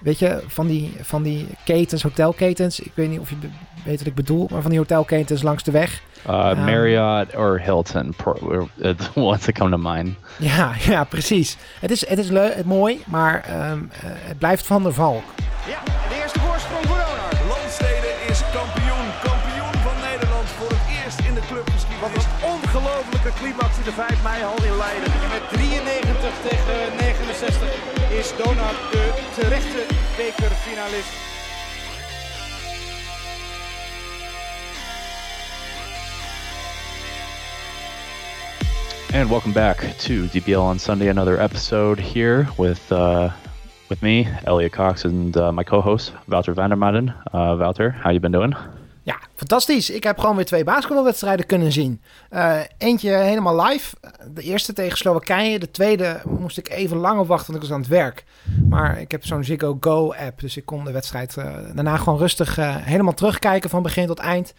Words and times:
Weet 0.00 0.18
je, 0.18 0.42
van 0.46 0.66
die, 0.66 0.92
van 1.00 1.22
die 1.22 1.46
ketens, 1.64 2.02
hotelketens. 2.02 2.80
Ik 2.80 2.92
weet 2.94 3.08
niet 3.08 3.20
of 3.20 3.30
je 3.30 3.36
weet 3.84 3.98
wat 3.98 4.06
ik 4.06 4.14
bedoel, 4.14 4.48
maar 4.50 4.60
van 4.62 4.70
die 4.70 4.78
hotelketens 4.80 5.42
langs 5.42 5.62
de 5.62 5.70
weg. 5.70 6.00
Uh, 6.28 6.50
Um, 6.56 6.64
Marriott 6.64 7.34
or 7.36 7.60
Hilton, 7.60 8.14
the 8.80 8.96
ones 9.14 9.44
that 9.44 9.54
come 9.54 9.70
to 9.70 9.78
mind. 9.92 10.08
Ja, 10.38 10.72
ja, 10.92 11.04
precies. 11.04 11.56
Het 11.80 11.90
is, 11.90 12.08
het 12.08 12.18
is 12.18 12.28
leuk, 12.28 12.54
het 12.54 12.66
mooi, 12.66 13.02
maar 13.06 13.44
ehm, 13.44 13.78
eh, 13.92 13.98
het 14.30 14.38
blijft 14.38 14.66
van 14.66 14.82
der 14.82 14.94
valk. 14.94 15.22
Ja, 15.72 15.80
de 16.08 16.16
eerste 16.22 16.38
voorsprong 16.40 16.84
voor 16.86 16.96
Donar. 16.96 17.34
Landstede 17.54 18.10
is 18.30 18.40
kampioen. 18.58 19.06
Kampioen 19.28 19.74
van 19.86 19.96
Nederland 20.10 20.48
voor 20.58 20.70
het 20.76 20.86
eerst 20.98 21.18
in 21.28 21.34
de 21.34 21.40
Wat 21.40 21.48
clubgeschiedenis. 21.50 22.24
een 22.24 22.36
ongelofelijke 22.54 23.32
climax 23.40 23.70
in 23.80 23.86
de 23.90 23.96
5 24.04 24.22
mei 24.28 24.38
hal 24.48 24.58
in 24.70 24.76
Leiden. 24.84 25.10
En 25.24 25.30
met 25.36 25.44
93 25.52 26.32
tegen 26.48 26.57
69 26.68 28.12
is 28.12 28.32
Donar 28.36 28.74
de 28.90 29.12
terechte 29.34 29.86
bekerfinalist. 30.16 31.12
And 39.14 39.30
welcome 39.30 39.52
back 39.54 39.78
to 40.00 40.26
DBL 40.26 40.60
on 40.60 40.78
Sunday. 40.78 41.08
Another 41.08 41.40
episode 41.40 41.98
here 41.98 42.46
with 42.58 42.92
uh, 42.92 43.30
with 43.88 44.02
me, 44.02 44.28
Elliot 44.44 44.72
Cox, 44.72 45.06
and 45.06 45.34
uh, 45.38 45.50
my 45.50 45.64
co-host 45.64 46.12
Wouter 46.28 46.54
Vandermaden. 46.54 47.14
Uh, 47.32 47.56
Wouter, 47.58 47.90
how 47.90 48.10
you 48.10 48.20
been 48.20 48.32
doing? 48.32 48.54
Ja, 49.08 49.18
fantastisch. 49.34 49.90
Ik 49.90 50.02
heb 50.02 50.18
gewoon 50.18 50.36
weer 50.36 50.44
twee 50.44 50.64
basketbalwedstrijden 50.64 51.46
kunnen 51.46 51.72
zien. 51.72 52.00
Eh, 52.30 52.60
eentje 52.78 53.10
helemaal 53.10 53.64
live. 53.64 53.96
De 54.34 54.42
eerste 54.42 54.72
tegen 54.72 54.98
Slowakije. 54.98 55.58
De 55.58 55.70
tweede 55.70 56.20
moest 56.24 56.58
ik 56.58 56.68
even 56.68 56.96
lang 56.96 57.20
op 57.20 57.26
wachten, 57.26 57.52
want 57.52 57.64
ik 57.64 57.68
was 57.68 57.78
aan 57.78 57.82
het 57.84 57.92
werk. 57.92 58.24
Maar 58.68 59.00
ik 59.00 59.10
heb 59.10 59.24
zo'n 59.24 59.44
Ziggo 59.44 59.76
Go 59.80 60.12
app, 60.12 60.40
dus 60.40 60.56
ik 60.56 60.64
kon 60.64 60.84
de 60.84 60.92
wedstrijd 60.92 61.36
eh, 61.36 61.54
daarna 61.74 61.96
gewoon 61.96 62.18
rustig 62.18 62.58
eh, 62.58 62.76
helemaal 62.76 63.14
terugkijken 63.14 63.70
van 63.70 63.82
begin 63.82 64.06
tot 64.06 64.18
eind. 64.18 64.54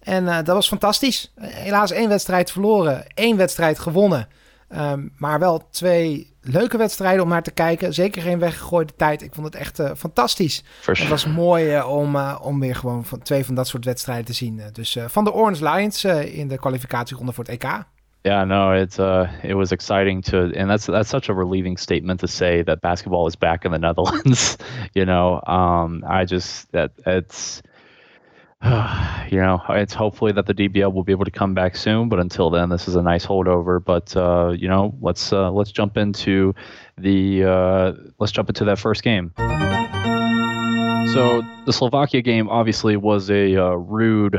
En 0.00 0.24
dat 0.24 0.46
was 0.46 0.68
fantastisch. 0.68 1.32
Helaas 1.40 1.90
één 1.90 2.08
wedstrijd 2.08 2.50
verloren, 2.50 3.06
één 3.14 3.36
wedstrijd 3.36 3.78
gewonnen. 3.78 4.28
Ehm, 4.68 5.08
maar 5.16 5.38
wel 5.38 5.68
twee 5.70 6.35
leuke 6.48 6.76
wedstrijden 6.76 7.22
om 7.22 7.28
naar 7.28 7.42
te 7.42 7.50
kijken. 7.50 7.94
Zeker 7.94 8.22
geen 8.22 8.38
weggegooide 8.38 8.92
tijd. 8.96 9.22
Ik 9.22 9.34
vond 9.34 9.46
het 9.46 9.54
echt 9.54 9.78
eh, 9.78 9.90
fantastisch. 9.96 10.64
Het 10.84 11.08
was 11.08 11.26
mooi 11.26 11.74
eh, 11.74 11.90
om, 11.90 12.16
eh, 12.16 12.38
om 12.42 12.60
weer 12.60 12.74
gewoon 12.74 13.04
van 13.04 13.22
twee 13.22 13.44
van 13.44 13.54
dat 13.54 13.68
soort 13.68 13.84
wedstrijden 13.84 14.24
te 14.24 14.32
zien. 14.32 14.60
Dus 14.72 14.98
van 15.06 15.24
de 15.24 15.32
Orange 15.32 15.70
Lions 15.70 16.04
in 16.04 16.48
de 16.48 16.58
kwalificatieronde 16.58 17.32
voor 17.32 17.44
het 17.44 17.52
EK. 17.52 17.84
Yeah, 18.22 18.46
no, 18.46 18.72
it 18.72 18.98
uh, 18.98 19.28
it 19.42 19.54
was 19.54 19.70
exciting 19.70 20.24
to, 20.24 20.50
and 20.56 20.68
that's 20.68 20.84
that's 20.86 21.08
such 21.08 21.28
a 21.28 21.32
relieving 21.32 21.78
statement 21.78 22.18
to 22.18 22.26
say 22.26 22.64
that 22.64 22.80
basketball 22.80 23.26
is 23.26 23.36
back 23.38 23.64
in 23.64 23.70
the 23.70 23.78
Netherlands. 23.78 24.56
you 24.92 25.06
know, 25.06 25.40
um, 25.46 26.04
I 26.04 26.24
just 26.24 26.66
that 26.72 26.90
it's, 27.04 27.62
you 29.30 29.38
know, 29.38 29.62
it's 29.68 29.94
hopefully 29.94 30.32
that 30.32 30.46
the 30.46 30.54
DBL 30.54 30.92
will 30.92 31.04
be 31.04 31.12
able 31.12 31.24
to 31.24 31.30
come 31.30 31.54
back 31.54 31.76
soon. 31.76 32.08
But 32.08 32.18
until 32.18 32.50
then, 32.50 32.68
this 32.68 32.88
is 32.88 32.96
a 32.96 33.02
nice 33.02 33.24
holdover. 33.24 33.84
But 33.84 34.16
uh, 34.16 34.54
you 34.58 34.66
know, 34.66 34.92
let's 35.00 35.32
uh, 35.32 35.52
let's 35.52 35.70
jump 35.70 35.96
into 35.96 36.52
the 36.98 37.44
uh, 37.44 37.92
let's 38.18 38.32
jump 38.32 38.48
into 38.48 38.64
that 38.64 38.78
first 38.78 39.04
game. 39.04 39.32
So 41.14 41.42
the 41.64 41.72
Slovakia 41.72 42.22
game 42.22 42.48
obviously 42.48 42.96
was 42.96 43.30
a 43.30 43.56
uh, 43.56 43.70
rude 43.74 44.36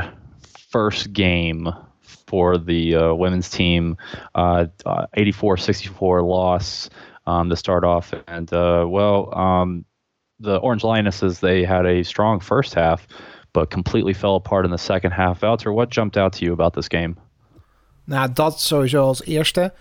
first 0.69 1.13
game 1.13 1.69
for 2.03 2.57
the 2.57 2.95
uh, 2.95 3.13
women's 3.13 3.49
team. 3.49 3.95
Uh, 4.35 4.65
84-64 4.85 6.27
loss 6.27 6.89
um, 7.25 7.49
to 7.49 7.55
start 7.55 7.85
off, 7.85 8.13
and 8.27 8.51
uh, 8.51 8.85
well, 8.87 9.33
um, 9.37 9.85
the 10.39 10.57
Orange 10.57 10.83
Lionesses 10.83 11.39
they 11.39 11.63
had 11.63 11.85
a 11.85 12.03
strong 12.03 12.39
first 12.41 12.73
half, 12.73 13.07
completely 13.65 14.13
fell 14.13 14.33
apart 14.33 14.65
in 14.65 14.71
the 14.71 14.77
second 14.77 15.13
half. 15.13 15.39
Walter, 15.39 15.73
what 15.73 15.93
jumped 15.93 16.17
out 16.17 16.31
to 16.31 16.39
you 16.39 16.51
about 16.51 16.73
this 16.73 16.87
game? 16.87 17.15
Nou, 18.03 18.29
dat 18.33 18.59
sowieso 18.59 19.03
als 19.03 19.23
eerste. 19.23 19.73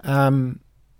Ehm, 0.00 0.50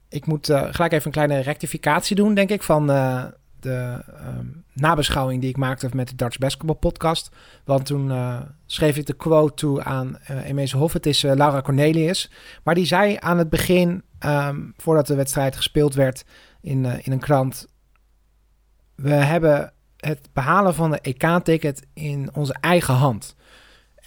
ik 0.08 0.26
moet 0.26 0.48
eh, 0.48 0.66
gelijk 0.70 0.92
even 0.92 1.06
een 1.06 1.12
kleine 1.12 1.38
rectificatie 1.38 2.16
doen, 2.16 2.34
denk 2.34 2.50
ik, 2.50 2.62
van 2.62 2.90
eh, 2.90 3.24
de 3.60 4.02
ehm, 4.18 4.46
nabeschouwing 4.72 5.40
die 5.40 5.50
ik 5.50 5.56
maakte 5.56 5.88
met 5.92 6.08
de 6.08 6.14
Dutch 6.14 6.38
Basketball 6.38 6.74
podcast. 6.74 7.30
Want 7.64 7.86
toen 7.86 8.10
eh, 8.10 8.40
schreef 8.66 8.96
ik 8.96 9.06
de 9.06 9.12
quote 9.12 9.54
toe 9.54 9.84
aan 9.84 10.18
uh, 10.30 10.48
Emees 10.48 10.72
Hof. 10.72 10.92
Het 10.92 11.06
is 11.06 11.22
Laura 11.22 11.60
Cornelius. 11.60 12.30
Maar 12.62 12.74
die 12.74 12.86
zei 12.86 13.16
aan 13.20 13.38
het 13.38 13.50
begin, 13.50 14.02
ehm, 14.18 14.60
voordat 14.76 15.06
de 15.06 15.14
wedstrijd 15.14 15.56
gespeeld 15.56 15.94
werd 15.94 16.24
in, 16.60 16.84
in 16.84 17.12
een 17.12 17.18
krant... 17.18 17.66
We 18.94 19.10
hebben 19.10 19.72
het 19.98 20.28
behalen 20.32 20.74
van 20.74 20.90
de 20.90 21.00
EK-ticket 21.00 21.86
in 21.94 22.30
onze 22.34 22.56
eigen 22.60 22.94
hand. 22.94 23.36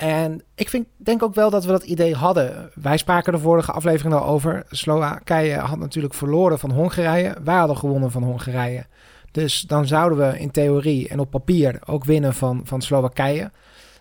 En 0.01 0.43
ik 0.55 0.69
vind, 0.69 0.87
denk 0.97 1.23
ook 1.23 1.33
wel 1.33 1.49
dat 1.49 1.65
we 1.65 1.71
dat 1.71 1.83
idee 1.83 2.15
hadden. 2.15 2.71
Wij 2.73 2.97
spraken 2.97 3.33
de 3.33 3.39
vorige 3.39 3.71
aflevering 3.71 4.13
al 4.15 4.25
over. 4.25 4.63
Slowakije 4.69 5.57
had 5.57 5.79
natuurlijk 5.79 6.13
verloren 6.13 6.59
van 6.59 6.71
Hongarije. 6.71 7.35
Wij 7.43 7.55
hadden 7.55 7.77
gewonnen 7.77 8.11
van 8.11 8.23
Hongarije. 8.23 8.85
Dus 9.31 9.61
dan 9.61 9.87
zouden 9.87 10.17
we 10.17 10.39
in 10.39 10.51
theorie 10.51 11.09
en 11.09 11.19
op 11.19 11.29
papier 11.29 11.79
ook 11.85 12.03
winnen 12.05 12.33
van, 12.33 12.61
van 12.63 12.81
Slowakije. 12.81 13.51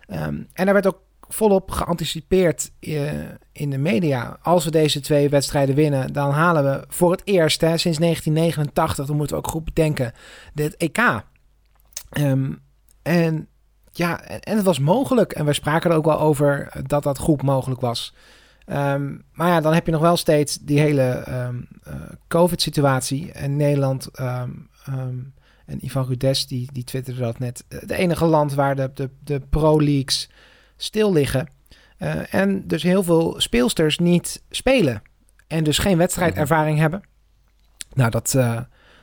Um, 0.07 0.47
en 0.53 0.67
er 0.67 0.73
werd 0.73 0.87
ook 0.87 0.99
volop 1.27 1.71
geanticipeerd 1.71 2.71
uh, 2.79 3.11
in 3.51 3.69
de 3.69 3.77
media. 3.77 4.37
Als 4.41 4.65
we 4.65 4.71
deze 4.71 4.99
twee 4.99 5.29
wedstrijden 5.29 5.75
winnen, 5.75 6.13
dan 6.13 6.31
halen 6.31 6.63
we 6.63 6.85
voor 6.87 7.11
het 7.11 7.21
eerst 7.23 7.61
hè, 7.61 7.77
sinds 7.77 7.97
1989, 7.97 9.05
dan 9.05 9.15
moeten 9.15 9.35
we 9.35 9.41
ook 9.41 9.51
goed 9.51 9.65
bedenken, 9.65 10.13
dit 10.53 10.77
EK. 10.77 11.23
Um, 12.19 12.59
en 13.01 13.47
ja, 13.91 14.21
en, 14.21 14.55
het 14.55 14.65
was 14.65 14.79
mogelijk. 14.79 15.33
En 15.33 15.45
we 15.45 15.53
spraken 15.53 15.91
er 15.91 15.97
ook 15.97 16.05
wel 16.05 16.19
over 16.19 16.71
dat 16.87 17.03
dat 17.03 17.17
goed 17.17 17.41
mogelijk 17.41 17.81
was. 17.81 18.13
Um, 18.65 19.23
maar 19.33 19.47
ja, 19.47 19.61
dan 19.61 19.73
heb 19.73 19.85
je 19.85 19.91
nog 19.91 20.01
wel 20.01 20.17
steeds 20.17 20.57
die 20.57 20.79
hele 20.79 21.23
um, 21.29 21.67
uh, 21.87 21.93
COVID-situatie. 22.27 23.31
En 23.31 23.55
Nederland 23.55 24.09
en 25.65 25.85
Ivan 25.85 26.05
Rudes, 26.05 26.47
die, 26.47 26.69
die 26.71 26.83
twitterde 26.83 27.19
dat 27.19 27.39
net. 27.39 27.65
Het 27.69 27.91
enige 27.91 28.25
land 28.25 28.53
waar 28.53 28.75
de, 28.75 28.91
de, 28.93 29.09
de 29.23 29.39
pro-leagues 29.49 30.29
stil 30.77 31.13
liggen. 31.13 31.49
Uh, 31.99 32.33
en 32.33 32.67
dus 32.67 32.83
heel 32.83 33.03
veel 33.03 33.35
speelsters 33.37 33.97
niet 33.97 34.43
spelen. 34.49 35.01
En 35.47 35.63
dus 35.63 35.77
geen 35.77 35.97
wedstrijdervaring 35.97 36.77
hebben. 36.77 37.01
Nou, 37.93 38.11
dat, 38.11 38.37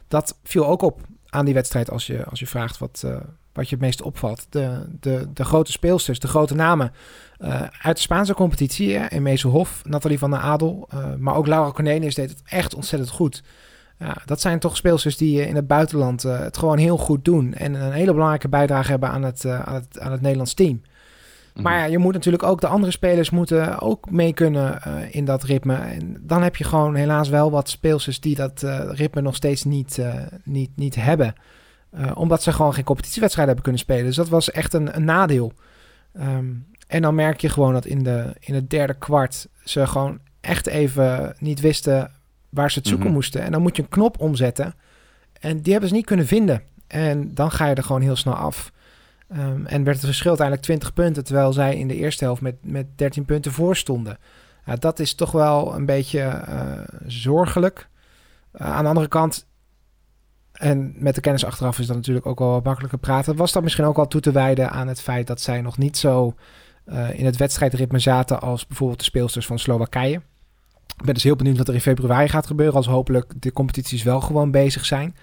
dat 0.08 0.38
viel 0.42 0.66
ook 0.66 0.82
op 0.82 1.00
aan 1.30 1.44
die 1.44 1.54
wedstrijd 1.54 1.90
als 1.90 2.06
je, 2.06 2.24
als 2.24 2.40
je 2.40 2.46
vraagt 2.46 2.78
wat, 2.78 3.02
uh, 3.04 3.16
wat 3.52 3.68
je 3.68 3.74
het 3.74 3.84
meest 3.84 4.02
opvalt. 4.02 4.46
De, 4.50 4.86
de, 5.00 5.28
de 5.32 5.44
grote 5.44 5.72
speelsters, 5.72 6.18
de 6.18 6.28
grote 6.28 6.54
namen 6.54 6.92
uh, 7.38 7.62
uit 7.82 7.96
de 7.96 8.02
Spaanse 8.02 8.34
competitie. 8.34 8.88
Ja, 8.88 9.10
Emeese 9.10 9.48
Hof, 9.48 9.82
Nathalie 9.84 10.18
van 10.18 10.30
der 10.30 10.40
Adel. 10.40 10.88
Uh, 10.94 11.14
maar 11.18 11.34
ook 11.34 11.46
Laura 11.46 11.70
Cornelius 11.70 12.14
deed 12.14 12.30
het 12.30 12.42
echt 12.44 12.74
ontzettend 12.74 13.10
goed. 13.10 13.42
Ja, 13.98 14.16
dat 14.24 14.40
zijn 14.40 14.58
toch 14.58 14.76
speelsters 14.76 15.16
die 15.16 15.46
in 15.46 15.56
het 15.56 15.66
buitenland 15.66 16.22
het 16.22 16.58
gewoon 16.58 16.78
heel 16.78 16.96
goed 16.96 17.24
doen. 17.24 17.54
En 17.54 17.74
een 17.74 17.92
hele 17.92 18.12
belangrijke 18.12 18.48
bijdrage 18.48 18.90
hebben 18.90 19.08
aan 19.08 19.22
het, 19.22 19.46
aan 19.46 19.74
het, 19.74 19.98
aan 19.98 20.12
het 20.12 20.20
Nederlands 20.20 20.54
team. 20.54 20.82
Mm-hmm. 21.58 21.72
Maar 21.72 21.82
ja, 21.82 21.92
je 21.92 21.98
moet 21.98 22.12
natuurlijk 22.12 22.42
ook 22.42 22.60
de 22.60 22.66
andere 22.66 22.92
spelers 22.92 23.30
moeten 23.30 23.80
ook 23.80 24.10
mee 24.10 24.32
kunnen 24.32 24.80
uh, 24.86 25.14
in 25.14 25.24
dat 25.24 25.42
ritme. 25.42 25.74
En 25.74 26.16
dan 26.20 26.42
heb 26.42 26.56
je 26.56 26.64
gewoon 26.64 26.94
helaas 26.94 27.28
wel 27.28 27.50
wat 27.50 27.68
speelsters 27.68 28.20
die 28.20 28.34
dat 28.34 28.62
uh, 28.62 28.80
ritme 28.90 29.20
nog 29.20 29.34
steeds 29.34 29.64
niet, 29.64 29.96
uh, 29.98 30.14
niet, 30.44 30.70
niet 30.74 30.94
hebben. 30.94 31.34
Omdat 32.14 32.42
ze 32.42 32.52
gewoon 32.52 32.74
geen 32.74 32.84
competitiewedstrijden 32.84 33.54
hebben 33.54 33.72
kunnen 33.72 33.80
spelen. 33.80 34.04
Dus 34.04 34.16
dat 34.16 34.28
was 34.28 34.50
echt 34.50 34.74
een, 34.74 34.96
een 34.96 35.04
nadeel. 35.04 35.52
Um, 36.20 36.66
en 36.86 37.02
dan 37.02 37.14
merk 37.14 37.40
je 37.40 37.48
gewoon 37.48 37.72
dat 37.72 37.86
in, 37.86 38.02
de, 38.02 38.34
in 38.40 38.54
het 38.54 38.70
derde 38.70 38.94
kwart 38.94 39.48
ze 39.64 39.86
gewoon 39.86 40.18
echt 40.40 40.66
even 40.66 41.34
niet 41.38 41.60
wisten 41.60 42.10
waar 42.48 42.70
ze 42.70 42.78
het 42.78 42.88
zoeken 42.88 43.06
mm-hmm. 43.06 43.22
moesten. 43.22 43.42
En 43.42 43.52
dan 43.52 43.62
moet 43.62 43.76
je 43.76 43.82
een 43.82 43.88
knop 43.88 44.20
omzetten. 44.20 44.74
En 45.40 45.60
die 45.60 45.72
hebben 45.72 45.88
ze 45.90 45.94
niet 45.94 46.06
kunnen 46.06 46.26
vinden. 46.26 46.62
En 46.86 47.34
dan 47.34 47.50
ga 47.50 47.66
je 47.66 47.74
er 47.74 47.82
gewoon 47.82 48.02
heel 48.02 48.16
snel 48.16 48.34
af. 48.34 48.72
Um, 49.36 49.66
en 49.66 49.84
werd 49.84 49.96
het 49.96 50.06
verschil 50.06 50.28
uiteindelijk 50.28 50.66
20 50.66 50.92
punten, 50.92 51.24
terwijl 51.24 51.52
zij 51.52 51.76
in 51.76 51.88
de 51.88 51.94
eerste 51.94 52.24
helft 52.24 52.40
met, 52.40 52.56
met 52.62 52.98
13 52.98 53.24
punten 53.24 53.52
voor 53.52 53.76
stonden. 53.76 54.18
Dat 54.78 54.98
is 54.98 55.14
toch 55.14 55.30
wel 55.30 55.74
een 55.74 55.86
beetje 55.86 56.44
uh, 56.48 56.80
zorgelijk. 57.06 57.88
Uh, 58.54 58.66
aan 58.66 58.82
de 58.82 58.88
andere 58.88 59.08
kant, 59.08 59.46
en 60.52 60.94
met 60.96 61.14
de 61.14 61.20
kennis 61.20 61.44
achteraf 61.44 61.78
is 61.78 61.86
dat 61.86 61.96
natuurlijk 61.96 62.26
ook 62.26 62.38
wel 62.38 62.50
wat 62.50 62.64
makkelijker 62.64 62.98
praten, 62.98 63.36
was 63.36 63.52
dat 63.52 63.62
misschien 63.62 63.84
ook 63.84 63.96
wel 63.96 64.08
toe 64.08 64.20
te 64.20 64.32
wijden 64.32 64.70
aan 64.70 64.88
het 64.88 65.00
feit 65.00 65.26
dat 65.26 65.40
zij 65.40 65.60
nog 65.60 65.78
niet 65.78 65.96
zo 65.96 66.34
uh, 66.86 67.18
in 67.18 67.24
het 67.24 67.36
wedstrijdritme 67.36 67.98
zaten 67.98 68.40
als 68.40 68.66
bijvoorbeeld 68.66 68.98
de 68.98 69.04
speelsters 69.04 69.46
van 69.46 69.58
Slowakije. 69.58 70.22
Ik 70.96 71.04
ben 71.04 71.14
dus 71.14 71.22
heel 71.22 71.36
benieuwd 71.36 71.58
wat 71.58 71.68
er 71.68 71.74
in 71.74 71.80
februari 71.80 72.28
gaat 72.28 72.46
gebeuren, 72.46 72.76
als 72.76 72.86
hopelijk 72.86 73.32
de 73.36 73.52
competities 73.52 74.02
wel 74.02 74.20
gewoon 74.20 74.50
bezig 74.50 74.84
zijn. 74.84 75.16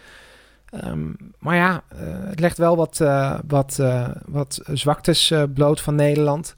Um, 0.83 1.15
maar 1.39 1.55
ja, 1.55 1.83
uh, 1.93 1.99
het 2.29 2.39
legt 2.39 2.57
wel 2.57 2.75
wat, 2.75 2.99
uh, 3.01 3.39
wat, 3.47 3.77
uh, 3.81 4.09
wat 4.25 4.61
zwaktes 4.73 5.33
bloot 5.53 5.81
van 5.81 5.95
Nederland. 5.95 6.55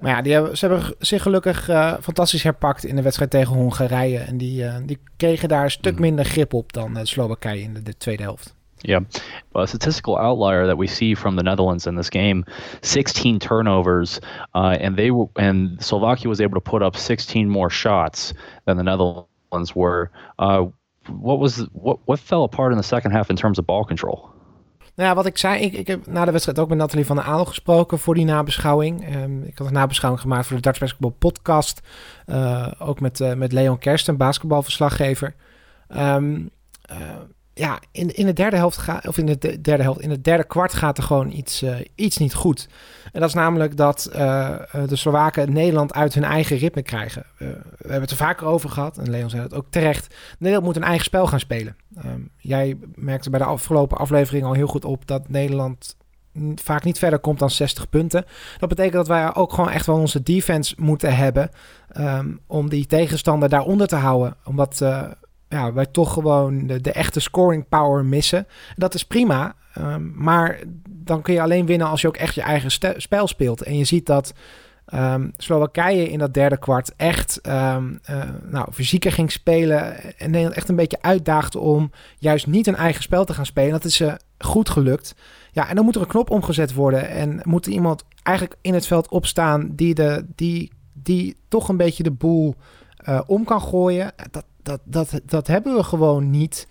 Maar 0.00 0.10
ja, 0.10 0.22
die 0.22 0.32
hebben, 0.32 0.58
ze 0.58 0.66
hebben 0.66 0.94
zich 0.98 1.22
gelukkig 1.22 1.64
fantastisch 2.00 2.42
herpakt 2.42 2.84
in 2.84 2.96
de 2.96 3.02
wedstrijd 3.02 3.30
tegen 3.30 3.54
Hongarije. 3.54 4.18
En 4.18 4.36
die, 4.36 4.84
die 4.84 4.98
kregen 5.16 5.48
daar 5.48 5.64
een 5.64 5.70
stuk 5.70 5.98
minder 5.98 6.24
grip 6.24 6.54
op 6.54 6.72
dan 6.72 7.06
Slowakije 7.06 7.62
in 7.62 7.74
de, 7.74 7.82
de 7.82 7.96
tweede 7.96 8.22
helft. 8.22 8.54
Yeah. 8.82 9.00
Well, 9.52 9.62
a 9.64 9.66
statistical 9.66 10.18
outlier 10.18 10.66
that 10.66 10.76
we 10.76 10.86
see 10.86 11.14
from 11.14 11.36
the 11.36 11.42
Netherlands 11.42 11.86
in 11.86 11.96
this 11.96 12.08
game 12.08 12.44
16 12.82 13.38
turnovers, 13.38 14.20
uh, 14.54 14.76
and 14.80 14.96
they 14.96 15.10
were, 15.10 15.28
and 15.36 15.82
Slovakia 15.82 16.28
was 16.28 16.40
able 16.40 16.54
to 16.54 16.60
put 16.60 16.82
up 16.82 16.96
16 16.96 17.48
more 17.48 17.70
shots 17.70 18.32
than 18.64 18.76
the 18.76 18.82
Netherlands 18.82 19.74
were. 19.74 20.10
Uh, 20.38 20.66
what 21.20 21.38
was 21.38 21.66
what 21.72 21.98
what 22.04 22.20
fell 22.20 22.42
apart 22.42 22.72
in 22.72 22.78
the 22.78 22.86
second 22.86 23.12
half 23.12 23.28
in 23.28 23.36
terms 23.36 23.58
of 23.58 23.64
ball 23.64 23.84
control? 23.84 24.34
Nou 24.94 25.08
ja, 25.08 25.14
wat 25.14 25.26
ik 25.26 25.38
zei, 25.38 25.62
ik, 25.62 25.72
ik 25.72 25.86
heb 25.86 26.06
na 26.06 26.24
de 26.24 26.30
wedstrijd 26.30 26.58
ook 26.58 26.68
met 26.68 26.78
Nathalie 26.78 27.06
van 27.06 27.16
der 27.16 27.24
Adel 27.24 27.44
gesproken 27.44 27.98
voor 27.98 28.14
die 28.14 28.24
nabeschouwing. 28.24 29.16
Um, 29.16 29.42
ik 29.42 29.58
had 29.58 29.66
een 29.66 29.72
nabeschouwing 29.72 30.22
gemaakt 30.22 30.46
voor 30.46 30.56
de 30.56 30.62
Dutch 30.62 30.78
Basketball 30.78 31.10
podcast. 31.10 31.80
Uh, 32.26 32.72
ook 32.78 33.00
met, 33.00 33.20
uh, 33.20 33.34
met 33.34 33.52
Leon 33.52 33.78
Kersten, 33.78 34.16
basketbalverslaggever. 34.16 35.34
Um, 35.88 36.50
uh, 36.90 36.98
ja, 37.58 37.80
in, 37.92 38.14
in 38.14 38.26
de 38.26 38.32
derde 38.32 38.56
helft 38.56 38.76
gaat, 38.76 39.06
of 39.06 39.18
in 39.18 39.26
de 39.26 39.60
derde 39.60 39.82
helft, 39.82 40.00
in 40.00 40.10
het 40.10 40.24
derde 40.24 40.44
kwart 40.44 40.74
gaat 40.74 40.98
er 40.98 41.04
gewoon 41.04 41.30
iets, 41.30 41.62
uh, 41.62 41.76
iets 41.94 42.16
niet 42.16 42.34
goed. 42.34 42.68
En 43.12 43.20
dat 43.20 43.28
is 43.28 43.34
namelijk 43.34 43.76
dat 43.76 44.10
uh, 44.16 44.58
de 44.86 44.96
Slowaken 44.96 45.52
Nederland 45.52 45.94
uit 45.94 46.14
hun 46.14 46.24
eigen 46.24 46.56
ritme 46.56 46.82
krijgen. 46.82 47.26
We 47.36 47.44
hebben 47.78 48.00
het 48.00 48.10
er 48.10 48.16
vaker 48.16 48.46
over 48.46 48.70
gehad, 48.70 48.98
en 48.98 49.10
Leon 49.10 49.30
zei 49.30 49.42
het 49.42 49.54
ook 49.54 49.66
terecht. 49.70 50.14
Nederland 50.38 50.66
moet 50.66 50.76
een 50.76 50.82
eigen 50.82 51.04
spel 51.04 51.26
gaan 51.26 51.40
spelen. 51.40 51.76
Um, 52.04 52.30
jij 52.38 52.76
merkte 52.94 53.30
bij 53.30 53.38
de 53.38 53.44
afgelopen 53.44 53.98
aflevering 53.98 54.44
al 54.44 54.52
heel 54.52 54.66
goed 54.66 54.84
op 54.84 55.06
dat 55.06 55.28
Nederland 55.28 55.96
vaak 56.54 56.84
niet 56.84 56.98
verder 56.98 57.18
komt 57.18 57.38
dan 57.38 57.50
60 57.50 57.88
punten. 57.88 58.24
Dat 58.58 58.68
betekent 58.68 58.94
dat 58.94 59.08
wij 59.08 59.34
ook 59.34 59.52
gewoon 59.52 59.70
echt 59.70 59.86
wel 59.86 59.96
onze 59.96 60.22
defense 60.22 60.74
moeten 60.78 61.16
hebben 61.16 61.50
um, 61.98 62.40
om 62.46 62.68
die 62.68 62.86
tegenstander 62.86 63.48
daaronder 63.48 63.86
te 63.86 63.96
houden. 63.96 64.36
Omdat 64.44 64.80
ja, 65.48 65.72
wij 65.72 65.86
toch 65.86 66.12
gewoon 66.12 66.66
de, 66.66 66.92
echte 66.92 67.20
scoring 67.20 67.68
power 67.68 68.04
missen. 68.04 68.46
Dat 68.76 68.94
is 68.94 69.04
prima. 69.04 69.54
Um, 69.78 70.12
maar 70.16 70.58
dan 70.88 71.22
kun 71.22 71.34
je 71.34 71.42
alleen 71.42 71.66
winnen 71.66 71.86
als 71.86 72.00
je 72.00 72.08
ook 72.08 72.16
echt 72.16 72.34
je 72.34 72.42
eigen 72.42 72.70
spel 72.96 73.26
speelt. 73.26 73.62
En 73.62 73.78
je 73.78 73.84
ziet 73.84 74.06
dat 74.06 74.34
um, 74.94 75.32
Slowakije 75.36 76.08
in 76.08 76.18
dat 76.18 76.34
derde 76.34 76.56
kwart 76.56 76.92
echt 76.96 77.40
um, 77.48 78.00
nou, 78.42 78.72
fysieker 78.72 79.12
ging 79.12 79.32
spelen. 79.32 79.96
En 80.18 80.30
Nederland 80.30 80.56
echt 80.56 80.68
een 80.68 80.76
beetje 80.76 81.02
uitdaagde 81.02 81.58
om 81.58 81.90
juist 82.18 82.46
niet 82.46 82.66
een 82.66 82.76
eigen 82.76 83.02
spel 83.02 83.24
te 83.24 83.34
gaan 83.34 83.46
spelen. 83.46 83.70
Dat 83.70 83.84
is 83.84 84.00
uh, 84.00 84.14
goed 84.38 84.68
gelukt. 84.68 85.14
Ja, 85.52 85.68
en 85.68 85.76
dan 85.76 85.84
moet 85.84 85.94
er 85.94 86.00
een 86.00 86.06
knop 86.06 86.30
omgezet 86.30 86.74
worden. 86.74 87.08
En 87.08 87.40
moet 87.44 87.66
er 87.66 87.72
iemand 87.72 88.04
eigenlijk 88.22 88.58
in 88.60 88.74
het 88.74 88.86
veld 88.86 89.08
opstaan 89.08 89.72
die, 89.74 89.94
de, 89.94 90.26
die, 90.34 90.72
die 90.92 91.36
toch 91.48 91.68
een 91.68 91.76
beetje 91.76 92.02
de 92.02 92.10
boel 92.10 92.54
uh, 93.08 93.20
om 93.26 93.44
kan 93.44 93.60
gooien. 93.60 94.12
Dat, 94.30 94.44
dat, 94.66 94.80
dat, 94.84 95.20
dat 95.24 95.46
hebben 95.46 95.74
we 95.76 95.82
gewoon 95.82 96.30
niet. 96.30 96.66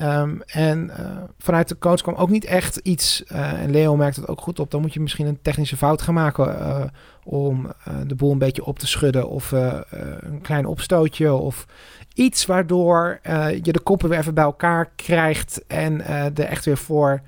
Um, 0.00 0.42
en 0.42 0.90
uh, 1.00 1.22
vanuit 1.38 1.68
de 1.68 1.78
coach 1.78 2.00
kwam 2.00 2.14
ook 2.14 2.28
niet 2.28 2.44
echt 2.44 2.76
iets. 2.76 3.24
Uh, 3.32 3.62
en 3.62 3.70
Leo 3.70 3.96
merkt 3.96 4.16
het 4.16 4.28
ook 4.28 4.40
goed 4.40 4.58
op. 4.58 4.70
Dan 4.70 4.80
moet 4.80 4.94
je 4.94 5.00
misschien 5.00 5.26
een 5.26 5.42
technische 5.42 5.76
fout 5.76 6.02
gaan 6.02 6.14
maken. 6.14 6.48
Uh, 6.48 6.84
om 7.24 7.72
de 8.06 8.14
boel 8.14 8.32
een 8.32 8.38
beetje 8.38 8.64
op 8.64 8.78
te 8.78 8.86
schudden. 8.86 9.28
Of 9.28 9.52
een 10.20 10.40
klein 10.42 10.66
opstootje. 10.66 11.32
Of 11.32 11.66
iets 12.14 12.46
waardoor 12.46 13.20
je 13.62 13.72
de 13.72 13.80
koppen 13.80 14.08
weer 14.08 14.18
even 14.18 14.34
bij 14.34 14.44
elkaar 14.44 14.90
krijgt. 14.96 15.64
En 15.66 16.06
er 16.06 16.40
echt 16.40 16.64
weer 16.64 16.76
voor 16.76 17.20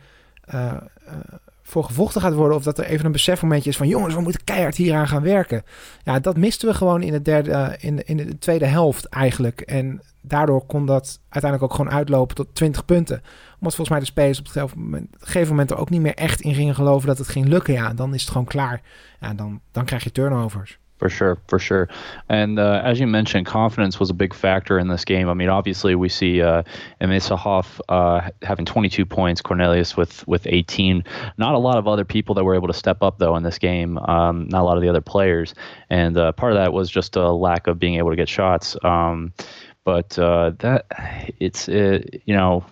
voor 1.69 1.85
gevochten 1.85 2.21
gaat 2.21 2.35
worden. 2.35 2.57
Of 2.57 2.63
dat 2.63 2.79
er 2.79 2.85
even 2.85 3.07
een 3.07 3.13
besefmomentje 3.13 3.71
is 3.71 3.77
van 3.77 3.89
jongens, 3.89 4.15
we 4.15 4.21
moeten 4.21 4.45
keihard 4.45 4.77
hieraan 4.77 5.09
gaan 5.09 5.23
werken. 5.23 5.63
Ja, 6.05 6.21
dat 6.21 6.37
misten 6.37 6.69
we 6.69 6.75
gewoon 6.75 7.03
in 7.03 7.13
de, 7.13 7.23
derde, 7.23 7.51
uh, 7.51 7.69
in, 7.79 8.07
in 8.07 8.17
de 8.17 8.39
tweede 8.39 8.67
helft 8.67 9.05
eigenlijk. 9.05 9.61
En 9.61 10.03
daardoor 10.21 10.67
kon 10.67 10.87
dat 10.87 11.21
uiteindelijk 11.29 11.73
ook 11.73 11.79
gewoon 11.79 11.93
uitlopen 11.93 12.37
tot 12.37 12.55
20 12.55 12.85
punten. 12.85 13.23
Omdat 13.55 13.75
volgens 13.75 13.89
mij 13.89 13.99
de 13.99 14.05
spelers 14.05 14.39
op 14.39 14.45
het 14.45 14.73
gegeven 15.19 15.49
moment 15.49 15.71
er 15.71 15.79
ook 15.79 15.91
niet 15.91 16.01
meer 16.01 16.15
echt 16.15 16.41
in 16.41 16.55
gingen 16.55 16.75
geloven 16.75 17.09
dat 17.09 17.19
het 17.19 17.29
ging 17.29 17.47
lukken. 17.47 17.75
Ja, 17.75 17.95
dan 17.95 18.15
is 18.15 18.21
het 18.21 18.31
gewoon 18.31 18.47
klaar. 18.47 18.83
Ja, 19.21 19.35
dan, 19.35 19.61
dan 19.73 19.85
krijg 19.85 20.05
je 20.05 20.13
turnovers. 20.13 20.79
For 20.99 21.09
sure, 21.09 21.39
for 21.47 21.61
sure. 21.61 21.89
And 22.29 22.59
uh, 22.59 22.83
as 22.85 22.99
you 22.99 23.07
mentioned, 23.07 23.47
confidence 23.47 24.01
was 24.01 24.11
a 24.11 24.15
big 24.15 24.35
factor 24.35 24.81
in 24.81 24.89
this 24.89 25.05
game. 25.05 25.29
I 25.29 25.35
mean, 25.35 25.49
obviously, 25.49 25.95
we 25.95 26.09
see 26.09 26.43
uh, 26.43 26.65
Hoff 27.01 27.81
uh, 27.89 28.31
having 28.43 28.65
22 28.65 29.07
points, 29.07 29.41
Cornelius 29.41 29.97
with, 29.97 30.27
with 30.27 30.45
18. 30.49 31.05
Not 31.37 31.55
a 31.55 31.59
lot 31.59 31.79
of 31.79 31.87
other 31.87 32.05
people 32.05 32.35
that 32.35 32.43
were 32.43 32.57
able 32.57 32.67
to 32.67 32.75
step 32.75 33.01
up, 33.01 33.19
though, 33.19 33.37
in 33.37 33.45
this 33.45 33.59
game. 33.59 33.97
Um, 33.99 34.49
not 34.49 34.63
a 34.63 34.65
lot 34.65 34.77
of 34.77 34.83
the 34.83 34.89
other 34.89 35.01
players. 35.01 35.55
And 35.89 36.17
uh, 36.17 36.33
part 36.33 36.53
of 36.53 36.59
that 36.59 36.73
was 36.73 36.91
just 36.91 37.15
a 37.15 37.31
lack 37.31 37.69
of 37.69 37.79
being 37.79 37.95
able 37.95 38.11
to 38.11 38.17
get 38.17 38.29
shots. 38.29 38.77
Um, 38.83 39.33
but 39.85 40.19
uh, 40.19 40.51
that, 40.59 40.87
it's, 41.39 41.69
it, 41.69 42.23
you 42.27 42.35
know, 42.35 42.65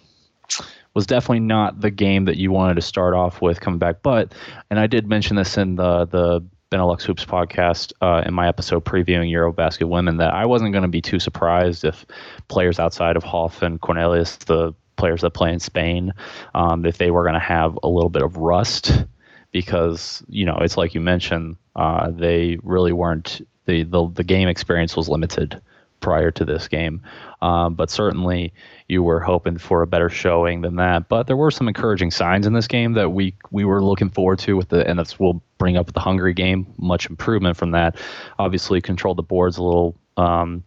was 0.94 1.06
definitely 1.06 1.40
not 1.40 1.80
the 1.80 1.90
game 1.90 2.24
that 2.24 2.38
you 2.38 2.50
wanted 2.50 2.74
to 2.74 2.82
start 2.82 3.14
off 3.14 3.40
with 3.40 3.60
coming 3.60 3.78
back. 3.78 4.02
But, 4.02 4.34
and 4.68 4.80
I 4.80 4.88
did 4.88 5.06
mention 5.06 5.36
this 5.36 5.56
in 5.56 5.76
the, 5.76 6.06
the 6.06 6.44
Benelux 6.70 7.02
Hoops 7.02 7.24
podcast 7.24 7.92
uh, 8.00 8.24
in 8.26 8.34
my 8.34 8.48
episode 8.48 8.84
previewing 8.84 9.30
Eurobasket 9.30 9.88
Women 9.88 10.16
that 10.16 10.32
I 10.34 10.46
wasn't 10.46 10.72
going 10.72 10.82
to 10.82 10.88
be 10.88 11.00
too 11.00 11.20
surprised 11.20 11.84
if 11.84 12.04
players 12.48 12.78
outside 12.78 13.16
of 13.16 13.22
Hoff 13.22 13.62
and 13.62 13.80
Cornelius, 13.80 14.36
the 14.36 14.72
players 14.96 15.20
that 15.20 15.30
play 15.30 15.52
in 15.52 15.60
Spain, 15.60 16.12
um, 16.54 16.84
if 16.84 16.98
they 16.98 17.10
were 17.10 17.22
going 17.22 17.34
to 17.34 17.40
have 17.40 17.78
a 17.82 17.88
little 17.88 18.10
bit 18.10 18.22
of 18.22 18.36
rust 18.36 19.04
because 19.52 20.22
you 20.28 20.44
know 20.44 20.58
it's 20.60 20.76
like 20.76 20.92
you 20.92 21.00
mentioned 21.00 21.56
uh, 21.76 22.10
they 22.10 22.58
really 22.62 22.92
weren't 22.92 23.40
the, 23.66 23.84
the 23.84 24.06
the 24.08 24.24
game 24.24 24.48
experience 24.48 24.96
was 24.96 25.08
limited 25.08 25.60
prior 26.00 26.30
to 26.30 26.44
this 26.44 26.68
game. 26.68 27.02
Um, 27.42 27.74
but 27.74 27.90
certainly 27.90 28.52
you 28.88 29.02
were 29.02 29.20
hoping 29.20 29.58
for 29.58 29.82
a 29.82 29.86
better 29.86 30.08
showing 30.08 30.60
than 30.60 30.76
that. 30.76 31.08
But 31.08 31.26
there 31.26 31.36
were 31.36 31.50
some 31.50 31.68
encouraging 31.68 32.10
signs 32.10 32.46
in 32.46 32.52
this 32.52 32.66
game 32.66 32.92
that 32.94 33.10
we 33.10 33.34
we 33.50 33.64
were 33.64 33.82
looking 33.82 34.10
forward 34.10 34.38
to 34.40 34.56
with 34.56 34.68
the 34.68 34.86
and 34.88 34.98
that's 34.98 35.18
we'll 35.18 35.42
bring 35.58 35.76
up 35.76 35.92
the 35.92 36.00
Hungary 36.00 36.34
game. 36.34 36.66
Much 36.78 37.08
improvement 37.08 37.56
from 37.56 37.72
that. 37.72 37.96
Obviously, 38.38 38.80
controlled 38.80 39.18
the 39.18 39.22
boards 39.22 39.56
a 39.58 39.62
little. 39.62 39.96
Um, 40.16 40.64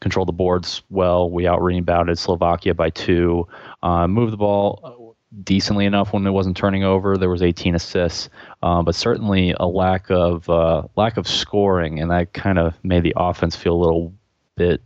controlled 0.00 0.28
the 0.28 0.32
boards 0.32 0.82
well. 0.90 1.30
We 1.30 1.46
out 1.46 1.62
rebounded 1.62 2.18
Slovakia 2.18 2.74
by 2.74 2.90
two. 2.90 3.48
Uh, 3.82 4.06
moved 4.06 4.32
the 4.32 4.36
ball 4.36 5.16
decently 5.42 5.84
enough 5.84 6.12
when 6.12 6.26
it 6.26 6.30
wasn't 6.30 6.56
turning 6.56 6.84
over. 6.84 7.16
There 7.16 7.30
was 7.30 7.42
18 7.42 7.74
assists, 7.74 8.28
uh, 8.62 8.82
but 8.82 8.94
certainly 8.94 9.54
a 9.58 9.66
lack 9.66 10.10
of 10.10 10.48
uh, 10.48 10.82
lack 10.96 11.16
of 11.16 11.26
scoring, 11.26 12.00
and 12.00 12.10
that 12.10 12.32
kind 12.32 12.58
of 12.58 12.74
made 12.82 13.02
the 13.02 13.14
offense 13.16 13.56
feel 13.56 13.74
a 13.74 13.82
little 13.82 14.14
bit 14.56 14.80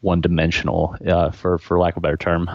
one-dimensional, 0.00 0.96
uh, 1.00 1.32
for 1.32 1.78
lack 1.78 1.96
of 1.96 2.02
better 2.02 2.18
term. 2.18 2.48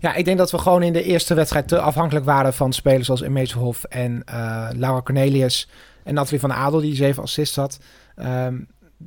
Ja, 0.00 0.14
ik 0.14 0.24
denk 0.24 0.38
dat 0.38 0.50
we 0.50 0.58
gewoon 0.58 0.82
in 0.82 0.92
de 0.92 1.02
eerste 1.02 1.34
wedstrijd 1.34 1.68
te 1.68 1.80
afhankelijk 1.80 2.24
waren 2.24 2.54
van 2.54 2.72
spelers 2.72 3.06
zoals 3.06 3.20
Emeeshoff 3.20 3.84
en 3.84 4.22
uh, 4.30 4.68
Laura 4.72 5.02
Cornelius 5.02 5.68
en 6.04 6.14
Nathalie 6.14 6.40
van 6.40 6.52
Adel, 6.52 6.80
die 6.80 6.94
zeven 6.94 7.22
assists 7.22 7.56
had. 7.56 7.80
Um, 8.16 8.66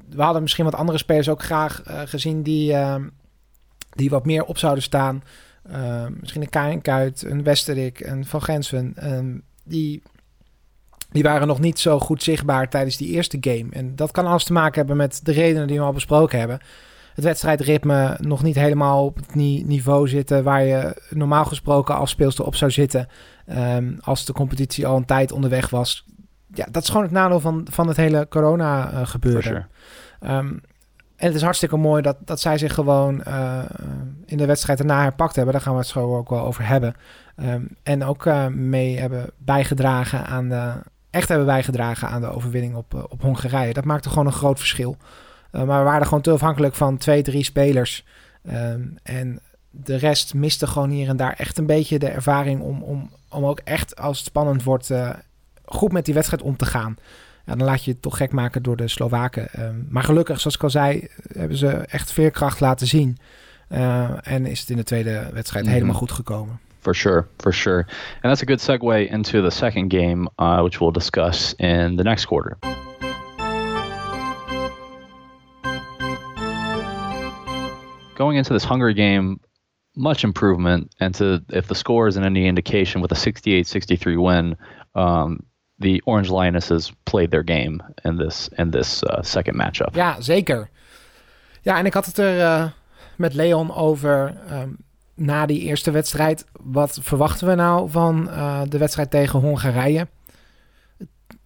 we 0.10 0.22
hadden 0.22 0.42
misschien 0.42 0.66
wat 0.66 0.76
andere 0.76 0.98
spelers 0.98 1.30
ook 1.30 1.44
graag 1.44 1.84
uh, 1.88 2.02
gezien 2.06 2.44
die, 2.44 2.72
uh, 2.72 2.96
die 3.90 4.10
wat 4.10 4.26
meer 4.26 4.44
op 4.44 4.58
zouden 4.58 4.84
staan. 4.84 5.24
Uh, 5.72 6.06
misschien 6.20 6.42
een 6.42 6.50
Kainkuit, 6.50 7.22
een 7.22 7.44
Westerik, 7.44 8.00
een 8.00 8.26
Van 8.26 8.42
Gensen. 8.42 8.96
Die, 9.64 10.02
die 11.12 11.24
waren 11.24 11.48
nog 11.48 11.60
niet 11.60 11.80
zo 11.80 12.00
goed 12.00 12.24
zichtbaar 12.24 12.70
tijdens 12.70 12.98
die 12.98 13.10
eerste 13.10 13.38
game. 13.42 13.68
En 13.72 13.96
dat 13.96 14.12
kan 14.12 14.26
alles 14.26 14.44
te 14.44 14.54
maken 14.54 14.78
hebben 14.78 14.98
met 14.98 15.20
de 15.24 15.32
redenen 15.32 15.68
die 15.68 15.78
we 15.78 15.86
al 15.86 15.94
besproken 15.94 16.40
hebben 16.40 16.60
het 17.16 17.24
wedstrijdritme 17.24 18.18
nog 18.20 18.44
niet 18.44 18.56
helemaal 18.56 19.06
op 19.06 19.16
het 19.16 19.36
niveau 19.36 20.08
zitten 20.08 20.44
waar 20.44 20.64
je 20.64 21.02
normaal 21.10 21.46
gesproken 21.46 21.96
als 21.96 22.10
speelster 22.10 22.46
op 22.46 22.56
zou 22.56 22.72
zitten. 22.72 23.08
Um, 23.50 23.98
als 24.02 24.26
de 24.26 24.34
competitie 24.34 24.88
al 24.88 24.98
een 24.98 25.06
tijd 25.06 25.32
onderweg 25.32 25.70
was. 25.70 26.06
Ja, 26.54 26.68
dat 26.72 26.84
is 26.84 26.90
gewoon 26.90 27.04
het 27.04 27.12
nadeel 27.12 27.40
van, 27.40 27.68
van 27.72 27.88
het 27.88 27.98
hele 27.98 28.28
corona 28.30 28.92
uh, 28.92 29.08
gebeuren. 29.08 29.68
Sure. 30.22 30.38
Um, 30.38 30.62
en 31.16 31.28
het 31.28 31.36
is 31.36 31.42
hartstikke 31.42 31.78
mooi 31.78 32.02
dat, 32.02 32.18
dat 32.26 32.40
zij 32.40 32.58
zich 32.58 32.74
gewoon 32.74 33.24
uh, 33.28 33.64
in 34.26 34.38
de 34.38 34.46
wedstrijd 34.46 34.80
erna 34.80 35.02
herpakt 35.02 35.36
hebben. 35.36 35.54
Daar 35.54 35.64
gaan 35.64 35.74
we 35.74 35.80
het 35.80 35.88
zo 35.88 36.18
ook 36.18 36.30
wel 36.30 36.46
over 36.46 36.68
hebben. 36.68 36.96
Um, 37.36 37.68
en 37.84 38.04
ook 38.04 38.26
uh, 38.26 38.48
mee 38.48 39.00
hebben 39.00 39.30
bijgedragen 39.38 40.26
aan 40.26 40.50
de. 40.50 40.74
Echt 41.12 41.28
hebben 41.30 41.48
bijgedragen 41.48 42.08
aan 42.08 42.22
de 42.22 42.34
overwinning 42.34 42.76
op, 42.76 43.08
op 43.10 43.22
Hongarije. 43.22 43.74
Dat 43.74 43.86
maakte 43.86 44.10
gewoon 44.10 44.26
een 44.26 44.32
groot 44.32 44.58
verschil. 44.58 44.98
Uh, 45.52 45.64
maar 45.64 45.80
we 45.80 45.86
waren 45.86 46.08
gewoon 46.08 46.22
te 46.22 46.32
afhankelijk 46.32 46.76
van 46.76 46.98
twee, 46.98 47.22
drie 47.22 47.44
spelers. 47.44 48.06
Um, 48.50 48.96
en 49.04 49.40
de 49.70 49.96
rest 49.96 50.34
miste 50.34 50.68
gewoon 50.68 50.90
hier 50.90 51.08
en 51.08 51.18
daar 51.18 51.34
echt 51.34 51.58
een 51.58 51.66
beetje 51.66 52.00
de 52.00 52.08
ervaring 52.08 52.62
om, 52.62 52.84
om, 52.84 53.10
om 53.30 53.46
ook 53.46 53.60
echt 53.60 53.96
als 53.96 54.18
het 54.18 54.28
spannend 54.28 54.64
wordt 54.64 54.90
uh, 54.90 55.10
goed 55.66 55.92
met 55.92 56.06
die 56.06 56.14
wedstrijd 56.14 56.44
om 56.44 56.58
te 56.58 56.66
gaan. 56.66 56.96
Ja, 57.46 57.56
dan 57.56 57.68
laat 57.68 57.84
je 57.84 57.92
het 57.92 58.02
toch 58.02 58.18
gek 58.18 58.32
maken 58.32 58.64
door 58.64 58.76
de 58.76 58.88
Slowaken. 58.88 59.48
Um, 59.60 59.88
maar 59.90 60.04
gelukkig, 60.04 60.40
zoals 60.40 60.56
ik 60.56 60.64
al 60.64 60.70
zei, 60.70 61.08
hebben 61.34 61.58
ze 61.58 61.70
echt 61.70 62.12
veerkracht 62.12 62.60
laten 62.60 62.88
zien. 62.88 63.18
Uh, 63.70 64.10
en 64.22 64.46
is 64.46 64.60
het 64.60 64.70
in 64.70 64.76
de 64.76 64.84
tweede 64.84 65.30
wedstrijd 65.34 65.66
mm 65.66 65.72
-hmm. 65.72 65.80
helemaal 65.80 66.00
goed 66.00 66.12
gekomen. 66.12 66.60
For 66.82 66.94
sure, 66.94 67.30
for 67.40 67.52
sure. 67.52 67.86
And 68.24 68.30
that's 68.30 68.42
a 68.42 68.46
good 68.46 68.60
segue 68.60 69.12
into 69.12 69.42
the 69.42 69.52
second 69.52 69.90
game, 69.90 70.28
uh, 70.40 70.62
which 70.62 70.82
we'll 70.82 70.92
discuss 70.92 71.54
in 71.60 71.96
the 71.96 72.04
next 72.04 72.26
quarter. 72.26 72.58
going 78.22 78.38
into 78.38 78.54
this 78.54 78.64
Hungary 78.64 78.94
game, 78.94 79.40
much 79.96 80.24
improvement. 80.24 80.94
And 81.00 81.16
to 81.16 81.44
if 81.50 81.66
the 81.66 81.74
score 81.74 82.08
isn't 82.08 82.24
any 82.24 82.46
indication, 82.46 83.02
with 83.02 83.12
a 83.12 83.16
68-63 83.16 84.22
win, 84.22 84.58
um, 84.94 85.40
the 85.80 86.02
Orange 86.06 86.30
Lionesses 86.30 86.94
played 87.06 87.32
their 87.32 87.42
game 87.42 87.82
in 88.06 88.18
this 88.18 88.50
in 88.60 88.72
this 88.72 89.04
uh, 89.04 89.24
second 89.24 89.56
matchup. 89.58 89.96
Ja, 89.96 90.22
zeker. 90.22 90.70
Ja, 91.62 91.78
en 91.78 91.86
ik 91.86 91.94
had 91.94 92.06
het 92.06 92.18
er 92.18 92.38
uh, 92.40 92.70
met 93.18 93.34
Leon 93.34 93.74
over 93.76 94.38
um, 94.52 94.78
na 95.22 95.46
die 95.46 95.60
eerste 95.60 95.92
wedstrijd. 95.92 96.46
Wat 96.62 97.00
verwachten 97.02 97.48
we 97.48 97.56
nou 97.56 97.90
van 97.90 98.28
uh, 98.30 98.62
de 98.68 98.78
wedstrijd 98.78 99.10
tegen 99.10 99.40
Hongarije? 99.40 100.08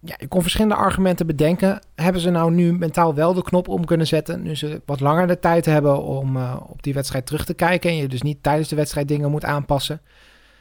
Ja, 0.00 0.14
je 0.18 0.28
kon 0.28 0.42
verschillende 0.42 0.74
argumenten 0.74 1.26
bedenken. 1.26 1.80
Hebben 1.94 2.20
ze 2.20 2.30
nou 2.30 2.52
nu 2.52 2.72
mentaal 2.72 3.14
wel 3.14 3.34
de 3.34 3.42
knop 3.42 3.68
om 3.68 3.84
kunnen 3.84 4.06
zetten? 4.06 4.42
Nu 4.42 4.54
ze 4.54 4.82
wat 4.86 5.00
langer 5.00 5.26
de 5.26 5.38
tijd 5.38 5.64
hebben 5.64 6.02
om 6.02 6.36
uh, 6.36 6.56
op 6.68 6.82
die 6.82 6.94
wedstrijd 6.94 7.26
terug 7.26 7.44
te 7.44 7.54
kijken. 7.54 7.90
En 7.90 7.96
je 7.96 8.08
dus 8.08 8.22
niet 8.22 8.42
tijdens 8.42 8.68
de 8.68 8.76
wedstrijd 8.76 9.08
dingen 9.08 9.30
moet 9.30 9.44
aanpassen. 9.44 10.00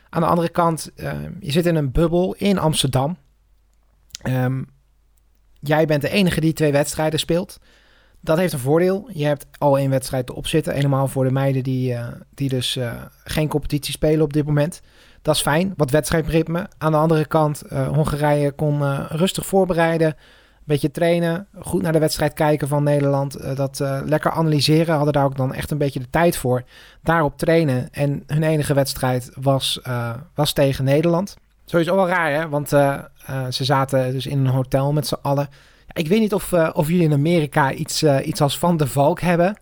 Aan 0.10 0.22
de 0.22 0.28
andere 0.28 0.50
kant, 0.50 0.92
je 1.40 1.52
zit 1.52 1.66
in 1.66 1.76
een 1.76 1.92
bubbel 1.92 2.36
in 2.38 2.58
Amsterdam. 2.58 3.18
Um, 4.24 4.68
jij 5.60 5.86
bent 5.86 6.02
de 6.02 6.10
enige 6.10 6.42
die 6.42 6.54
twee 6.54 6.72
wedstrijden 6.72 7.20
speelt. 7.20 7.60
Dat 8.25 8.38
heeft 8.38 8.53
een 8.53 8.60
voordeel. 8.60 9.10
Je 9.13 9.25
hebt 9.25 9.46
al 9.58 9.77
één 9.77 9.89
wedstrijd 9.89 10.29
erop 10.29 10.48
zitten. 10.48 10.74
Helemaal 10.74 11.08
voor 11.08 11.24
de 11.24 11.32
meiden 11.32 11.63
die, 11.63 11.94
uh, 11.94 12.08
die 12.34 12.50
dus 12.50 12.75
uh, 12.75 12.91
geen 13.24 13.48
competitie 13.48 13.94
spelen 13.94 14.22
op 14.22 14.34
dit 14.34 14.46
moment. 14.46 14.82
Dat 15.22 15.36
is 15.36 15.41
fijn. 15.41 15.74
Wat 15.77 15.91
wedstrijdritme. 15.91 16.67
Aan 16.77 16.91
de 16.91 16.98
andere 16.98 17.25
kant, 17.25 17.63
uh, 17.72 17.88
Hongarije 17.88 18.51
kon 18.51 19.05
rustig 19.08 19.46
voorbereiden. 19.46 20.08
Een 20.08 20.15
beetje 20.63 20.91
trainen. 20.91 21.48
Goed 21.60 21.82
naar 21.82 21.91
de 21.91 22.00
wedstrijd 22.00 22.34
kijken 22.34 22.67
van 22.67 22.84
Nederland. 22.84 23.55
dat 23.55 23.84
lekker 24.05 24.32
analyseren. 24.32 24.96
Hadden 24.96 25.13
daar 25.13 25.25
ook 25.25 25.38
dan 25.38 25.53
echt 25.53 25.72
een 25.72 25.77
beetje 25.77 26.00
de 26.00 26.10
tijd 26.10 26.38
voor. 26.38 26.63
Daarop 27.03 27.38
trainen. 27.38 27.88
En 27.91 28.24
hun 28.27 28.44
enige 28.44 28.74
wedstrijd 28.74 29.32
was, 29.41 29.79
was 30.34 30.53
tegen 30.53 30.84
Nederland. 30.84 31.38
Sowieso 31.65 31.96
wel 31.96 32.08
raar, 32.08 32.34
hè? 32.34 32.50
Want 32.50 32.70
ze 33.50 33.63
zaten 33.63 34.12
dus 34.12 34.25
in 34.25 34.39
een 34.39 34.51
hotel 34.51 34.94
met 34.94 35.08
z'n 35.08 35.17
allen. 35.22 35.50
Ik 35.96 36.08
weet 36.08 36.20
niet 36.20 36.34
of, 36.34 36.52
uh, 36.52 36.70
of 36.74 36.88
jullie 36.88 37.04
in 37.04 37.14
Amerika 37.14 37.74
iets, 37.74 38.04
uh, 38.04 38.28
iets 38.28 38.42
als 38.42 38.58
Van 38.58 38.78
de 38.78 38.88
Valk 38.88 39.22
hebben. 39.22 39.58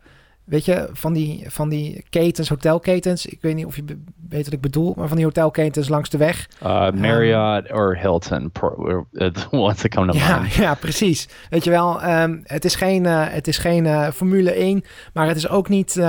Weet 0.46 0.66
je, 0.66 0.90
van 0.92 1.14
die, 1.14 1.46
van 1.48 1.70
die 1.70 2.06
ketens, 2.10 2.50
hotelketens. 2.50 3.26
Ik 3.26 3.42
weet 3.42 3.56
niet 3.56 3.66
of 3.66 3.76
je 3.76 3.84
weet 4.30 4.44
wat 4.44 4.54
ik 4.54 4.62
bedoel, 4.62 4.94
maar 4.98 5.08
van 5.08 5.18
die 5.18 5.26
hotelketens 5.26 5.90
langs 5.90 6.10
de 6.10 6.18
weg. 6.18 6.48
Uh, 6.64 6.92
Marriott 6.92 7.70
um, 7.70 7.78
or 7.78 7.98
Hilton, 7.98 8.52
the 8.52 9.48
ones 9.50 9.82
that 9.82 9.90
come 9.90 10.12
to 10.12 10.18
ja, 10.18 10.40
mind. 10.40 10.54
Ja, 10.54 10.76
precies. 10.76 11.28
Weet 11.50 11.64
je 11.64 11.70
wel, 11.70 12.04
um, 12.04 12.42
het 12.44 12.66
is 12.66 12.76
geen, 12.76 13.04
uh, 13.04 13.26
het 13.28 13.48
is 13.48 13.58
geen 13.58 13.86
uh, 13.86 14.10
Formule 14.10 14.52
1, 14.52 14.84
maar 15.14 15.28
het 15.28 15.38
is 15.38 15.50
ook 15.50 15.70
niet, 15.70 16.02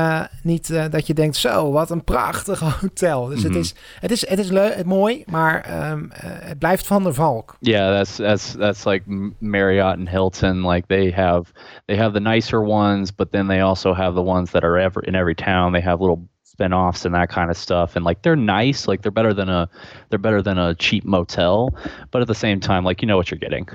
niet 0.42 0.90
dat 0.90 1.06
je 1.06 1.14
denkt, 1.14 1.36
zo, 1.36 1.72
wat 1.72 1.90
een 1.90 2.04
prachtig 2.04 2.58
hotel. 2.80 3.26
Dus 3.26 3.38
mm 3.38 3.44
-hmm. 3.44 3.54
het 3.54 3.64
is, 3.64 3.74
het 4.00 4.10
is, 4.10 4.28
het 4.28 4.38
is 4.38 4.50
leuk, 4.50 4.84
mooi, 4.84 5.22
maar 5.26 5.90
um, 5.90 6.10
het 6.24 6.58
blijft 6.58 6.86
Van 6.86 7.02
der 7.02 7.14
Valk. 7.14 7.56
Yeah, 7.60 7.96
that's 7.96 8.16
that's 8.16 8.54
that's 8.56 8.84
like 8.84 9.04
Marriott 9.38 9.98
and 9.98 10.08
Hilton. 10.08 10.66
Like 10.66 10.86
they 10.86 11.10
have 11.10 11.52
they 11.86 11.96
have 11.96 12.12
the 12.12 12.20
nicer 12.20 12.60
ones, 12.60 13.14
but 13.14 13.32
then 13.32 13.46
they 13.46 13.62
also 13.62 13.94
have 13.94 14.14
the 14.14 14.23
ones 14.24 14.50
that 14.52 14.64
are 14.64 14.78
ever 14.78 15.00
in 15.00 15.14
every 15.14 15.34
town. 15.34 15.72
They 15.72 15.80
have 15.80 16.00
little 16.00 16.28
spin-offs 16.54 17.04
and 17.04 17.14
that 17.14 17.28
kind 17.28 17.50
of 17.50 17.56
stuff. 17.56 17.96
And 17.96 18.04
like 18.04 18.20
they're 18.20 18.36
nice 18.36 18.86
like 18.86 19.02
they're 19.02 19.12
better 19.12 19.34
than 19.34 19.48
a 19.48 19.68
they're 20.08 20.20
better 20.20 20.42
than 20.42 20.58
a 20.58 20.74
cheap 20.74 21.04
motel 21.04 21.74
but 22.10 22.20
at 22.20 22.26
the 22.26 22.34
same 22.34 22.60
time 22.60 22.84
like 22.84 23.00
you 23.00 23.06
know 23.06 23.16
what 23.16 23.28
you're 23.28 23.48
getting. 23.48 23.68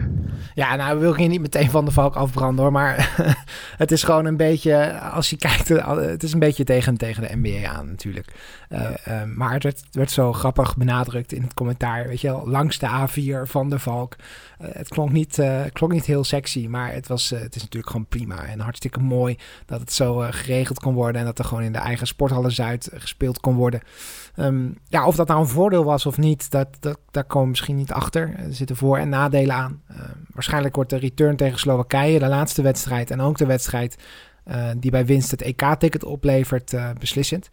Ja 0.53 0.75
nou 0.75 0.99
wil 0.99 1.11
ik 1.11 1.17
hier 1.17 1.27
niet 1.27 1.41
meteen 1.41 1.69
van 1.69 1.85
de 1.85 1.91
valk 1.91 2.15
afbranden 2.15 2.63
hoor 2.63 2.71
maar 2.71 3.13
het 3.83 3.91
is 3.91 4.03
gewoon 4.03 4.25
een 4.25 4.37
beetje 4.37 4.99
als 4.99 5.29
je 5.29 5.37
kijkt 5.37 5.67
het 5.67 6.23
is 6.23 6.33
een 6.33 6.39
beetje 6.39 6.63
tegen 6.63 6.97
tegen 6.97 7.23
de 7.23 7.35
NBA 7.35 7.67
aan 7.67 7.89
natuurlijk. 7.89 8.33
Uh, 8.69 8.81
uh, 9.07 9.23
maar 9.23 9.53
het 9.53 9.63
werd, 9.63 9.83
werd, 9.91 10.11
zo 10.11 10.33
grappig 10.33 10.77
benadrukt 10.77 11.31
in 11.31 11.41
het 11.41 11.53
commentaar 11.53 12.07
weet 12.07 12.21
je 12.21 12.27
wel 12.27 12.47
langs 12.47 12.79
de 12.79 12.87
A4 12.87 13.49
van 13.49 13.69
de 13.69 13.79
valk. 13.79 14.15
Uh, 14.61 14.67
het 14.71 14.87
klonk 14.87 15.11
niet, 15.11 15.43
klonk 15.73 15.91
niet 15.91 16.05
heel 16.05 16.23
sexy 16.23 16.67
maar 16.67 16.93
het 16.93 17.07
was 17.07 17.29
het 17.29 17.55
is 17.55 17.61
natuurlijk 17.61 17.91
gewoon 17.91 18.05
prima 18.05 18.45
en 18.45 18.59
hartstikke 18.59 18.99
mooi 18.99 19.37
dat 19.65 19.79
het 19.79 19.93
zo 19.93 20.25
geregeld 20.29 20.79
kon 20.79 20.93
worden 20.93 21.21
en 21.21 21.27
dat 21.27 21.39
er 21.39 21.45
gewoon 21.45 21.63
in 21.63 21.71
de 21.71 21.79
eigen 21.79 22.07
sporthallen 22.07 22.51
Zuid 22.69 22.89
gespeeld 22.93 23.39
kon 23.39 23.55
worden. 23.55 23.81
Um, 24.35 24.77
ja, 24.87 25.05
of 25.05 25.15
dat 25.15 25.27
nou 25.27 25.39
een 25.39 25.47
voordeel 25.47 25.83
was 25.83 26.05
of 26.05 26.17
niet, 26.17 26.51
dat, 26.51 26.67
dat, 26.79 26.99
daar 27.11 27.23
komen 27.23 27.49
misschien 27.49 27.75
niet 27.75 27.91
achter. 27.91 28.33
Er 28.37 28.53
zitten 28.53 28.75
voor- 28.75 28.97
en 28.97 29.09
nadelen 29.09 29.55
aan. 29.55 29.81
Uh, 29.91 29.97
waarschijnlijk 30.33 30.75
wordt 30.75 30.89
de 30.89 30.97
return 30.97 31.35
tegen 31.35 31.59
Slowakije, 31.59 32.19
de 32.19 32.27
laatste 32.27 32.61
wedstrijd 32.61 33.11
en 33.11 33.21
ook 33.21 33.37
de 33.37 33.45
wedstrijd 33.45 33.97
uh, 34.47 34.69
die 34.77 34.91
bij 34.91 35.05
winst 35.05 35.31
het 35.31 35.41
EK-ticket 35.41 36.03
oplevert, 36.03 36.73
uh, 36.73 36.89
beslissend. 36.99 37.49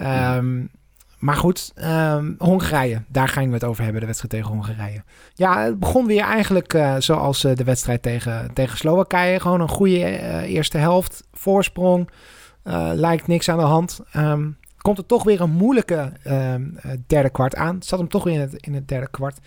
Um, 0.00 0.70
maar 1.18 1.36
goed, 1.36 1.72
Hongarije, 2.38 3.02
daar 3.08 3.28
gaan 3.28 3.46
we 3.48 3.54
het 3.54 3.64
over 3.64 3.82
hebben, 3.82 4.00
de 4.00 4.06
wedstrijd 4.06 4.34
tegen 4.34 4.56
Hongarije. 4.56 5.02
Ja, 5.34 5.62
het 5.62 5.78
begon 5.78 6.06
weer 6.06 6.22
eigenlijk 6.22 6.74
uh, 6.74 6.94
zoals 6.98 7.40
de 7.40 7.64
wedstrijd 7.64 8.02
tegen, 8.02 8.50
tegen 8.52 8.78
Slowakije. 8.78 9.40
Gewoon 9.40 9.60
een 9.60 9.68
goede 9.68 10.44
eerste 10.46 10.78
helft, 10.78 11.24
voorsprong. 11.32 12.10
Uh, 12.68 12.90
lijkt 12.94 13.26
niks 13.26 13.48
aan 13.48 13.58
de 13.58 13.64
hand. 13.64 14.00
Um, 14.16 14.56
komt 14.76 14.98
er 14.98 15.06
toch 15.06 15.24
weer 15.24 15.40
een 15.40 15.50
moeilijke 15.50 16.12
um, 16.26 16.78
derde 17.06 17.30
kwart 17.30 17.56
aan. 17.56 17.74
Het 17.74 17.86
zat 17.86 17.98
hem 17.98 18.08
toch 18.08 18.24
weer 18.24 18.34
in 18.34 18.40
het, 18.40 18.54
in 18.54 18.74
het 18.74 18.88
derde 18.88 19.10
kwart. 19.10 19.38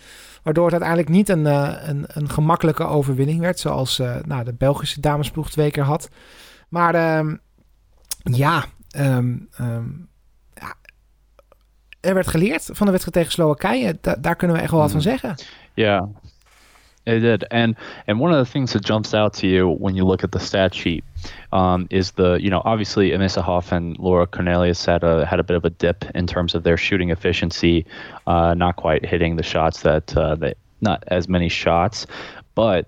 Waardoor 0.42 0.64
het 0.64 0.72
uiteindelijk 0.72 1.10
niet 1.10 1.28
een, 1.28 1.44
uh, 1.44 1.74
een, 1.82 2.04
een 2.08 2.30
gemakkelijke 2.30 2.84
overwinning 2.84 3.40
werd. 3.40 3.58
Zoals 3.58 3.98
uh, 3.98 4.16
nou, 4.24 4.44
de 4.44 4.52
Belgische 4.52 5.00
damesploeg 5.00 5.50
twee 5.50 5.70
keer 5.70 5.84
had. 5.84 6.08
Maar 6.68 7.18
um, 7.18 7.40
ja, 8.22 8.64
ja, 10.54 10.74
er 12.00 12.14
werd 12.14 12.28
geleerd 12.28 12.64
van 12.72 12.86
de 12.86 12.92
wedstrijd 12.92 13.16
tegen 13.16 13.32
Slowakije. 13.32 13.98
Da 14.00 14.16
daar 14.20 14.36
kunnen 14.36 14.56
we 14.56 14.62
echt 14.62 14.70
wel 14.70 14.80
wat 14.80 14.90
van 14.90 15.00
zeggen. 15.00 15.34
Ja, 15.74 16.08
It 17.04 17.18
did, 17.18 17.44
and 17.50 17.74
and 18.06 18.20
one 18.20 18.30
of 18.30 18.38
the 18.38 18.50
things 18.50 18.72
that 18.74 18.84
jumps 18.84 19.12
out 19.12 19.34
to 19.34 19.48
you 19.48 19.68
when 19.68 19.96
you 19.96 20.04
look 20.04 20.22
at 20.22 20.30
the 20.30 20.38
stat 20.38 20.72
sheet 20.72 21.04
um, 21.50 21.88
is 21.90 22.12
the 22.12 22.34
you 22.34 22.48
know 22.48 22.62
obviously 22.64 23.10
Emissa 23.10 23.42
Hoff 23.42 23.72
and 23.72 23.98
Laura 23.98 24.26
Cornelius 24.26 24.84
had 24.84 25.02
a 25.02 25.26
had 25.26 25.40
a 25.40 25.42
bit 25.42 25.56
of 25.56 25.64
a 25.64 25.70
dip 25.70 26.04
in 26.14 26.28
terms 26.28 26.54
of 26.54 26.62
their 26.62 26.76
shooting 26.76 27.10
efficiency, 27.10 27.86
uh, 28.28 28.54
not 28.54 28.76
quite 28.76 29.04
hitting 29.04 29.34
the 29.34 29.42
shots 29.42 29.82
that 29.82 30.16
uh, 30.16 30.36
they 30.36 30.54
not 30.80 31.02
as 31.08 31.28
many 31.28 31.48
shots, 31.48 32.06
but 32.54 32.86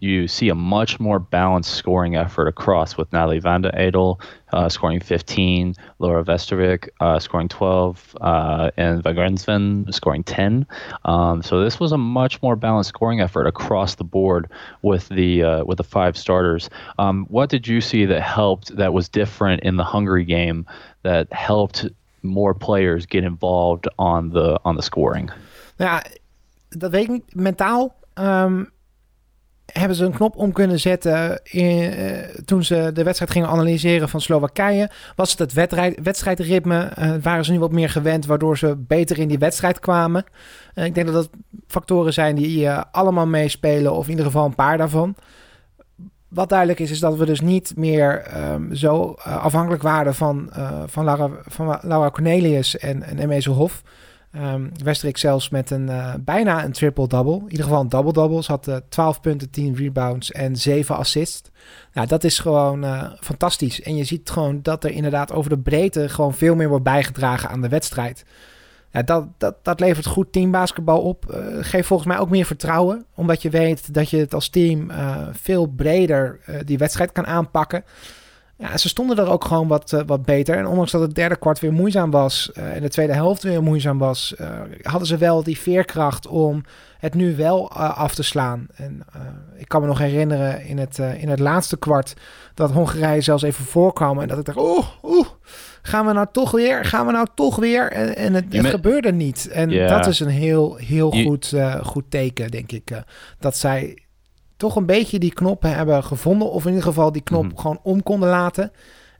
you 0.00 0.28
see 0.28 0.48
a 0.48 0.54
much 0.54 1.00
more 1.00 1.18
balanced 1.18 1.74
scoring 1.74 2.16
effort 2.16 2.46
across 2.46 2.96
with 2.96 3.12
Natalie 3.12 3.40
Van 3.40 3.62
de 3.62 3.70
Edel 3.74 4.20
uh, 4.52 4.68
scoring 4.68 5.00
15, 5.00 5.74
Laura 5.98 6.24
Vestervik 6.24 6.88
uh, 7.00 7.18
scoring 7.18 7.48
12, 7.48 8.16
uh, 8.20 8.70
and 8.76 9.02
Vagrensven 9.02 9.92
scoring 9.92 10.24
10. 10.24 10.66
Um, 11.04 11.42
so 11.42 11.62
this 11.62 11.80
was 11.80 11.92
a 11.92 11.98
much 11.98 12.40
more 12.42 12.56
balanced 12.56 12.88
scoring 12.88 13.20
effort 13.20 13.46
across 13.46 13.96
the 13.96 14.04
board 14.04 14.48
with 14.82 15.08
the 15.08 15.42
uh, 15.42 15.64
with 15.64 15.78
the 15.78 15.84
five 15.84 16.16
starters. 16.16 16.70
Um, 16.98 17.26
what 17.28 17.50
did 17.50 17.66
you 17.66 17.80
see 17.80 18.06
that 18.06 18.22
helped 18.22 18.76
that 18.76 18.92
was 18.92 19.08
different 19.08 19.62
in 19.62 19.76
the 19.76 19.84
Hungary 19.84 20.24
game 20.24 20.66
that 21.02 21.32
helped 21.32 21.86
more 22.22 22.54
players 22.54 23.06
get 23.06 23.24
involved 23.24 23.88
on 23.98 24.30
the 24.30 24.60
on 24.64 24.76
the 24.76 24.82
scoring? 24.82 25.30
Ja, 25.78 26.00
dat. 26.70 26.92
Mentaal 27.34 27.94
um, 28.16 28.70
hebben 29.72 29.96
ze 29.96 30.04
een 30.04 30.12
knop 30.12 30.36
om 30.36 30.52
kunnen 30.52 30.80
zetten 30.80 31.40
in, 31.44 31.98
uh, 31.98 32.18
toen 32.44 32.64
ze 32.64 32.90
de 32.94 33.02
wedstrijd 33.02 33.32
gingen 33.32 33.48
analyseren 33.48 34.08
van 34.08 34.20
Slowakije. 34.20 34.90
Was 35.16 35.30
het 35.30 35.38
het 35.38 35.52
wedstrijd, 35.52 35.98
wedstrijdritme? 36.02 36.92
Uh, 36.98 37.14
waren 37.22 37.44
ze 37.44 37.52
nu 37.52 37.58
wat 37.58 37.72
meer 37.72 37.90
gewend, 37.90 38.26
waardoor 38.26 38.58
ze 38.58 38.76
beter 38.76 39.18
in 39.18 39.28
die 39.28 39.38
wedstrijd 39.38 39.78
kwamen? 39.78 40.24
Uh, 40.74 40.84
ik 40.84 40.94
denk 40.94 41.06
dat 41.06 41.14
dat 41.14 41.30
factoren 41.66 42.12
zijn 42.12 42.34
die 42.34 42.70
allemaal 42.70 43.26
meespelen, 43.26 43.92
of 43.92 44.04
in 44.04 44.10
ieder 44.10 44.24
geval 44.24 44.44
een 44.44 44.54
paar 44.54 44.78
daarvan. 44.78 45.14
Wat 46.28 46.48
duidelijk 46.48 46.78
is, 46.78 46.90
is 46.90 47.00
dat 47.00 47.16
we 47.16 47.26
dus 47.26 47.40
niet 47.40 47.72
meer 47.76 48.24
um, 48.52 48.74
zo 48.74 49.14
afhankelijk 49.24 49.82
waren 49.82 50.14
van, 50.14 50.50
van, 50.86 51.04
Laura, 51.04 51.30
van 51.46 51.78
Laura 51.82 52.10
Cornelius 52.10 52.78
en, 52.78 53.02
en 53.02 53.44
Hof. 53.44 53.82
Um, 54.36 54.70
zelfs 55.12 55.48
met 55.48 55.70
een 55.70 55.86
uh, 55.88 56.14
bijna 56.20 56.64
een 56.64 56.72
triple-double. 56.72 57.34
In 57.34 57.50
ieder 57.50 57.64
geval 57.64 57.80
een 57.80 57.88
double-double. 57.88 58.42
Ze 58.42 58.50
had 58.50 58.68
uh, 58.68 58.76
12 58.88 59.20
punten, 59.20 59.50
10 59.50 59.74
rebounds 59.74 60.32
en 60.32 60.56
7 60.56 60.96
assists. 60.96 61.50
Nou, 61.92 62.06
dat 62.06 62.24
is 62.24 62.38
gewoon 62.38 62.84
uh, 62.84 63.12
fantastisch. 63.20 63.82
En 63.82 63.96
je 63.96 64.04
ziet 64.04 64.30
gewoon 64.30 64.62
dat 64.62 64.84
er 64.84 64.90
inderdaad 64.90 65.32
over 65.32 65.50
de 65.50 65.58
breedte 65.58 66.08
gewoon 66.08 66.34
veel 66.34 66.54
meer 66.54 66.68
wordt 66.68 66.84
bijgedragen 66.84 67.48
aan 67.48 67.60
de 67.60 67.68
wedstrijd. 67.68 68.24
Ja, 68.90 69.02
dat, 69.02 69.26
dat, 69.38 69.54
dat 69.62 69.80
levert 69.80 70.06
goed 70.06 70.32
teambasketbal 70.32 71.00
op. 71.00 71.24
Geeft 71.60 71.86
volgens 71.86 72.08
mij 72.08 72.18
ook 72.18 72.30
meer 72.30 72.44
vertrouwen. 72.44 73.04
Omdat 73.14 73.42
je 73.42 73.50
weet 73.50 73.94
dat 73.94 74.10
je 74.10 74.16
het 74.16 74.34
als 74.34 74.48
team 74.48 74.90
veel 75.32 75.66
breder 75.66 76.40
die 76.64 76.78
wedstrijd 76.78 77.12
kan 77.12 77.26
aanpakken. 77.26 77.84
Ja, 78.58 78.76
ze 78.76 78.88
stonden 78.88 79.18
er 79.18 79.30
ook 79.30 79.44
gewoon 79.44 79.68
wat, 79.68 79.92
uh, 79.92 80.00
wat 80.06 80.24
beter. 80.24 80.56
En 80.56 80.66
ondanks 80.66 80.90
dat 80.90 81.00
het 81.00 81.14
derde 81.14 81.36
kwart 81.36 81.60
weer 81.60 81.72
moeizaam 81.72 82.10
was 82.10 82.50
uh, 82.58 82.76
en 82.76 82.82
de 82.82 82.88
tweede 82.88 83.12
helft 83.12 83.42
weer 83.42 83.62
moeizaam 83.62 83.98
was, 83.98 84.34
uh, 84.40 84.60
hadden 84.82 85.08
ze 85.08 85.16
wel 85.16 85.42
die 85.42 85.58
veerkracht 85.58 86.26
om 86.26 86.62
het 86.98 87.14
nu 87.14 87.36
wel 87.36 87.72
af 87.72 88.14
te 88.14 88.22
slaan. 88.22 88.66
En 88.74 89.02
ik 89.56 89.68
kan 89.68 89.80
me 89.80 89.86
nog 89.86 89.98
herinneren 89.98 90.64
in 90.64 90.78
het, 90.78 90.98
in 90.98 91.28
het 91.28 91.38
laatste 91.38 91.76
kwart 91.76 92.14
dat 92.54 92.70
Hongarije 92.70 93.20
zelfs 93.20 93.42
even 93.42 93.64
voorkwam. 93.64 94.20
En 94.20 94.28
dat 94.28 94.38
ik 94.38 94.44
dacht, 94.44 94.58
oeh, 94.58 94.86
oeh, 95.02 95.26
gaan 95.82 96.06
we 96.06 96.12
nou 96.12 96.26
toch 96.32 96.50
weer? 96.50 96.84
Gaan 96.84 97.06
we 97.06 97.12
nou 97.12 97.26
toch 97.34 97.56
weer? 97.56 97.92
En, 97.92 98.16
en 98.16 98.34
het, 98.34 98.44
het 98.48 98.66
gebeurde 98.66 99.12
niet. 99.12 99.48
En 99.48 99.70
yeah. 99.70 99.88
dat 99.88 100.06
is 100.06 100.20
een 100.20 100.28
heel, 100.28 100.76
heel 100.76 101.10
goed, 101.10 101.54
goed 101.82 102.04
teken, 102.08 102.50
denk 102.50 102.72
ik. 102.72 103.02
dat 103.38 103.56
zij 103.56 104.07
toch 104.58 104.76
een 104.76 104.86
beetje 104.86 105.18
die 105.18 105.32
knop 105.32 105.62
hebben 105.62 106.04
gevonden. 106.04 106.50
Of 106.50 106.62
in 106.62 106.68
ieder 106.68 106.84
geval 106.84 107.12
die 107.12 107.22
knop 107.22 107.44
mm. 107.44 107.58
gewoon 107.58 107.80
om 107.82 108.02
konden 108.02 108.28
laten. 108.28 108.72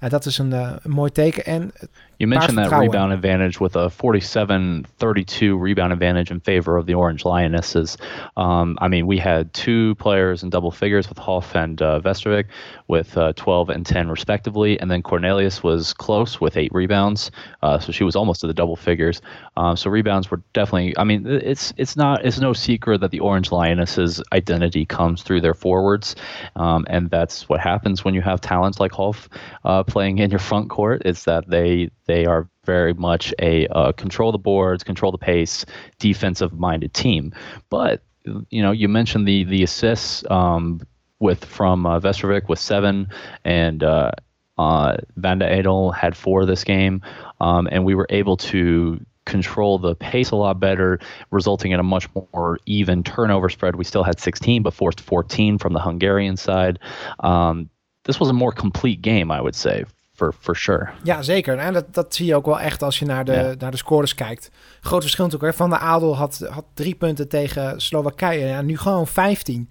Dat 0.09 0.27
is 0.27 0.39
een, 0.39 0.51
uh, 0.51 0.73
een 0.83 0.91
mooi 0.91 1.11
teken. 1.13 1.45
En 1.45 1.73
You 2.19 2.27
mentioned 2.27 2.59
that 2.59 2.73
rebound 2.73 3.13
advantage 3.13 3.61
with 3.61 3.77
a 3.77 3.91
47 3.91 4.87
32 4.99 5.57
rebound 5.57 5.93
advantage 5.93 6.33
in 6.33 6.41
favor 6.41 6.77
of 6.77 6.87
the 6.87 6.95
Orange 6.95 7.25
Lionesses. 7.25 7.97
Um, 8.37 8.77
I 8.81 8.89
mean, 8.89 9.07
we 9.07 9.19
had 9.19 9.53
two 9.55 9.95
players 9.97 10.43
in 10.43 10.51
double 10.51 10.73
figures 10.73 11.09
with 11.09 11.19
Hoff 11.19 11.55
and 11.55 11.81
uh, 11.81 12.01
Vestrovic 12.01 12.47
with 12.89 13.17
uh, 13.17 13.35
12 13.35 13.71
and 13.71 13.87
10 13.87 14.09
respectively. 14.09 14.81
And 14.81 14.91
then 14.91 15.03
Cornelius 15.03 15.63
was 15.63 15.93
close 15.93 16.41
with 16.41 16.57
eight 16.57 16.73
rebounds. 16.73 17.31
Uh, 17.63 17.79
so 17.79 17.93
she 17.93 18.03
was 18.03 18.17
almost 18.17 18.41
to 18.41 18.49
the 18.49 18.55
double 18.55 18.77
figures. 18.77 19.21
Um, 19.57 19.77
so 19.77 19.89
rebounds 19.89 20.29
were 20.31 20.43
definitely, 20.55 20.99
I 20.99 21.05
mean, 21.05 21.25
it's 21.27 21.73
it's 21.77 21.97
not, 21.97 22.25
it's 22.25 22.41
no 22.41 22.53
secret 22.53 23.01
that 23.01 23.13
the 23.13 23.21
Orange 23.21 23.53
Lionesses 23.53 24.21
identity 24.33 24.85
comes 24.85 25.23
through 25.23 25.41
their 25.41 25.55
forwards. 25.55 26.17
Um, 26.57 26.85
and 26.91 27.11
that's 27.11 27.49
what 27.49 27.61
happens 27.61 28.05
when 28.05 28.15
you 28.15 28.23
have 28.23 28.41
talents 28.41 28.81
like 28.81 28.91
Hoff 28.93 29.29
uh, 29.65 29.85
playing 29.85 30.19
in 30.19 30.31
your 30.31 30.41
front 30.41 30.69
court. 30.69 31.03
It's 31.05 31.25
that 31.25 31.49
they, 31.49 31.91
they 32.09 32.27
are 32.27 32.49
very 32.65 32.95
much 32.95 33.33
a 33.39 33.69
uh, 33.69 33.93
control 33.93 34.33
the 34.33 34.39
boards, 34.39 34.83
control 34.83 35.13
the 35.13 35.19
pace, 35.19 35.65
defensive 36.01 36.53
minded 36.53 36.93
team. 36.93 37.33
But 37.71 38.03
you 38.51 38.63
know, 38.63 38.73
you 38.73 38.89
mentioned 38.89 39.29
the 39.29 39.45
the 39.45 39.63
assists 39.63 40.29
um, 40.31 40.81
with 41.21 41.45
from 41.45 41.87
uh, 41.87 42.01
Vestrovic 42.01 42.49
with 42.49 42.59
seven, 42.59 43.09
and 43.45 43.83
uh, 43.85 44.11
uh, 44.59 44.97
Edel 45.23 45.93
had 45.93 46.17
four 46.17 46.45
this 46.45 46.65
game, 46.65 47.03
um, 47.41 47.69
and 47.71 47.85
we 47.85 47.95
were 47.95 48.07
able 48.11 48.37
to 48.39 49.01
control 49.25 49.79
the 49.79 49.95
pace 49.95 50.31
a 50.31 50.37
lot 50.37 50.59
better, 50.59 50.99
resulting 51.31 51.73
in 51.73 51.79
a 51.79 51.83
much 51.83 52.09
more 52.33 52.59
even 52.65 53.05
turnover 53.05 53.51
spread. 53.51 53.77
We 53.77 53.85
still 53.85 54.03
had 54.03 54.19
16, 54.19 54.63
but 54.63 54.73
forced 54.73 55.01
14 55.03 55.59
from 55.59 55.75
the 55.75 55.81
Hungarian 55.81 56.39
side. 56.39 56.79
Um, 57.21 57.69
this 58.05 58.19
was 58.19 58.31
a 58.31 58.33
more 58.33 58.53
complete 58.53 59.03
game, 59.03 59.31
I 59.31 59.43
would 59.43 59.55
say, 59.55 59.85
for, 60.19 60.35
for 60.41 60.57
sure. 60.57 60.89
Ja, 61.03 61.23
zeker. 61.23 61.59
En 61.59 61.73
dat, 61.73 61.95
dat 61.95 62.15
zie 62.15 62.27
je 62.27 62.35
ook 62.35 62.47
wel 62.47 62.61
echt 62.61 62.83
als 62.83 62.99
je 62.99 63.05
naar 63.05 63.25
de, 63.25 63.33
ja. 63.33 63.55
naar 63.59 63.71
de 63.71 63.77
scores 63.77 64.15
kijkt. 64.15 64.51
Groot 64.81 65.03
verschil 65.03 65.25
natuurlijk. 65.25 65.53
Hè? 65.53 65.59
Van 65.59 65.71
de 65.71 65.79
Adel 65.79 66.17
had, 66.17 66.47
had 66.51 66.65
drie 66.75 66.95
punten 66.95 67.29
tegen 67.29 67.81
Slowakije. 67.81 68.47
Ja, 68.47 68.63
nu 68.63 68.79
gewoon 68.79 69.07
15. 69.07 69.71